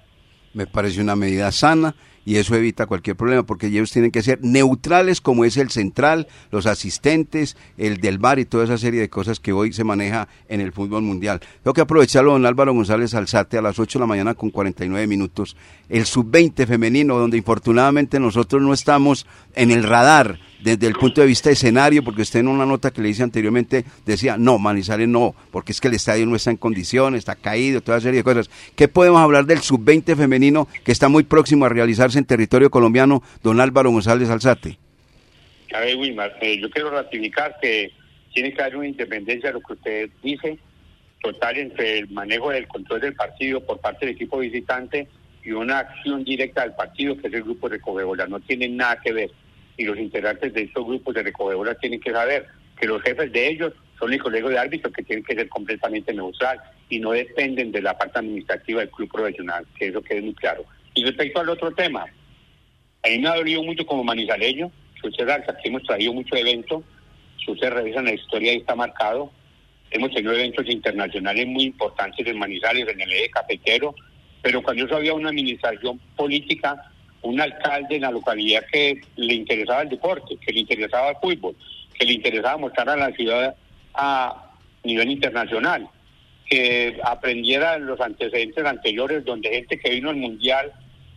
Me 0.57 0.67
parece 0.67 1.03
una 1.03 1.17
medida 1.17 1.53
sana 1.53 1.95
y 2.25 2.37
eso 2.37 2.55
evita 2.55 2.87
cualquier 2.87 3.15
problema 3.15 3.43
porque 3.43 3.67
ellos 3.67 3.93
tienen 3.93 4.11
que 4.11 4.23
ser 4.23 4.39
neutrales 4.43 5.21
como 5.21 5.45
es 5.45 5.59
el 5.59 5.69
central, 5.69 6.29
los 6.51 6.65
asistentes, 6.65 7.59
el 7.77 7.99
del 7.99 8.17
bar 8.17 8.39
y 8.39 8.47
toda 8.47 8.65
esa 8.65 8.79
serie 8.79 9.03
de 9.03 9.11
cosas 9.11 9.39
que 9.39 9.53
hoy 9.53 9.75
se 9.75 9.85
maneja 9.85 10.29
en 10.49 10.63
el 10.63 10.73
fútbol 10.73 11.03
mundial. 11.03 11.41
Tengo 11.63 11.75
que 11.75 11.83
aprovecharlo, 11.83 12.33
don 12.33 12.47
Álvaro 12.47 12.73
González 12.73 13.13
Alzate, 13.13 13.59
a 13.59 13.63
las 13.63 13.79
8 13.79 13.99
de 13.99 14.03
la 14.03 14.07
mañana 14.07 14.33
con 14.33 14.49
49 14.49 15.07
minutos, 15.07 15.59
el 15.91 16.07
sub-20 16.07 16.67
femenino, 16.67 17.19
donde 17.19 17.37
infortunadamente 17.37 18.19
nosotros 18.19 18.63
no 18.63 18.73
estamos 18.73 19.27
en 19.55 19.71
el 19.71 19.83
radar 19.83 20.39
desde 20.61 20.87
el 20.87 20.95
punto 20.95 21.21
de 21.21 21.27
vista 21.27 21.51
escenario, 21.51 22.03
porque 22.03 22.23
usted 22.23 22.41
en 22.41 22.49
una 22.49 22.67
nota 22.67 22.91
que 22.91 23.01
le 23.01 23.09
hice 23.09 23.23
anteriormente 23.23 23.85
decía, 24.05 24.37
no, 24.37 24.59
Manizales 24.59 25.09
no, 25.09 25.35
porque 25.51 25.73
es 25.73 25.81
que 25.81 25.89
el 25.89 25.95
estadio 25.95 26.27
no 26.27 26.37
está 26.37 26.51
en 26.51 26.57
condiciones, 26.57 27.21
está 27.21 27.35
caído, 27.37 27.81
toda 27.81 28.01
serie 28.01 28.19
de 28.19 28.25
cosas. 28.25 28.51
¿Qué 28.75 28.89
podemos 28.89 29.21
hablar 29.21 29.45
del 29.47 29.61
sub-20 29.61 30.17
femenino 30.17 30.69
que 30.85 30.93
está 30.93 31.09
muy 31.09 31.25
próximo 31.25 31.65
a 31.65 31.69
realizarse 31.69 32.19
en 32.19 32.25
territorio 32.25 32.71
colombiano, 32.71 33.23
don 33.43 33.61
Álvaro 33.61 33.91
González 33.91 34.31
Alzate? 34.31 34.79
A 35.75 35.81
ver, 35.81 35.97
Wilmar, 35.97 36.37
eh, 36.41 36.59
yo 36.61 36.71
quiero 36.71 36.91
ratificar 36.91 37.57
que 37.61 37.93
tiene 38.33 38.53
que 38.53 38.63
haber 38.63 38.77
una 38.77 38.89
independencia 38.89 39.51
de 39.51 39.55
lo 39.55 39.61
que 39.61 39.73
usted 39.73 40.11
dice, 40.23 40.59
total 41.23 41.57
entre 41.59 41.99
el 41.99 42.09
manejo 42.11 42.51
del 42.51 42.69
control 42.69 43.01
del 43.01 43.15
partido 43.15 43.61
por 43.65 43.81
parte 43.81 44.07
del 44.07 44.15
equipo 44.15 44.39
visitante 44.39 45.09
y 45.43 45.53
una 45.53 45.79
acción 45.79 46.25
directa 46.25 46.63
del 46.63 46.75
partido, 46.75 47.17
que 47.17 47.29
es 47.29 47.35
el 47.35 47.43
grupo 47.43 47.69
de 47.69 47.81
Cogebola. 47.81 48.27
No 48.27 48.41
tiene 48.41 48.69
nada 48.69 49.01
que 49.03 49.13
ver 49.13 49.31
y 49.77 49.85
los 49.85 49.99
integrantes 49.99 50.53
de 50.53 50.63
estos 50.63 50.87
grupos 50.87 51.15
de 51.15 51.23
recogedoras 51.23 51.79
tienen 51.79 52.01
que 52.01 52.13
saber 52.13 52.47
que 52.79 52.87
los 52.87 53.03
jefes 53.03 53.33
de 53.33 53.49
ellos 53.49 53.73
son 53.99 54.13
el 54.13 54.23
colegio 54.23 54.49
de 54.49 54.59
árbitros 54.59 54.93
que 54.93 55.03
tienen 55.03 55.25
que 55.25 55.35
ser 55.35 55.49
completamente 55.49 56.13
neutral 56.13 56.61
y 56.89 56.99
no 56.99 57.13
dependen 57.13 57.73
de 57.73 57.83
la 57.83 57.97
parte 57.97 58.19
administrativa 58.19 58.81
del 58.81 58.91
club 58.91 59.11
profesional, 59.11 59.67
que 59.79 59.89
eso 59.89 60.03
quede 60.03 60.23
muy 60.23 60.35
claro. 60.35 60.65
Y 60.95 61.05
respecto 61.05 61.41
al 61.41 61.49
otro 61.49 61.73
tema, 61.73 62.05
a 63.03 63.09
mí 63.09 63.19
me 63.19 63.29
ha 63.29 63.37
dolido 63.37 63.63
mucho 63.63 63.87
como 63.87 64.05
manizaleño, 64.05 64.71
usted 65.07 65.27
que 65.63 65.69
hemos 65.69 65.83
traído 65.83 66.13
muchos 66.13 66.39
eventos, 66.39 66.83
si 67.45 67.51
usted 67.51 67.71
revisa 67.71 68.03
la 68.03 68.13
historia 68.13 68.53
ahí 68.53 68.59
está 68.59 68.75
marcado, 68.75 69.31
hemos 69.91 70.11
tenido 70.13 70.33
eventos 70.33 70.69
internacionales 70.69 71.47
muy 71.47 71.65
importantes 71.65 72.27
en 72.27 72.39
Manizales, 72.39 72.89
en 72.89 73.01
el 73.01 73.13
eje 73.13 73.31
cafetero, 73.31 73.95
pero 74.43 74.63
cuando 74.63 74.85
eso 74.85 74.97
había 74.97 75.15
una 75.15 75.31
administración 75.31 76.01
política 76.17 76.93
un 77.27 77.41
alcalde 77.41 77.97
en 77.97 78.03
la 78.03 78.11
localidad 78.11 78.65
que 78.73 79.01
le 79.17 79.35
interesaba 79.35 79.83
el 79.83 79.89
deporte, 79.89 80.37
que 80.37 80.53
le 80.53 80.61
interesaba 80.61 81.11
el 81.11 81.17
fútbol, 81.17 81.57
que 81.95 82.07
le 82.07 82.15
interesaba 82.15 82.57
mostrar 82.57 82.89
a 82.89 82.97
la 82.97 83.13
ciudad 83.13 83.57
a 83.95 84.53
nivel 84.85 85.11
internacional, 85.11 85.89
que 86.49 86.99
aprendiera 87.03 87.79
los 87.79 88.01
antecedentes 88.01 88.65
anteriores 88.65 89.25
donde 89.25 89.51
gente 89.51 89.79
que 89.79 89.91
vino 89.91 90.11
al 90.11 90.17
Mundial 90.17 90.73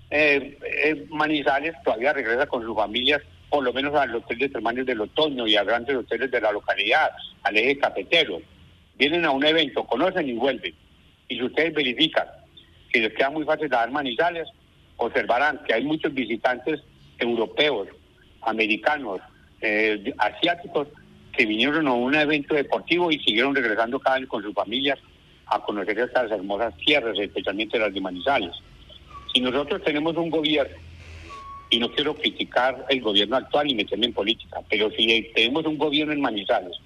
eh, 0.10 0.58
eh, 0.84 1.06
Manizales 1.10 1.76
todavía 1.84 2.14
regresa 2.14 2.48
con 2.48 2.64
sus 2.64 2.76
familias, 2.76 3.22
por 3.50 3.64
lo 3.64 3.74
menos 3.74 3.94
al 3.96 4.16
hotel 4.16 4.40
de 4.40 4.50
Termanes 4.50 4.86
del 4.86 5.02
Otoño 5.02 5.46
y 5.48 5.56
a 5.56 5.64
grandes 5.64 5.96
hoteles 5.96 6.32
de 6.32 6.42
la 6.42 6.52
localidad, 6.52 7.12
al 7.44 7.58
eje 7.58 7.78
cafetero. 7.78 8.42
Vienen 8.98 9.26
a 9.26 9.32
un 9.32 9.46
evento, 9.46 9.86
conocen 9.86 10.28
y 10.28 10.34
vuelven. 10.34 10.74
Y 11.28 11.36
si 11.36 11.44
ustedes 11.44 11.74
verifican 11.74 12.28
que 12.92 13.02
les 13.02 13.14
queda 13.14 13.30
muy 13.30 13.46
fácil 13.46 13.70
dar 13.70 13.92
Manizales, 13.92 14.48
observarán 15.00 15.60
que 15.66 15.74
hay 15.74 15.84
muchos 15.84 16.14
visitantes 16.14 16.82
europeos, 17.18 17.88
americanos, 18.42 19.20
eh, 19.62 20.14
asiáticos 20.18 20.88
que 21.36 21.46
vinieron 21.46 21.88
a 21.88 21.94
un 21.94 22.14
evento 22.16 22.56
deportivo 22.56 23.12
y 23.12 23.20
siguieron 23.20 23.56
regresando 23.56 24.00
cada 24.00 24.18
año 24.18 24.28
con 24.28 24.44
sus 24.44 24.54
familias 24.54 25.00
a 25.48 25.60
conocer 25.62 25.98
estas 25.98 26.32
hermosas 26.32 26.76
tierras, 26.78 27.18
especialmente 27.18 27.80
las 27.80 27.94
de 27.94 28.02
Manizales. 28.02 28.52
Si 29.34 29.42
nosotros 29.42 29.82
tenemos 29.84 30.16
un 30.16 30.30
gobierno, 30.30 30.76
y 31.72 31.78
no 31.78 31.92
quiero 31.92 32.16
criticar 32.16 32.86
el 32.90 33.02
gobierno 33.02 33.36
actual 33.36 33.68
ni 33.68 33.76
meterme 33.76 34.08
en 34.08 34.14
política, 34.14 34.62
pero 34.70 34.90
si 34.92 35.32
tenemos 35.36 35.66
un 35.66 35.78
gobierno 35.78 36.14
en 36.14 36.22
Manizales 36.22 36.78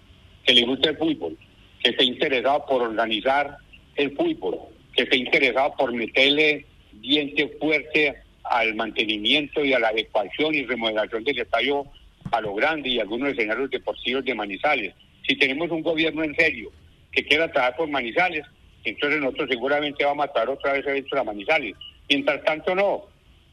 que 0.46 0.54
le 0.54 0.66
gusta 0.66 0.90
el 0.90 0.98
fútbol, 0.98 1.38
que 1.82 1.92
esté 1.92 2.04
interesado 2.04 2.66
por 2.66 2.82
organizar 2.82 3.58
el 3.96 4.16
fútbol, 4.16 4.60
que 4.94 5.04
esté 5.04 5.18
interesado 5.18 5.74
por 5.78 5.94
meterle 5.94 6.66
diente 7.02 7.48
fuerte 7.60 8.16
al 8.44 8.76
mantenimiento 8.76 9.64
y 9.64 9.74
a 9.74 9.80
la 9.80 9.90
adecuación 9.90 10.54
y 10.56 10.64
remodelación 10.64 11.24
del 11.24 11.40
estadio 11.40 11.86
a 12.32 12.42
lo 12.42 12.56
grande 12.56 12.90
y 12.90 13.00
algunos 13.00 13.30
escenarios 13.30 13.70
deportivos 13.70 14.26
de 14.26 14.36
Manizales. 14.36 14.94
Si 15.28 15.36
tenemos 15.38 15.70
un 15.72 15.82
gobierno 15.82 16.24
en 16.24 16.36
serio 16.36 16.72
que 17.12 17.24
quiera 17.26 17.52
trabajar 17.52 17.78
por 17.78 17.90
Manizales, 17.90 18.46
entonces 18.84 19.20
nosotros 19.20 19.50
seguramente 19.50 20.04
vamos 20.04 20.26
a 20.26 20.34
traer 20.34 20.50
otra 20.50 20.74
vez 20.74 20.86
eventos 20.86 21.18
a 21.18 21.24
Manizales. 21.24 21.76
Mientras 22.10 22.44
tanto, 22.44 22.76
no. 22.76 23.06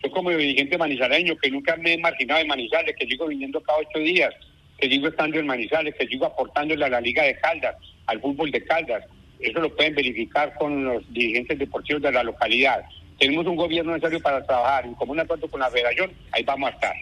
Yo 0.03 0.11
como 0.11 0.30
dirigente 0.30 0.78
manizaleño, 0.78 1.36
que 1.36 1.51
nunca 1.51 1.76
me 1.76 1.93
he 1.93 1.99
marginado 1.99 2.41
de 2.41 2.47
Manizales, 2.47 2.97
que 2.99 3.07
sigo 3.07 3.26
viniendo 3.26 3.61
cada 3.61 3.78
ocho 3.78 3.99
días, 3.99 4.34
que 4.78 4.88
sigo 4.88 5.09
estando 5.09 5.38
en 5.38 5.47
Manizales, 5.47 5.95
que 5.95 6.07
sigo 6.07 6.24
aportándole 6.26 6.84
a 6.86 6.88
la 6.88 7.01
Liga 7.01 7.22
de 7.22 7.36
Caldas, 7.36 7.76
al 8.07 8.20
fútbol 8.20 8.51
de 8.51 8.64
Caldas. 8.64 9.05
Eso 9.38 9.61
lo 9.61 9.74
pueden 9.74 9.95
verificar 9.95 10.55
con 10.55 10.84
los 10.84 11.12
dirigentes 11.12 11.59
deportivos 11.59 12.03
de 12.03 12.12
la 12.12 12.24
localidad. 12.24 12.82
Tenemos 13.20 13.46
un 13.46 13.54
gobierno 13.54 13.92
necesario 13.92 14.18
para 14.20 14.42
trabajar 14.46 14.86
en 14.86 14.94
común 14.94 15.20
acuerdo 15.20 15.46
con 15.46 15.60
la 15.60 15.70
federación, 15.70 16.10
ahí 16.32 16.42
vamos 16.42 16.70
a 16.70 16.72
estar. 16.72 16.94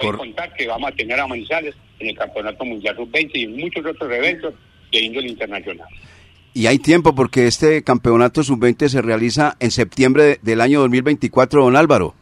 Por 0.00 0.18
contar 0.18 0.52
que 0.54 0.66
vamos 0.66 0.90
a 0.90 0.96
tener 0.96 1.18
a 1.20 1.28
Manizales 1.28 1.76
en 2.00 2.08
el 2.08 2.18
Campeonato 2.18 2.64
Mundial 2.64 2.96
Sub-20 2.96 3.30
y 3.34 3.44
en 3.44 3.56
muchos 3.56 3.86
otros 3.86 4.12
eventos 4.12 4.52
de 4.90 5.00
índole 5.00 5.28
internacional. 5.28 5.86
Y 6.54 6.66
hay 6.66 6.80
tiempo 6.80 7.14
porque 7.14 7.46
este 7.46 7.84
campeonato 7.84 8.42
sub-20 8.42 8.88
se 8.88 9.00
realiza 9.00 9.56
en 9.60 9.70
septiembre 9.70 10.40
del 10.42 10.60
año 10.60 10.80
2024, 10.80 11.62
don 11.62 11.76
Álvaro. 11.76 12.16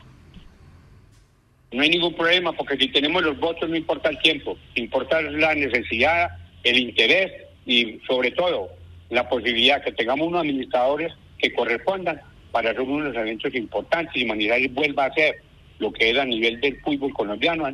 No 1.72 1.80
hay 1.80 1.88
ningún 1.88 2.14
problema 2.14 2.53
porque 2.53 2.76
si 2.76 2.88
tenemos 2.88 3.22
los 3.22 3.40
votos 3.40 3.66
no 3.68 3.76
importa 3.76 4.11
el 4.11 4.18
tiempo, 4.18 4.59
importa 4.74 5.22
la 5.22 5.55
necesidad, 5.55 6.28
el 6.64 6.78
interés 6.78 7.32
y 7.64 7.98
sobre 8.07 8.30
todo 8.32 8.68
la 9.09 9.26
posibilidad 9.26 9.82
que 9.82 9.92
tengamos 9.92 10.28
unos 10.28 10.42
administradores 10.42 11.14
que 11.38 11.53
correspondan 11.55 12.20
para 12.51 12.70
hacer 12.70 12.82
unos 12.82 13.14
eventos 13.14 13.55
importantes 13.55 14.20
y 14.20 14.24
Manizales 14.24 14.72
vuelva 14.72 15.07
a 15.07 15.12
ser 15.12 15.42
lo 15.78 15.92
que 15.92 16.11
era 16.11 16.22
a 16.22 16.26
nivel 16.26 16.61
del 16.61 16.80
fútbol 16.80 17.12
colombiano 17.12 17.68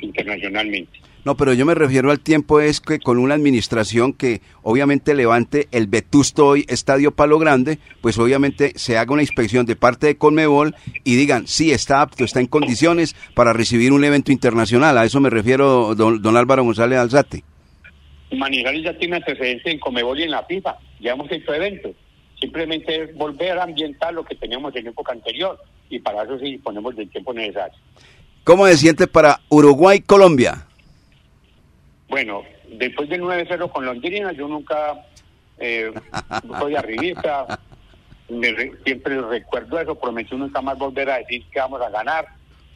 internacionalmente. 0.00 1.00
No, 1.24 1.36
pero 1.36 1.52
yo 1.52 1.64
me 1.64 1.76
refiero 1.76 2.10
al 2.10 2.18
tiempo 2.18 2.60
es 2.60 2.80
que 2.80 2.98
con 2.98 3.18
una 3.18 3.34
administración 3.34 4.12
que 4.12 4.40
obviamente 4.62 5.14
levante 5.14 5.68
el 5.70 5.86
vetusto 5.86 6.48
hoy 6.48 6.66
Estadio 6.68 7.12
Palo 7.12 7.38
Grande, 7.38 7.78
pues 8.00 8.18
obviamente 8.18 8.72
se 8.74 8.98
haga 8.98 9.12
una 9.12 9.22
inspección 9.22 9.64
de 9.64 9.76
parte 9.76 10.08
de 10.08 10.16
Conmebol 10.16 10.74
y 11.04 11.14
digan, 11.14 11.46
sí, 11.46 11.70
está 11.70 12.02
apto, 12.02 12.24
está 12.24 12.40
en 12.40 12.46
condiciones 12.46 13.14
para 13.34 13.52
recibir 13.52 13.92
un 13.92 14.02
evento 14.02 14.32
internacional. 14.32 14.98
A 14.98 15.04
eso 15.04 15.20
me 15.20 15.30
refiero, 15.30 15.94
don, 15.94 16.20
don 16.20 16.36
Álvaro 16.36 16.64
González 16.64 16.98
Alzate. 16.98 17.44
Manizales 18.32 18.82
ya 18.82 18.98
tiene 18.98 19.16
antecedentes 19.16 19.66
en 19.66 19.78
Conmebol 19.78 20.18
y 20.18 20.24
en 20.24 20.32
la 20.32 20.42
FIFA, 20.42 20.76
ya 20.98 21.12
hemos 21.12 21.30
hecho 21.30 21.54
eventos. 21.54 21.92
Simplemente 22.42 23.04
es 23.04 23.14
volver 23.14 23.56
a 23.56 23.62
ambientar 23.62 24.12
lo 24.12 24.24
que 24.24 24.34
teníamos 24.34 24.74
en 24.74 24.88
época 24.88 25.12
anterior 25.12 25.56
y 25.88 26.00
para 26.00 26.24
eso 26.24 26.40
sí 26.40 26.46
disponemos 26.46 26.96
del 26.96 27.08
tiempo 27.08 27.32
necesario. 27.32 27.78
¿Cómo 28.42 28.66
se 28.66 28.76
siente 28.78 29.06
para 29.06 29.38
Uruguay-Colombia? 29.48 30.66
Bueno, 32.08 32.42
después 32.66 33.08
del 33.08 33.22
9-0 33.22 33.70
con 33.70 33.86
Londrina, 33.86 34.32
yo 34.32 34.48
nunca 34.48 35.06
eh, 35.58 35.92
soy 36.58 36.74
arribista, 36.74 37.60
siempre 38.84 39.20
recuerdo 39.20 39.78
eso, 39.78 39.94
prometí 39.94 40.34
nunca 40.34 40.60
más 40.60 40.76
volver 40.76 41.10
a 41.10 41.18
decir 41.18 41.44
que 41.48 41.60
vamos 41.60 41.80
a 41.80 41.90
ganar. 41.90 42.26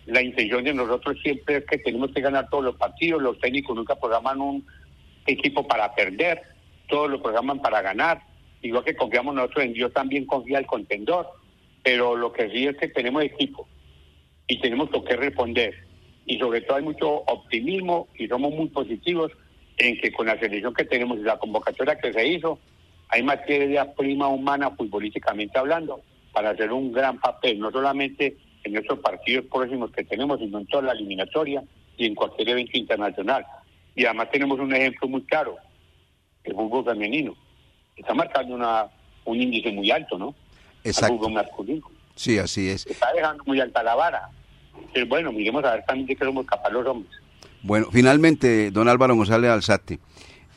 La 0.07 0.23
intención 0.23 0.63
de 0.63 0.75
nosotros 0.75 1.19
siempre 1.25 1.57
es 1.57 1.65
que 1.65 1.79
tenemos 1.79 2.13
que 2.13 2.21
ganar 2.21 2.49
todos 2.49 2.63
los 2.63 2.77
partidos, 2.77 3.21
los 3.21 3.41
técnicos 3.41 3.75
nunca 3.75 3.97
programan 3.97 4.41
un 4.41 4.65
equipo 5.27 5.67
para 5.67 5.93
perder, 5.93 6.41
todos 6.89 7.11
lo 7.11 7.21
programan 7.21 7.61
para 7.61 7.83
ganar. 7.83 8.23
Igual 8.67 8.85
que 8.85 8.97
confiamos 8.97 9.35
nosotros 9.35 9.65
en 9.65 9.73
Dios, 9.73 9.93
también 9.93 10.27
confía 10.27 10.59
el 10.59 10.67
contendor, 10.67 11.29
pero 11.83 12.17
lo 12.17 12.33
que 12.33 12.51
sí 12.51 12.67
es 12.67 12.77
que 12.77 12.89
tenemos 12.89 13.23
equipo 13.23 13.69
y 14.49 14.61
tenemos 14.61 14.91
con 14.91 15.05
qué 15.05 15.17
responder 15.17 15.87
y 16.27 16.39
sobre 16.39 16.61
todo 16.63 16.77
hay 16.77 16.83
mucho 16.83 17.09
optimismo 17.09 18.09
y 18.19 18.27
somos 18.27 18.53
muy 18.53 18.69
positivos 18.69 19.31
en 19.79 19.99
que 19.99 20.13
con 20.13 20.27
la 20.27 20.39
selección 20.39 20.75
que 20.75 20.85
tenemos 20.85 21.19
y 21.19 21.23
la 21.23 21.39
convocatoria 21.39 21.99
que 21.99 22.13
se 22.13 22.27
hizo, 22.27 22.59
hay 23.09 23.23
materia 23.23 23.95
prima 23.95 24.27
humana 24.27 24.71
futbolísticamente 24.73 25.59
hablando 25.59 26.01
para 26.33 26.51
hacer 26.51 26.73
un 26.73 26.93
gran 26.93 27.21
papel, 27.21 27.61
no 27.61 27.71
solamente 27.71 28.37
en 28.65 28.77
estos 28.77 28.99
partidos 28.99 29.45
próximos 29.47 29.93
que 29.93 30.03
tenemos, 30.03 30.41
sino 30.41 30.59
en 30.59 30.67
toda 30.67 30.83
la 30.83 30.93
eliminatoria 30.93 31.63
y 31.97 32.07
en 32.07 32.17
cualquier 32.17 32.49
evento 32.49 32.77
internacional. 32.77 33.47
Y 33.95 34.05
además 34.05 34.31
tenemos 34.33 34.59
un 34.59 34.75
ejemplo 34.75 35.09
muy 35.09 35.23
claro, 35.23 35.57
el 36.43 36.55
fútbol 36.55 36.85
femenino. 36.85 37.37
Está 37.97 38.15
marcando 38.15 38.55
una, 38.55 38.87
un 39.25 39.41
índice 39.41 39.73
muy 39.73 39.91
alto, 39.91 40.19
¿no? 40.19 40.35
Exacto. 40.85 41.15
El 41.15 41.19
fútbol 41.19 41.33
masculino. 41.33 41.91
Sí, 42.15 42.39
así 42.39 42.69
es. 42.69 42.87
Está 42.87 43.13
dejando 43.13 43.43
muy 43.45 43.61
alta 43.61 43.83
la 43.83 43.95
vara 43.95 44.31
bueno, 45.05 45.33
miremos 45.33 45.65
a 45.65 45.73
ver 45.73 45.85
también 45.85 46.07
de 46.07 46.17
qué 46.17 46.25
somos 46.25 46.47
capaces 46.47 46.73
los 46.73 46.87
hombres. 46.87 47.13
Bueno, 47.63 47.89
finalmente, 47.91 48.71
don 48.71 48.89
Álvaro 48.89 49.15
González 49.15 49.51
Alzate, 49.51 49.99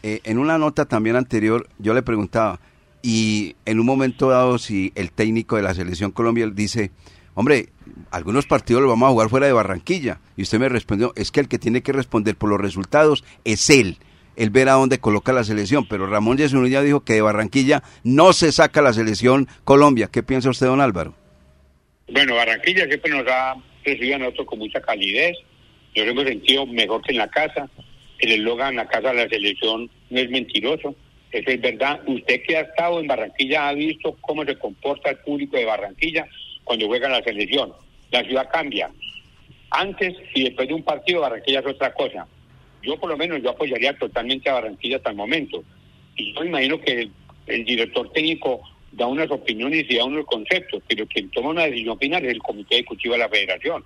eh, 0.04 0.22
en 0.24 0.38
una 0.38 0.58
nota 0.58 0.86
también 0.86 1.16
anterior 1.16 1.68
yo 1.80 1.94
le 1.94 2.02
preguntaba, 2.02 2.60
y 3.02 3.56
en 3.66 3.80
un 3.80 3.86
momento 3.86 4.30
dado 4.30 4.58
si 4.58 4.92
el 4.96 5.12
técnico 5.12 5.56
de 5.56 5.64
la 5.64 5.74
selección 5.74 6.12
Colombia 6.12 6.48
dice, 6.48 6.92
hombre, 7.34 7.70
algunos 8.12 8.46
partidos 8.46 8.82
los 8.82 8.90
vamos 8.90 9.08
a 9.08 9.12
jugar 9.12 9.30
fuera 9.30 9.48
de 9.48 9.54
Barranquilla, 9.54 10.20
y 10.38 10.44
usted 10.44 10.60
me 10.60 10.70
respondió, 10.70 11.14
es 11.16 11.32
que 11.32 11.40
el 11.40 11.48
que 11.48 11.60
tiene 11.60 11.82
que 11.82 11.94
responder 11.94 12.36
por 12.36 12.50
los 12.50 12.62
resultados 12.62 13.24
es 13.44 13.70
él, 13.70 13.98
él 14.40 14.52
verá 14.52 14.74
dónde 14.74 15.00
coloca 15.00 15.34
la 15.34 15.44
selección, 15.44 15.86
pero 15.86 16.08
Ramón 16.08 16.38
ya 16.38 16.82
dijo 16.82 17.04
que 17.04 17.14
de 17.14 17.22
Barranquilla 17.22 17.84
no 18.06 18.32
se 18.32 18.54
saca 18.54 18.82
la 18.82 18.94
selección 18.94 19.50
Colombia. 19.66 20.08
¿Qué 20.10 20.24
piensa 20.24 20.50
usted, 20.50 20.68
don 20.68 20.80
Álvaro? 20.80 21.14
Bueno, 22.08 22.36
Barranquilla 22.36 22.86
siempre 22.86 23.12
nos 23.12 23.28
ha 23.28 23.56
recibido 23.84 24.16
a 24.16 24.20
nosotros 24.20 24.48
con 24.48 24.60
mucha 24.60 24.80
calidez, 24.80 25.36
nos 25.94 26.08
hemos 26.08 26.24
sentido 26.24 26.66
mejor 26.66 27.02
que 27.02 27.12
en 27.12 27.18
la 27.18 27.28
casa, 27.28 27.70
el 28.20 28.32
eslogan 28.32 28.70
en 28.70 28.76
la 28.78 28.88
casa 28.88 29.10
de 29.10 29.26
la 29.26 29.30
selección 29.30 29.90
no 30.10 30.20
es 30.20 30.30
mentiroso, 30.30 30.96
eso 31.32 31.52
es 31.52 31.62
verdad. 31.62 32.00
Usted 32.08 32.42
que 32.48 32.56
ha 32.56 32.62
estado 32.62 33.02
en 33.02 33.08
Barranquilla 33.08 33.68
ha 33.68 33.74
visto 33.74 34.18
cómo 34.22 34.46
se 34.46 34.58
comporta 34.58 35.10
el 35.10 35.18
público 35.18 35.58
de 35.58 35.66
Barranquilla 35.66 36.26
cuando 36.64 36.88
juega 36.88 37.10
la 37.10 37.22
selección. 37.22 37.74
La 38.10 38.24
ciudad 38.24 38.50
cambia. 38.50 38.90
Antes 39.70 40.16
y 40.34 40.46
después 40.46 40.70
de 40.70 40.76
un 40.76 40.84
partido, 40.84 41.22
Barranquilla 41.22 41.60
es 41.60 41.66
otra 41.66 41.94
cosa. 41.94 42.26
Yo 42.82 42.98
por 43.00 43.10
lo 43.10 43.18
menos 43.18 43.42
yo 43.42 43.52
apoyaría 43.52 43.98
totalmente 43.98 44.50
a 44.50 44.54
Barranquilla 44.54 44.98
hasta 44.98 45.10
el 45.10 45.16
momento. 45.16 45.64
Y 46.16 46.34
yo 46.34 46.44
imagino 46.44 46.80
que 46.80 47.02
el, 47.02 47.12
el 47.48 47.66
director 47.66 48.12
técnico 48.12 48.62
da 48.92 49.08
unas 49.08 49.30
opiniones 49.32 49.86
y 49.90 49.98
da 49.98 50.06
unos 50.06 50.26
conceptos, 50.26 50.82
pero 50.88 51.06
quien 51.08 51.30
toma 51.30 51.50
una 51.50 51.66
decisión 51.66 51.98
final 52.00 52.26
es 52.26 52.32
el 52.32 52.42
Comité 52.42 52.76
Ejecutivo 52.76 53.14
de 53.14 53.20
la 53.20 53.30
Federación. 53.30 53.84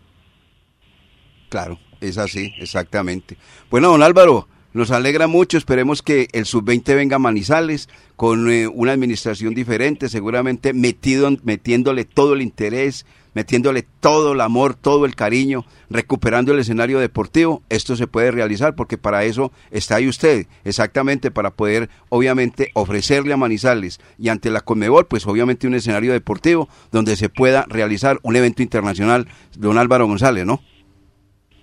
Claro, 1.49 1.79
es 2.01 2.17
así, 2.17 2.53
exactamente. 2.57 3.37
Bueno, 3.69 3.89
don 3.89 4.01
Álvaro, 4.01 4.47
nos 4.73 4.91
alegra 4.91 5.27
mucho, 5.27 5.57
esperemos 5.57 6.01
que 6.01 6.27
el 6.33 6.45
sub-20 6.45 6.95
venga 6.95 7.15
a 7.17 7.19
Manizales 7.19 7.89
con 8.15 8.51
eh, 8.51 8.67
una 8.67 8.91
administración 8.91 9.53
diferente, 9.53 10.09
seguramente 10.09 10.73
metido, 10.73 11.29
metiéndole 11.43 12.05
todo 12.05 12.33
el 12.33 12.41
interés, 12.41 13.05
metiéndole 13.33 13.85
todo 13.99 14.33
el 14.33 14.41
amor, 14.41 14.75
todo 14.75 15.05
el 15.05 15.15
cariño, 15.15 15.65
recuperando 15.89 16.53
el 16.53 16.59
escenario 16.59 16.99
deportivo, 16.99 17.63
esto 17.69 17.95
se 17.95 18.07
puede 18.07 18.31
realizar 18.31 18.75
porque 18.75 18.97
para 18.97 19.23
eso 19.25 19.51
está 19.71 19.95
ahí 19.95 20.07
usted, 20.07 20.47
exactamente 20.63 21.31
para 21.31 21.51
poder 21.51 21.89
obviamente 22.09 22.71
ofrecerle 22.73 23.33
a 23.33 23.37
Manizales 23.37 23.99
y 24.17 24.29
ante 24.29 24.49
la 24.49 24.61
Conmebol, 24.61 25.07
pues 25.07 25.27
obviamente 25.27 25.67
un 25.67 25.75
escenario 25.75 26.13
deportivo 26.13 26.69
donde 26.91 27.15
se 27.15 27.29
pueda 27.29 27.65
realizar 27.69 28.19
un 28.23 28.35
evento 28.35 28.61
internacional, 28.63 29.27
don 29.55 29.77
Álvaro 29.77 30.07
González, 30.07 30.45
¿no? 30.45 30.61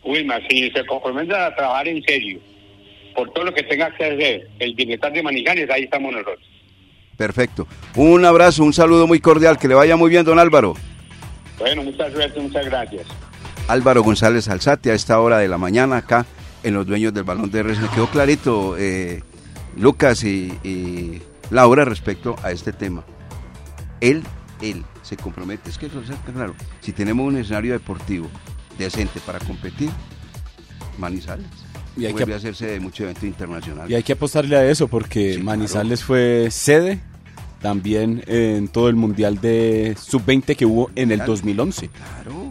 Wilma, 0.05 0.39
si 0.49 0.71
se 0.71 0.85
compromete 0.87 1.35
a 1.35 1.55
trabajar 1.55 1.87
en 1.89 2.03
serio, 2.03 2.41
por 3.15 3.33
todo 3.33 3.45
lo 3.45 3.55
que 3.55 3.63
tenga 3.63 3.95
que 3.95 4.05
hacer 4.05 4.49
el 4.59 4.75
bienestar 4.75 5.13
de 5.13 5.23
Manizales, 5.23 5.69
ahí 5.71 5.85
estamos 5.85 6.13
nosotros. 6.13 6.39
Perfecto. 7.17 7.67
Un 7.97 8.25
abrazo, 8.25 8.65
un 8.65 8.73
saludo 8.73 9.07
muy 9.07 9.21
cordial, 9.21 9.59
que 9.59 9.69
le 9.69 9.75
vaya 9.75 9.97
muy 9.97 10.09
bien, 10.11 10.25
don 10.25 10.39
Álvaro. 10.39 10.75
Bueno, 11.59 11.83
muchas 11.83 12.15
gracias, 12.15 12.43
muchas 12.43 12.65
gracias. 12.65 13.07
Álvaro 13.69 14.03
González 14.03 14.49
Alzate 14.49 14.91
a 14.91 14.95
esta 14.95 15.21
hora 15.21 15.39
de 15.39 15.47
la 15.47 15.59
mañana 15.59 15.99
acá 15.99 16.25
en 16.63 16.75
los 16.75 16.87
dueños 16.87 17.13
del 17.13 17.25
balón 17.25 17.51
de 17.51 17.63
RS. 17.63 17.91
Quedó 17.95 18.09
clarito, 18.09 18.77
eh, 18.79 19.23
Lucas 19.77 20.25
y, 20.25 20.53
y, 20.65 21.21
Laura, 21.51 21.85
respecto 21.85 22.37
a 22.43 22.53
este 22.53 22.73
tema. 22.73 23.05
Él, 24.01 24.23
él 24.63 24.85
se 25.03 25.17
compromete. 25.17 25.69
Es 25.69 25.79
que 25.79 25.87
eso 25.87 26.01
es 26.01 26.11
claro. 26.33 26.55
Si 26.81 26.93
tenemos 26.93 27.27
un 27.27 27.37
escenario 27.37 27.75
deportivo 27.75 28.31
decente 28.79 29.21
para 29.21 29.39
competir, 29.41 29.91
Manizales. 30.99 31.70
Y 32.03 32.07
hay 32.07 32.15
que- 32.15 32.33
a 32.33 32.37
hacerse 32.37 32.67
de 32.67 32.81
mucho 32.81 33.05
evento 33.05 33.27
internacional. 33.27 33.91
Y 33.91 33.95
hay 33.95 34.03
que 34.03 34.13
apostarle 34.13 34.57
a 34.57 34.69
eso 34.71 34.89
porque 34.89 35.35
Sí, 35.35 35.43
Manizales 35.43 36.03
fue 36.05 36.49
sede 36.51 36.99
también 37.61 38.23
en 38.27 38.69
todo 38.69 38.89
el 38.89 38.97
Mundial 38.97 39.41
de 39.41 39.97
Sub-20 40.01 40.57
que 40.57 40.65
hubo 40.67 40.91
en 40.97 41.11
el 41.11 41.19
Claro. 41.19 41.33
2011. 41.33 41.89
Claro. 41.89 42.51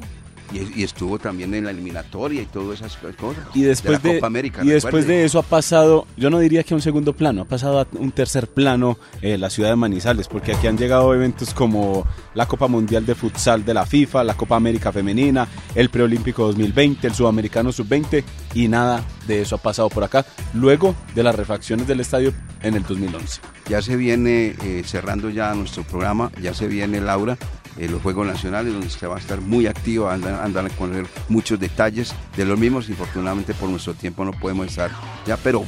Y, 0.52 0.82
y 0.82 0.84
estuvo 0.84 1.20
también 1.20 1.54
en 1.54 1.66
la 1.66 1.72
eliminatoria 1.72 2.42
y 2.42 2.46
todas 2.46 2.82
esas 2.82 2.98
cosas. 3.16 3.44
Y 3.54 3.62
después 3.62 4.02
de 4.02 4.10
de, 4.10 4.16
la 4.16 4.20
Copa 4.20 4.28
América. 4.28 4.64
y 4.64 4.68
después 4.68 5.04
recuerde. 5.04 5.20
de 5.20 5.26
eso 5.26 5.40
ha 5.40 5.44
pasado, 5.44 6.08
yo 6.18 6.30
no 6.30 6.40
diría 6.40 6.64
que 6.64 6.74
a 6.74 6.78
un 6.78 6.82
segundo 6.82 7.14
plano, 7.14 7.44
ha 7.44 7.46
pasado 7.46 7.80
a 7.80 7.88
un 7.94 8.12
tercer 8.12 8.48
plano 8.48 8.98
eh, 9.22 9.38
la 9.38 9.50
ciudad 9.50 9.70
de 9.70 9.76
Manizales, 9.76 10.28
porque 10.28 10.54
aquí 10.54 10.68
han 10.68 10.78
llegado 10.78 11.14
eventos 11.14 11.54
como 11.54 12.06
la 12.34 12.48
Copa 12.48 12.68
Mundial 12.68 13.06
de 13.06 13.16
Futsal 13.16 13.66
de 13.66 13.74
la 13.74 13.86
FIFA, 13.86 14.24
la 14.24 14.36
Copa 14.36 14.56
América 14.56 14.92
Femenina, 14.92 15.48
el 15.76 15.90
Preolímpico 15.90 16.46
2020, 16.48 17.08
el 17.08 17.14
Sudamericano 17.14 17.72
Sub-20 17.72 18.24
y 18.54 18.68
nada 18.68 19.04
de 19.28 19.42
eso 19.42 19.56
ha 19.56 19.60
pasado 19.60 19.90
por 19.90 20.04
acá, 20.04 20.26
luego 20.54 20.96
de 21.14 21.24
las 21.24 21.36
refacciones 21.36 21.88
del 21.88 22.00
estadio 22.00 22.34
en 22.62 22.76
el 22.76 22.84
2011. 22.84 23.42
Ya 23.70 23.82
se 23.82 23.96
viene 23.96 24.56
eh, 24.64 24.82
cerrando 24.86 25.30
ya 25.30 25.54
nuestro 25.54 25.84
programa, 25.84 26.32
ya 26.42 26.54
se 26.54 26.68
viene 26.68 27.00
Laura, 27.00 27.38
eh, 27.80 27.88
los 27.90 28.02
Juegos 28.02 28.28
Nacionales, 28.28 28.74
donde 28.74 28.90
se 28.90 29.08
va 29.08 29.16
a 29.16 29.20
estar 29.20 29.42
muy 29.42 29.66
activo, 29.68 30.10
andan, 30.10 30.36
andan 30.36 30.66
a 30.68 30.70
conocer 30.70 31.06
muchos 31.30 31.60
detalles 31.60 32.14
de 32.36 32.46
los 32.46 32.60
mismos. 32.60 32.90
Infortunadamente 32.90 33.54
por 33.54 33.70
nuestro 33.70 33.94
tiempo 33.94 34.26
no 34.26 34.32
podemos 34.34 34.68
estar 34.68 34.92
ya, 35.26 35.38
pero 35.38 35.66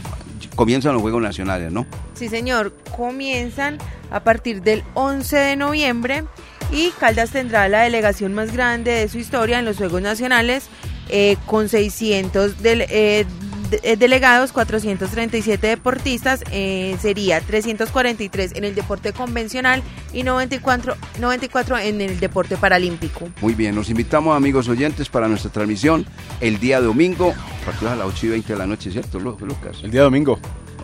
comienzan 0.56 0.94
los 0.94 1.02
Juegos 1.02 1.22
Nacionales, 1.22 1.72
¿no? 1.72 1.86
Sí, 2.14 2.28
señor, 2.30 2.76
comienzan 2.96 3.78
a 4.12 4.24
partir 4.24 4.62
del 4.62 4.84
11 4.94 5.38
de 5.38 5.56
noviembre 5.56 6.24
y 6.72 6.90
Caldas 7.00 7.32
tendrá 7.32 7.68
la 7.70 7.82
delegación 7.82 8.34
más 8.34 8.52
grande 8.54 8.92
de 8.92 9.08
su 9.10 9.18
historia 9.20 9.60
en 9.60 9.66
los 9.66 9.78
Juegos 9.78 10.02
Nacionales 10.02 10.66
eh, 11.10 11.38
con 11.46 11.68
600 11.70 12.62
del- 12.62 12.86
eh, 12.90 13.26
de- 13.72 13.80
eh, 13.84 13.96
delegados, 13.98 14.52
437 14.52 15.66
deportistas, 15.68 16.44
eh, 16.52 16.96
sería 17.02 17.42
343 17.42 18.52
en 18.56 18.64
el 18.66 18.76
deporte 18.76 19.14
convencional 19.14 19.82
y 20.14 20.22
94, 20.24 20.96
94 21.20 21.78
en 21.80 22.02
el 22.02 22.20
deporte 22.20 22.58
paralímpico. 22.58 23.28
Muy 23.42 23.56
bien, 23.56 23.74
los 23.76 23.90
invitamos 23.90 24.38
amigos 24.38 24.68
oyentes 24.68 25.10
para 25.10 25.28
nuestra 25.28 25.52
transmisión 25.52 26.06
el 26.40 26.60
día 26.60 26.80
domingo, 26.80 27.32
a 27.32 27.66
partir 27.66 27.90
de 27.90 27.96
las 27.96 28.06
8 28.06 28.28
y 28.28 28.30
20 28.30 28.54
de 28.54 28.60
la 28.60 28.68
noche, 28.68 28.92
¿cierto, 28.92 29.20
Lu- 29.20 29.38
Lucas? 29.42 29.78
El 29.84 29.90
día 29.92 30.04
domingo, 30.04 30.40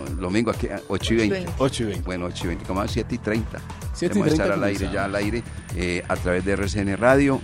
El 0.07 0.15
domingo 0.17 0.49
aquí, 0.51 0.67
a 0.67 0.79
8 0.87 1.13
y 1.13 1.17
20. 1.17 1.45
8 1.59 1.83
y 1.83 1.85
20. 1.87 2.05
Bueno, 2.05 2.25
8 2.25 2.45
y 2.45 2.47
20, 2.47 2.65
como 2.65 2.81
a 2.81 2.87
7 2.87 3.13
y 3.13 3.17
30. 3.19 3.59
7 3.93 4.15
y 4.15 4.19
Vamos 4.19 4.31
a 4.31 4.31
estar 4.31 4.47
30 4.47 4.53
al 4.65 4.69
aire, 4.71 4.89
ya 4.93 5.03
al 5.05 5.15
aire, 5.15 5.43
eh, 5.75 6.03
a 6.07 6.15
través 6.15 6.43
de 6.45 6.53
RCN 6.53 6.95
Radio 6.97 7.39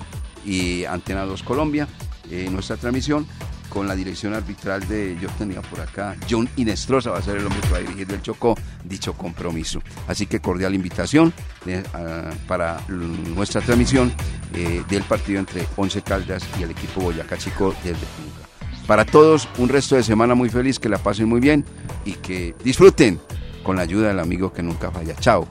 y 0.46 0.86
Antena 0.86 1.24
2 1.26 1.44
Colombia, 1.44 1.88
eh, 2.32 2.48
nuestra 2.50 2.78
transmisión 2.78 3.28
con 3.74 3.88
la 3.88 3.96
dirección 3.96 4.36
arbitral 4.36 4.88
de, 4.88 5.18
yo 5.20 5.28
tenía 5.38 5.62
por 5.64 5.82
acá, 5.82 6.16
John 6.30 6.48
Inestrosa 6.58 7.10
va 7.10 7.18
a 7.18 7.22
ser 7.24 7.38
el 7.38 7.46
hombre 7.48 7.60
que 7.62 7.70
va 7.70 7.78
a 7.78 7.82
dirigir 7.82 8.06
del 8.06 8.22
Chocó 8.22 8.56
dicho 8.84 9.14
compromiso. 9.14 9.82
Así 10.08 10.28
que 10.28 10.40
cordial 10.40 10.76
invitación 10.76 11.34
eh, 11.66 11.82
para 12.48 12.80
nuestra 12.88 13.62
transmisión 13.62 14.14
eh, 14.54 14.84
del 14.88 15.02
partido 15.04 15.40
entre 15.40 15.66
Once 15.76 16.04
Caldas 16.04 16.44
y 16.60 16.64
el 16.64 16.70
equipo 16.70 17.02
Boyacá 17.02 17.36
Chico 17.38 17.74
desde 17.84 17.98
Tunja. 17.98 18.48
Para 18.86 19.06
todos, 19.06 19.50
un 19.58 19.70
resto 19.70 19.96
de 19.96 20.04
semana 20.04 20.36
muy 20.36 20.50
feliz, 20.50 20.78
que 20.78 20.90
la 20.90 21.00
pasen 21.00 21.28
muy 21.28 21.40
bien 21.40 21.66
y 22.06 22.14
que 22.14 22.54
disfruten 22.64 23.20
con 23.64 23.78
la 23.78 23.82
ayuda 23.82 24.10
del 24.10 24.20
amigo 24.20 24.54
que 24.54 24.62
nunca 24.62 24.92
falla. 24.92 25.16
Chao. 25.16 25.48